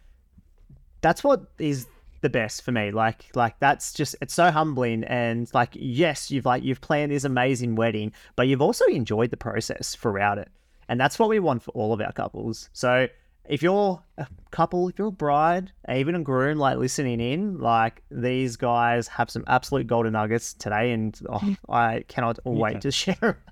that's 1.01 1.24
what 1.24 1.51
is 1.57 1.88
the 2.22 2.30
best 2.30 2.61
for 2.61 2.72
me. 2.72 2.91
Like 2.91 3.26
like 3.36 3.59
that's 3.59 3.91
just 3.91 4.16
it's 4.22 4.36
so 4.36 4.51
humbling 4.51 5.03
and 5.05 5.51
like 5.53 5.72
yes, 5.74 6.30
you've 6.30 6.45
like 6.45 6.64
you've 6.64 6.80
planned 6.80 7.11
this 7.11 7.24
amazing 7.24 7.76
wedding, 7.76 8.14
but 8.36 8.47
you've 8.47 8.61
also 8.61 8.86
enjoyed 8.86 9.32
the 9.32 9.38
process 9.38 9.95
throughout 9.95 10.38
it. 10.38 10.49
And 10.88 10.99
that's 10.99 11.18
what 11.18 11.28
we 11.28 11.39
want 11.39 11.64
for 11.64 11.72
all 11.72 11.91
of 11.91 11.99
our 11.99 12.11
couples. 12.11 12.70
So 12.74 13.07
if 13.45 13.64
you're 13.64 14.01
a 14.20 14.28
couple, 14.51 14.89
if 14.89 14.99
you're 14.99 15.07
a 15.07 15.11
bride, 15.11 15.72
even 15.91 16.14
a 16.16 16.22
groom, 16.22 16.59
like 16.59 16.78
listening 16.78 17.20
in, 17.20 17.57
like 17.57 18.03
these 18.11 18.57
guys 18.57 19.07
have 19.07 19.30
some 19.30 19.43
absolute 19.47 19.88
golden 19.88 20.14
nuggets 20.14 20.53
today, 20.53 20.91
and 20.91 21.20
oh, 21.30 21.55
I 21.70 22.03
cannot 22.07 22.39
wait 22.45 22.82
to 22.82 22.91
share 23.03 23.43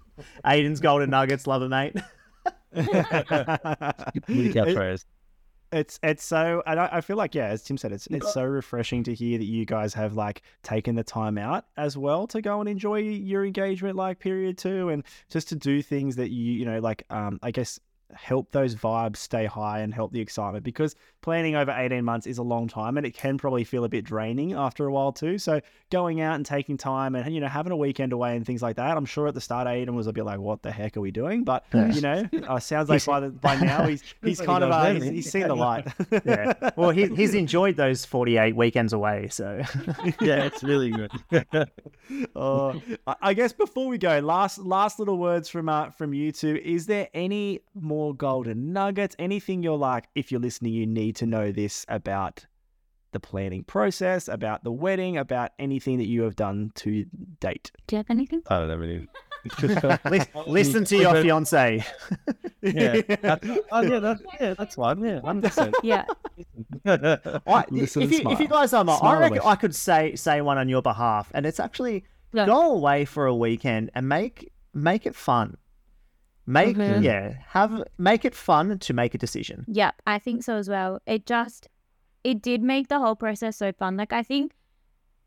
Aiden's 0.45 0.79
golden 0.79 1.09
nuggets. 1.09 1.47
Love 1.47 1.61
it, 1.63 1.69
mate. 1.69 1.95
It- 4.67 4.73
it's 5.73 5.99
it's 6.03 6.21
so 6.25 6.61
and 6.67 6.79
I, 6.81 6.89
I 6.93 7.01
feel 7.01 7.15
like 7.15 7.33
yeah 7.33 7.45
as 7.45 7.63
tim 7.63 7.77
said 7.77 7.93
it's 7.93 8.05
it's 8.07 8.33
so 8.33 8.43
refreshing 8.43 9.03
to 9.03 9.13
hear 9.13 9.37
that 9.37 9.45
you 9.45 9.65
guys 9.65 9.93
have 9.93 10.15
like 10.15 10.41
taken 10.63 10.95
the 10.95 11.03
time 11.03 11.37
out 11.37 11.65
as 11.77 11.97
well 11.97 12.27
to 12.27 12.41
go 12.41 12.59
and 12.59 12.67
enjoy 12.67 12.97
your 12.97 13.45
engagement 13.45 13.95
like 13.95 14.19
period 14.19 14.57
too 14.57 14.89
and 14.89 15.05
just 15.29 15.47
to 15.47 15.55
do 15.55 15.81
things 15.81 16.17
that 16.17 16.29
you 16.29 16.51
you 16.51 16.65
know 16.65 16.79
like 16.79 17.05
um 17.09 17.39
i 17.41 17.51
guess 17.51 17.79
help 18.13 18.51
those 18.51 18.75
vibes 18.75 19.17
stay 19.17 19.45
high 19.45 19.79
and 19.79 19.93
help 19.93 20.11
the 20.11 20.19
excitement 20.19 20.63
because 20.63 20.95
planning 21.21 21.55
over 21.55 21.71
18 21.71 22.03
months 22.03 22.25
is 22.25 22.37
a 22.37 22.43
long 22.43 22.67
time 22.67 22.97
and 22.97 23.05
it 23.05 23.13
can 23.13 23.37
probably 23.37 23.63
feel 23.63 23.83
a 23.83 23.89
bit 23.89 24.03
draining 24.03 24.53
after 24.53 24.85
a 24.87 24.91
while 24.91 25.11
too 25.11 25.37
so 25.37 25.61
going 25.91 26.19
out 26.21 26.35
and 26.35 26.45
taking 26.45 26.77
time 26.77 27.15
and 27.15 27.33
you 27.33 27.39
know 27.39 27.47
having 27.47 27.71
a 27.71 27.77
weekend 27.77 28.11
away 28.11 28.35
and 28.35 28.45
things 28.45 28.61
like 28.61 28.75
that 28.77 28.97
i'm 28.97 29.05
sure 29.05 29.27
at 29.27 29.33
the 29.35 29.41
start 29.41 29.67
aiden 29.67 29.93
was 29.93 30.07
a 30.07 30.13
bit 30.13 30.25
like 30.25 30.39
what 30.39 30.61
the 30.63 30.71
heck 30.71 30.97
are 30.97 31.01
we 31.01 31.11
doing 31.11 31.43
but 31.43 31.63
you 31.73 32.01
know 32.01 32.27
uh, 32.47 32.59
sounds 32.59 32.89
like 32.89 33.05
by 33.05 33.19
the, 33.19 33.29
by 33.29 33.55
now 33.55 33.85
he's 33.85 34.01
he's 34.23 34.41
kind 34.41 34.63
of 34.63 34.71
uh, 34.71 34.93
he's, 34.93 35.03
he's 35.03 35.31
seen 35.31 35.47
the 35.47 35.55
light 35.55 35.87
yeah. 36.25 36.53
Well, 36.75 36.89
he, 36.91 37.07
he's 37.07 37.35
enjoyed 37.35 37.75
those 37.75 38.05
48 38.05 38.55
weekends 38.55 38.93
away. 38.93 39.27
So 39.29 39.61
yeah, 40.21 40.45
it's 40.45 40.63
really 40.63 40.91
good. 40.91 41.11
oh, 42.35 42.81
I- 43.07 43.15
I 43.21 43.33
guess 43.33 43.53
before 43.53 43.87
we 43.87 43.97
go, 43.97 44.19
last 44.19 44.57
last 44.59 44.99
little 44.99 45.17
words 45.17 45.49
from 45.49 45.69
uh, 45.69 45.89
from 45.91 46.13
you 46.13 46.31
two. 46.31 46.59
Is 46.63 46.85
there 46.85 47.07
any 47.13 47.61
more 47.75 48.00
golden 48.13 48.73
nuggets? 48.73 49.15
Anything 49.19 49.61
you're 49.63 49.77
like, 49.77 50.07
if 50.15 50.31
you're 50.31 50.41
listening, 50.41 50.73
you 50.73 50.85
need 50.87 51.15
to 51.17 51.25
know 51.25 51.51
this 51.51 51.85
about 51.87 52.45
the 53.13 53.19
planning 53.19 53.63
process, 53.63 54.27
about 54.27 54.63
the 54.63 54.71
wedding, 54.71 55.17
about 55.17 55.51
anything 55.59 55.97
that 55.97 56.07
you 56.07 56.21
have 56.23 56.35
done 56.35 56.71
to 56.75 57.05
date. 57.39 57.71
Do 57.87 57.95
you 57.95 57.97
have 57.97 58.09
anything? 58.09 58.41
I 58.47 58.59
don't 58.59 58.69
have 58.69 58.79
really. 58.79 59.07
lis- 60.09 60.27
listen 60.47 60.85
to 60.85 60.97
your 60.97 61.21
fiance. 61.21 61.83
Yeah, 62.61 63.01
that's, 63.21 63.47
oh, 63.71 63.81
yeah, 63.81 63.99
that's, 63.99 64.21
yeah, 64.39 64.53
that's 64.53 64.77
one. 64.77 65.03
Yeah, 65.03 65.19
hundred 65.21 65.49
percent. 65.49 65.75
Yeah. 65.83 66.05
I, 66.85 67.65
Listen 67.69 68.03
if, 68.03 68.11
you, 68.11 68.29
if 68.29 68.39
you 68.39 68.47
guys 68.47 68.71
are, 68.73 68.87
I 68.87 68.97
Smile 68.97 69.19
reckon 69.19 69.37
with. 69.37 69.45
I 69.45 69.55
could 69.55 69.75
say 69.75 70.15
say 70.15 70.41
one 70.41 70.57
on 70.57 70.69
your 70.69 70.81
behalf, 70.81 71.31
and 71.33 71.45
it's 71.45 71.59
actually 71.59 72.05
Yeah. 72.33 72.45
go 72.45 72.71
away 72.71 73.05
for 73.05 73.25
a 73.25 73.35
weekend 73.35 73.89
and 73.95 74.07
make 74.07 74.51
make 74.73 75.05
it 75.05 75.15
fun. 75.15 75.57
Make 76.45 76.75
Mhm. 76.77 77.03
yeah, 77.03 77.33
have 77.49 77.83
make 77.97 78.25
it 78.25 78.35
fun 78.35 78.79
to 78.79 78.93
make 78.93 79.13
a 79.13 79.17
decision. 79.17 79.65
Yeah, 79.67 79.91
I 80.07 80.19
think 80.19 80.43
so 80.43 80.55
as 80.57 80.67
well. 80.69 80.99
It 81.05 81.25
just 81.25 81.67
it 82.23 82.41
did 82.41 82.61
make 82.61 82.87
the 82.87 82.99
whole 82.99 83.15
process 83.15 83.57
so 83.57 83.71
fun. 83.71 83.97
Like 83.97 84.13
I 84.13 84.23
think 84.23 84.53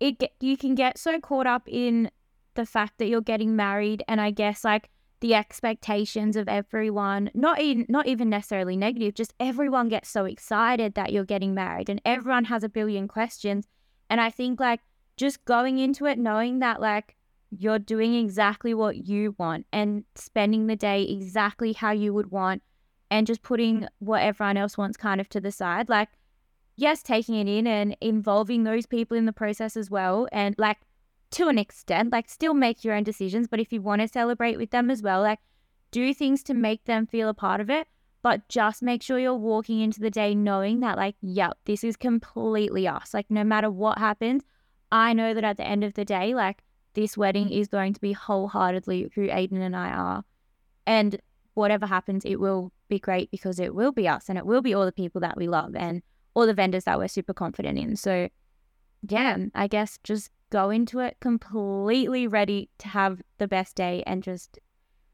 it 0.00 0.18
get, 0.18 0.32
you 0.40 0.56
can 0.56 0.74
get 0.74 0.98
so 0.98 1.18
caught 1.20 1.46
up 1.46 1.62
in 1.66 2.10
the 2.54 2.66
fact 2.66 2.98
that 2.98 3.06
you're 3.06 3.20
getting 3.20 3.56
married 3.56 4.02
and 4.06 4.20
I 4.20 4.30
guess 4.30 4.64
like 4.64 4.90
the 5.20 5.34
expectations 5.34 6.36
of 6.36 6.48
everyone, 6.48 7.30
not 7.34 7.60
even 7.60 7.86
not 7.88 8.06
even 8.06 8.28
necessarily 8.28 8.76
negative, 8.76 9.14
just 9.14 9.34
everyone 9.40 9.88
gets 9.88 10.08
so 10.08 10.24
excited 10.24 10.94
that 10.94 11.12
you're 11.12 11.24
getting 11.24 11.54
married 11.54 11.88
and 11.88 12.00
everyone 12.04 12.44
has 12.46 12.62
a 12.64 12.68
billion 12.68 13.08
questions. 13.08 13.66
And 14.10 14.20
I 14.20 14.30
think 14.30 14.60
like 14.60 14.80
just 15.16 15.44
going 15.44 15.78
into 15.78 16.06
it 16.06 16.18
knowing 16.18 16.58
that 16.58 16.80
like 16.80 17.16
you're 17.58 17.78
doing 17.78 18.14
exactly 18.14 18.74
what 18.74 19.08
you 19.08 19.34
want 19.38 19.66
and 19.72 20.04
spending 20.14 20.66
the 20.66 20.76
day 20.76 21.02
exactly 21.02 21.72
how 21.72 21.90
you 21.90 22.12
would 22.12 22.30
want 22.30 22.62
and 23.10 23.26
just 23.26 23.42
putting 23.42 23.80
mm. 23.80 23.88
what 23.98 24.22
everyone 24.22 24.56
else 24.56 24.76
wants 24.76 24.96
kind 24.96 25.20
of 25.20 25.28
to 25.28 25.40
the 25.40 25.52
side. 25.52 25.88
Like, 25.88 26.08
yes, 26.76 27.02
taking 27.02 27.34
it 27.34 27.48
in 27.48 27.66
and 27.66 27.96
involving 28.00 28.64
those 28.64 28.86
people 28.86 29.16
in 29.16 29.26
the 29.26 29.32
process 29.32 29.76
as 29.76 29.90
well. 29.90 30.28
And 30.32 30.54
like, 30.58 30.78
to 31.32 31.48
an 31.48 31.58
extent, 31.58 32.12
like, 32.12 32.28
still 32.28 32.54
make 32.54 32.84
your 32.84 32.94
own 32.94 33.04
decisions. 33.04 33.48
But 33.48 33.60
if 33.60 33.72
you 33.72 33.82
want 33.82 34.02
to 34.02 34.08
celebrate 34.08 34.56
with 34.56 34.70
them 34.70 34.90
as 34.90 35.02
well, 35.02 35.20
like, 35.20 35.40
do 35.90 36.14
things 36.14 36.42
to 36.44 36.54
mm. 36.54 36.58
make 36.58 36.84
them 36.84 37.06
feel 37.06 37.28
a 37.28 37.34
part 37.34 37.60
of 37.60 37.70
it. 37.70 37.88
But 38.22 38.48
just 38.48 38.82
make 38.82 39.02
sure 39.02 39.18
you're 39.18 39.34
walking 39.34 39.80
into 39.80 40.00
the 40.00 40.10
day 40.10 40.34
knowing 40.34 40.80
that, 40.80 40.96
like, 40.96 41.14
yep, 41.20 41.58
this 41.66 41.84
is 41.84 41.94
completely 41.94 42.88
us. 42.88 43.12
Like, 43.12 43.30
no 43.30 43.44
matter 43.44 43.70
what 43.70 43.98
happens, 43.98 44.44
I 44.90 45.12
know 45.12 45.34
that 45.34 45.44
at 45.44 45.58
the 45.58 45.66
end 45.66 45.84
of 45.84 45.92
the 45.92 46.06
day, 46.06 46.34
like, 46.34 46.62
this 46.94 47.16
wedding 47.16 47.50
is 47.50 47.68
going 47.68 47.92
to 47.94 48.00
be 48.00 48.12
wholeheartedly 48.12 49.10
who 49.14 49.28
Aiden 49.28 49.60
and 49.60 49.76
I 49.76 49.90
are. 49.90 50.24
And 50.86 51.20
whatever 51.54 51.86
happens, 51.86 52.24
it 52.24 52.40
will 52.40 52.72
be 52.88 52.98
great 52.98 53.30
because 53.30 53.58
it 53.58 53.74
will 53.74 53.92
be 53.92 54.08
us 54.08 54.28
and 54.28 54.38
it 54.38 54.46
will 54.46 54.62
be 54.62 54.74
all 54.74 54.84
the 54.84 54.92
people 54.92 55.20
that 55.20 55.36
we 55.36 55.48
love 55.48 55.74
and 55.74 56.02
all 56.34 56.46
the 56.46 56.54
vendors 56.54 56.84
that 56.84 56.98
we're 56.98 57.08
super 57.08 57.34
confident 57.34 57.78
in. 57.78 57.96
So, 57.96 58.28
yeah, 59.08 59.36
I 59.54 59.66
guess 59.66 59.98
just 60.02 60.30
go 60.50 60.70
into 60.70 61.00
it 61.00 61.16
completely 61.20 62.26
ready 62.26 62.70
to 62.78 62.88
have 62.88 63.20
the 63.38 63.48
best 63.48 63.76
day 63.76 64.02
and 64.06 64.22
just 64.22 64.58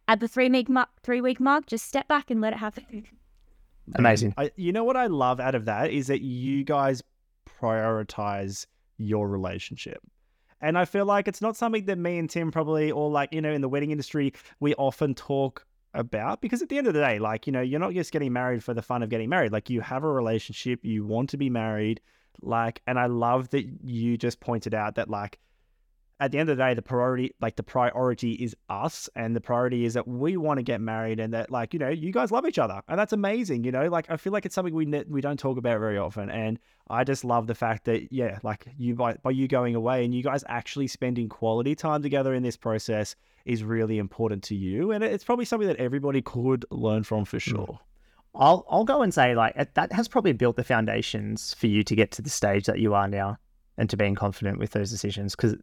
at 0.09 0.21
the 0.21 0.29
three 0.29 0.49
week 0.49 0.69
mark, 0.69 0.89
three 1.03 1.21
week 1.21 1.41
mark, 1.41 1.67
just 1.67 1.87
step 1.87 2.09
back 2.09 2.31
and 2.31 2.41
let 2.41 2.53
it 2.53 2.59
happen. 2.59 3.07
Amazing. 3.95 4.35
I, 4.37 4.51
you 4.57 4.73
know 4.73 4.85
what 4.85 4.97
I 4.97 5.07
love 5.07 5.41
out 5.41 5.55
of 5.55 5.65
that 5.65 5.91
is 5.91 6.09
that 6.09 6.21
you 6.21 6.65
guys 6.65 7.03
prioritize 7.61 8.67
your 8.99 9.29
relationship. 9.29 10.01
And 10.61 10.77
I 10.77 10.85
feel 10.85 11.07
like 11.07 11.27
it's 11.27 11.41
not 11.41 11.57
something 11.57 11.87
that 11.87 11.99
me 11.99 12.19
and 12.19 12.29
Tim 12.29 12.51
probably, 12.51 12.91
or 12.91 13.11
like, 13.11 13.33
you 13.33 13.41
know, 13.41 13.53
in 13.53 13.61
the 13.61 13.69
wedding 13.69 13.91
industry, 13.91 14.33
we 14.61 14.75
often 14.75 15.15
talk 15.15 15.67
about 15.95 16.41
because 16.41 16.63
at 16.63 16.69
the 16.69 16.79
end 16.79 16.87
of 16.87 16.95
the 16.95 17.01
day, 17.01 17.19
like, 17.19 17.47
you 17.47 17.53
know, 17.53 17.61
you're 17.61 17.81
not 17.81 17.95
just 17.95 18.13
getting 18.13 18.33
married 18.33 18.63
for 18.63 18.75
the 18.75 18.83
fun 18.83 19.03
of 19.03 19.09
getting 19.09 19.29
married. 19.29 19.53
Like, 19.53 19.71
you 19.71 19.81
have 19.81 20.05
a 20.05 20.13
relationship, 20.13 20.85
you 20.85 21.05
want 21.05 21.31
to 21.31 21.37
be 21.37 21.51
married. 21.51 22.01
Like, 22.43 22.83
and 22.87 22.99
I 22.99 23.07
love 23.07 23.49
that 23.51 23.67
you 23.85 24.17
just 24.17 24.41
pointed 24.41 24.75
out 24.75 24.95
that, 24.97 25.11
like, 25.11 25.39
at 26.21 26.33
the 26.33 26.39
end 26.39 26.51
of 26.51 26.59
the 26.59 26.63
day, 26.63 26.75
the 26.75 26.83
priority, 26.83 27.35
like 27.41 27.57
the 27.57 27.63
priority 27.63 28.33
is 28.33 28.55
us, 28.69 29.09
and 29.17 29.35
the 29.35 29.41
priority 29.41 29.87
is 29.87 29.95
that 29.95 30.07
we 30.07 30.37
want 30.37 30.59
to 30.59 30.63
get 30.63 30.81
married, 30.81 31.19
and 31.19 31.33
that, 31.33 31.51
like, 31.51 31.73
you 31.73 31.81
know, 31.81 31.89
you 31.89 32.13
guys 32.13 32.31
love 32.31 32.47
each 32.47 32.59
other, 32.59 32.83
and 32.89 32.99
that's 32.99 33.15
amazing. 33.15 33.65
You 33.65 33.73
know, 33.73 33.89
like 33.89 34.11
I 34.11 34.19
feel 34.19 34.33
like 34.33 34.45
it's 34.45 34.55
something 34.55 34.75
we 34.75 34.85
ne- 34.85 35.07
we 35.09 35.23
don't 35.23 35.39
talk 35.39 35.57
about 35.57 35.81
very 35.81 35.97
often, 35.97 36.29
and 36.29 36.59
I 36.91 37.05
just 37.05 37.25
love 37.25 37.47
the 37.47 37.55
fact 37.55 37.87
that, 37.87 38.13
yeah, 38.13 38.39
like 38.43 38.67
you 38.77 38.95
by 38.95 39.15
by 39.15 39.31
you 39.31 39.49
going 39.49 39.75
away 39.75 40.05
and 40.05 40.15
you 40.15 40.23
guys 40.23 40.45
actually 40.47 40.89
spending 40.89 41.29
quality 41.29 41.75
time 41.75 42.03
together 42.03 42.35
in 42.35 42.43
this 42.43 42.57
process 42.57 43.17
is 43.47 43.65
really 43.65 43.97
important 43.97 44.43
to 44.45 44.55
you, 44.55 44.93
and 44.93 45.03
it's 45.03 45.25
probably 45.25 45.47
something 45.47 45.69
that 45.69 45.79
everybody 45.79 46.21
could 46.21 46.67
learn 46.71 47.03
from 47.03 47.25
for 47.25 47.37
hmm. 47.37 47.51
sure. 47.51 47.81
I'll 48.35 48.67
I'll 48.69 48.85
go 48.85 49.01
and 49.01 49.13
say 49.13 49.35
like 49.35 49.75
that 49.75 49.91
has 49.93 50.07
probably 50.07 50.35
built 50.35 50.57
the 50.57 50.65
foundations 50.65 51.55
for 51.55 51.67
you 51.67 51.83
to 51.83 51.97
get 51.97 52.11
to 52.13 52.23
the 52.23 52.31
stage 52.31 52.67
that 52.67 52.79
you 52.79 52.93
are 52.93 53.09
now 53.09 53.39
and 53.79 53.89
to 53.89 53.97
being 53.97 54.15
confident 54.15 54.59
with 54.59 54.73
those 54.73 54.91
decisions 54.91 55.35
because 55.35 55.57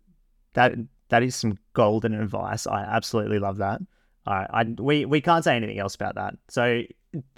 that 0.58 0.74
that 1.10 1.24
is 1.24 1.36
some 1.36 1.58
golden 1.74 2.14
advice. 2.14 2.66
I 2.68 2.82
absolutely 2.82 3.40
love 3.40 3.58
that. 3.58 3.80
I, 4.26 4.48
I 4.50 4.64
we 4.64 5.06
we 5.06 5.22
can't 5.22 5.44
say 5.44 5.56
anything 5.56 5.80
else 5.80 5.96
about 5.96 6.16
that. 6.16 6.34
So 6.50 6.82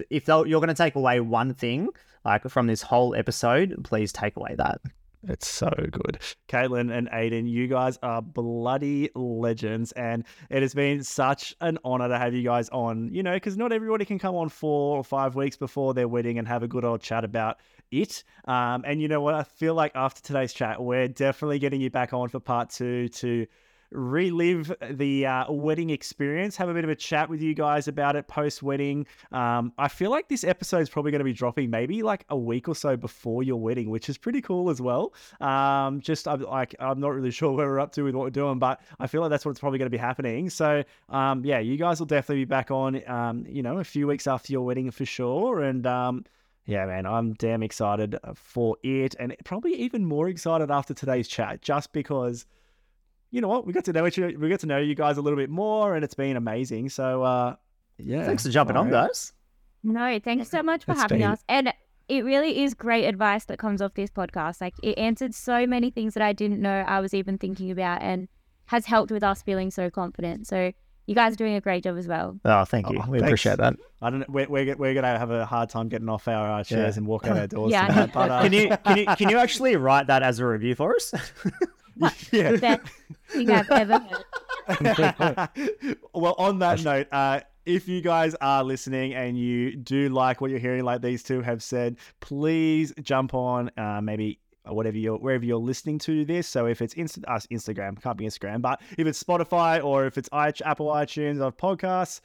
if 0.09 0.27
you're 0.27 0.45
going 0.45 0.67
to 0.67 0.73
take 0.73 0.95
away 0.95 1.19
one 1.19 1.53
thing 1.53 1.89
like 2.23 2.49
from 2.49 2.67
this 2.67 2.81
whole 2.81 3.13
episode, 3.15 3.83
please 3.83 4.13
take 4.13 4.37
away 4.37 4.55
that. 4.57 4.79
It's 5.27 5.49
so 5.49 5.69
good. 5.91 6.19
Kaitlyn 6.47 6.95
and 6.95 7.09
Aiden, 7.09 7.49
you 7.49 7.67
guys 7.67 7.99
are 8.01 8.21
bloody 8.21 9.09
legends. 9.15 9.91
And 9.93 10.23
it 10.49 10.61
has 10.61 10.73
been 10.73 11.03
such 11.03 11.53
an 11.59 11.77
honor 11.83 12.07
to 12.07 12.17
have 12.17 12.33
you 12.33 12.43
guys 12.43 12.69
on, 12.69 13.13
you 13.13 13.21
know, 13.21 13.33
because 13.33 13.57
not 13.57 13.73
everybody 13.73 14.05
can 14.05 14.17
come 14.17 14.35
on 14.35 14.47
four 14.47 14.97
or 14.97 15.03
five 15.03 15.35
weeks 15.35 15.57
before 15.57 15.93
their 15.93 16.07
wedding 16.07 16.39
and 16.39 16.47
have 16.47 16.63
a 16.63 16.67
good 16.67 16.85
old 16.85 17.01
chat 17.01 17.25
about 17.25 17.59
it. 17.91 18.23
Um, 18.45 18.83
and 18.85 19.01
you 19.01 19.09
know 19.09 19.19
what? 19.19 19.33
I 19.33 19.43
feel 19.43 19.73
like 19.73 19.91
after 19.93 20.21
today's 20.21 20.53
chat, 20.53 20.81
we're 20.81 21.09
definitely 21.09 21.59
getting 21.59 21.81
you 21.81 21.89
back 21.89 22.13
on 22.13 22.29
for 22.29 22.39
part 22.39 22.69
two 22.69 23.09
to 23.09 23.45
relive 23.91 24.71
the 24.91 25.25
uh, 25.25 25.51
wedding 25.51 25.89
experience, 25.89 26.55
have 26.57 26.69
a 26.69 26.73
bit 26.73 26.83
of 26.83 26.89
a 26.89 26.95
chat 26.95 27.29
with 27.29 27.41
you 27.41 27.53
guys 27.53 27.87
about 27.87 28.15
it 28.15 28.27
post 28.27 28.61
wedding. 28.61 29.05
Um, 29.31 29.73
I 29.77 29.87
feel 29.87 30.11
like 30.11 30.29
this 30.29 30.43
episode 30.43 30.79
is 30.79 30.89
probably 30.89 31.11
going 31.11 31.19
to 31.19 31.25
be 31.25 31.33
dropping 31.33 31.69
maybe 31.69 32.03
like 32.03 32.25
a 32.29 32.37
week 32.37 32.67
or 32.67 32.75
so 32.75 32.95
before 32.95 33.43
your 33.43 33.57
wedding, 33.57 33.89
which 33.89 34.09
is 34.09 34.17
pretty 34.17 34.41
cool 34.41 34.69
as 34.69 34.81
well. 34.81 35.13
Um, 35.41 36.01
just 36.01 36.27
I'm 36.27 36.41
like 36.41 36.75
I'm 36.79 36.99
not 36.99 37.09
really 37.09 37.31
sure 37.39 37.51
where 37.51 37.67
we're 37.67 37.79
up 37.79 37.91
to 37.93 38.03
with 38.03 38.15
what 38.15 38.23
we're 38.23 38.29
doing, 38.29 38.59
but 38.59 38.81
I 38.99 39.07
feel 39.07 39.21
like 39.21 39.29
that's 39.29 39.45
what's 39.45 39.59
probably 39.59 39.79
going 39.79 39.87
to 39.87 39.89
be 39.89 39.97
happening. 39.97 40.49
So 40.49 40.83
um, 41.09 41.43
yeah, 41.43 41.59
you 41.59 41.77
guys 41.77 41.99
will 41.99 42.07
definitely 42.07 42.45
be 42.45 42.49
back 42.49 42.71
on, 42.71 43.07
um, 43.09 43.45
you 43.47 43.63
know, 43.63 43.79
a 43.79 43.83
few 43.83 44.07
weeks 44.07 44.27
after 44.27 44.53
your 44.53 44.61
wedding 44.61 44.91
for 44.91 45.05
sure, 45.05 45.61
and 45.61 45.85
um, 45.87 46.25
yeah, 46.65 46.85
man, 46.85 47.07
I'm 47.07 47.33
damn 47.33 47.63
excited 47.63 48.15
for 48.35 48.77
it, 48.83 49.15
and 49.19 49.35
probably 49.43 49.73
even 49.73 50.05
more 50.05 50.29
excited 50.29 50.69
after 50.69 50.93
today's 50.93 51.27
chat, 51.27 51.61
just 51.61 51.91
because 51.93 52.45
you 53.31 53.41
know 53.41 53.47
what, 53.47 53.65
we 53.65 53.73
got 53.73 53.85
to 53.85 53.93
know 53.93 54.05
each 54.07 54.17
other, 54.19 54.33
we 54.37 54.49
got 54.49 54.59
to 54.61 54.67
know 54.67 54.77
you 54.79 54.95
guys 54.95 55.17
a 55.17 55.21
little 55.21 55.37
bit 55.37 55.49
more, 55.49 55.95
and 55.95 56.03
it's 56.03 56.15
been 56.15 56.35
amazing. 56.37 56.89
So, 56.89 57.23
uh, 57.23 57.55
yeah, 57.97 58.25
Thanks 58.25 58.43
for 58.43 58.49
jumping 58.49 58.75
on, 58.77 58.89
guys. 58.89 59.33
No, 59.83 60.19
thanks 60.19 60.49
so 60.49 60.61
much 60.63 60.83
for 60.85 60.91
It's 60.93 61.01
having 61.01 61.19
been- 61.19 61.31
us. 61.31 61.43
And 61.47 61.73
it 62.07 62.25
really 62.25 62.63
is 62.63 62.73
great 62.73 63.05
advice 63.05 63.45
that 63.45 63.59
comes 63.59 63.81
off 63.81 63.93
this 63.93 64.09
podcast. 64.09 64.61
Like 64.61 64.73
it 64.81 64.97
answered 64.97 65.35
so 65.35 65.67
many 65.67 65.91
things 65.91 66.15
that 66.15 66.23
I 66.23 66.33
didn't 66.33 66.59
know 66.61 66.83
I 66.87 66.99
was 67.01 67.13
even 67.13 67.37
thinking 67.37 67.69
about 67.71 68.01
and 68.01 68.27
has 68.65 68.85
helped 68.85 69.11
with 69.11 69.23
us 69.23 69.41
feeling 69.43 69.69
so 69.69 69.89
confident. 69.91 70.47
So 70.47 70.71
you 71.05 71.15
guys 71.15 71.33
are 71.33 71.37
doing 71.37 71.53
a 71.55 71.61
great 71.61 71.83
job 71.83 71.97
as 71.97 72.07
well. 72.07 72.39
Oh, 72.45 72.65
thank 72.65 72.89
you. 72.89 72.97
Oh, 72.99 73.09
we 73.09 73.19
thanks. 73.19 73.29
appreciate 73.29 73.57
that. 73.57 73.75
I 74.01 74.09
don't 74.09 74.19
know. 74.21 74.25
We're, 74.27 74.47
we're, 74.49 74.75
we're 74.75 74.93
going 74.93 75.03
to 75.03 75.19
have 75.19 75.29
a 75.31 75.45
hard 75.45 75.69
time 75.69 75.87
getting 75.87 76.09
off 76.09 76.27
our 76.27 76.59
uh, 76.59 76.63
chairs 76.63 76.95
Yeah. 76.95 76.99
and 76.99 77.07
walk 77.07 77.27
out 77.27 77.37
our 77.37 77.47
doors. 77.47 77.71
Yeah, 77.71 77.87
tonight, 77.87 78.11
but, 78.13 78.31
uh, 78.31 78.41
Can 78.43 78.53
you 78.53 78.69
can 78.83 78.97
you 78.97 79.05
can 79.05 79.29
you 79.29 79.37
actually 79.45 79.75
write 79.75 80.07
that 80.07 80.23
as 80.23 80.39
a 80.39 80.45
review 80.47 80.75
for 80.75 80.95
us? 80.95 81.13
yeah. 82.31 82.55
Best 82.57 82.81
thing 83.29 83.51
I've 83.51 83.69
ever 83.69 83.99
heard. 83.99 85.49
well, 86.13 86.35
on 86.37 86.59
that 86.59 86.83
note, 86.83 87.07
uh, 87.11 87.41
if 87.65 87.87
you 87.87 88.01
guys 88.01 88.35
are 88.41 88.63
listening 88.63 89.13
and 89.13 89.37
you 89.37 89.75
do 89.75 90.09
like 90.09 90.41
what 90.41 90.49
you're 90.51 90.59
hearing, 90.59 90.83
like 90.83 91.01
these 91.01 91.23
two 91.23 91.41
have 91.41 91.61
said, 91.61 91.97
please 92.19 92.93
jump 93.01 93.33
on 93.33 93.69
uh, 93.77 94.01
maybe 94.01 94.39
whatever 94.65 94.97
you're 94.97 95.17
wherever 95.17 95.45
you're 95.45 95.57
listening 95.57 95.99
to 95.99 96.25
this. 96.25 96.47
So 96.47 96.65
if 96.65 96.81
it's 96.81 96.93
Insta- 96.95 97.23
uh, 97.27 97.39
Instagram, 97.51 98.01
can't 98.01 98.17
be 98.17 98.25
Instagram, 98.25 98.61
but 98.61 98.81
if 98.97 99.07
it's 99.07 99.21
Spotify 99.21 99.83
or 99.83 100.05
if 100.05 100.17
it's 100.17 100.29
Apple 100.31 100.87
iTunes 100.87 101.43
or 101.43 101.51
podcasts, 101.51 102.21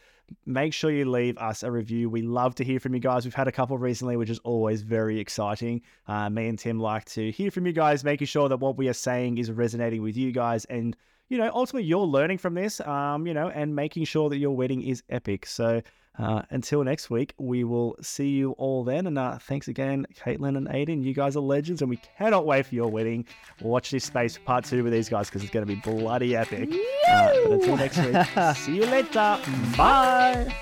make 0.46 0.72
sure 0.72 0.90
you 0.90 1.10
leave 1.10 1.38
us 1.38 1.62
a 1.62 1.70
review. 1.70 2.08
We 2.10 2.22
love 2.22 2.54
to 2.56 2.64
hear 2.64 2.80
from 2.80 2.94
you 2.94 3.00
guys. 3.00 3.24
We've 3.24 3.34
had 3.34 3.48
a 3.48 3.52
couple 3.52 3.78
recently, 3.78 4.16
which 4.16 4.30
is 4.30 4.38
always 4.40 4.82
very 4.82 5.20
exciting. 5.20 5.82
Uh, 6.06 6.30
me 6.30 6.48
and 6.48 6.58
Tim 6.58 6.78
like 6.78 7.04
to 7.06 7.30
hear 7.30 7.50
from 7.50 7.66
you 7.66 7.72
guys, 7.72 8.04
making 8.04 8.26
sure 8.26 8.48
that 8.48 8.58
what 8.58 8.76
we 8.76 8.88
are 8.88 8.94
saying 8.94 9.38
is 9.38 9.50
resonating 9.50 10.02
with 10.02 10.16
you 10.16 10.32
guys 10.32 10.64
and 10.66 10.96
you 11.28 11.38
know, 11.38 11.50
ultimately 11.54 11.88
you're 11.88 12.00
learning 12.00 12.38
from 12.38 12.54
this, 12.54 12.80
um, 12.80 13.26
you 13.26 13.34
know, 13.34 13.48
and 13.48 13.74
making 13.74 14.04
sure 14.04 14.28
that 14.28 14.36
your 14.36 14.50
wedding 14.50 14.82
is 14.82 15.02
epic. 15.08 15.46
So 15.46 15.80
uh, 16.18 16.42
until 16.50 16.84
next 16.84 17.10
week, 17.10 17.34
we 17.38 17.64
will 17.64 17.96
see 18.00 18.28
you 18.28 18.52
all 18.52 18.84
then. 18.84 19.06
And 19.06 19.18
uh, 19.18 19.38
thanks 19.38 19.68
again, 19.68 20.06
Kaitlyn 20.14 20.56
and 20.56 20.68
Aiden. 20.68 21.02
You 21.02 21.12
guys 21.12 21.36
are 21.36 21.40
legends, 21.40 21.82
and 21.82 21.90
we 21.90 21.98
cannot 22.18 22.46
wait 22.46 22.66
for 22.66 22.74
your 22.74 22.88
wedding. 22.88 23.26
Watch 23.60 23.90
this 23.90 24.04
space 24.04 24.38
part 24.38 24.64
two 24.64 24.84
with 24.84 24.92
these 24.92 25.08
guys 25.08 25.28
because 25.28 25.42
it's 25.42 25.52
going 25.52 25.66
to 25.66 25.74
be 25.74 25.80
bloody 25.80 26.36
epic. 26.36 26.70
Uh, 27.08 27.32
but 27.44 27.52
until 27.52 27.76
next 27.76 27.98
week, 27.98 28.56
see 28.56 28.76
you 28.76 28.86
later. 28.86 29.38
Bye. 29.76 30.54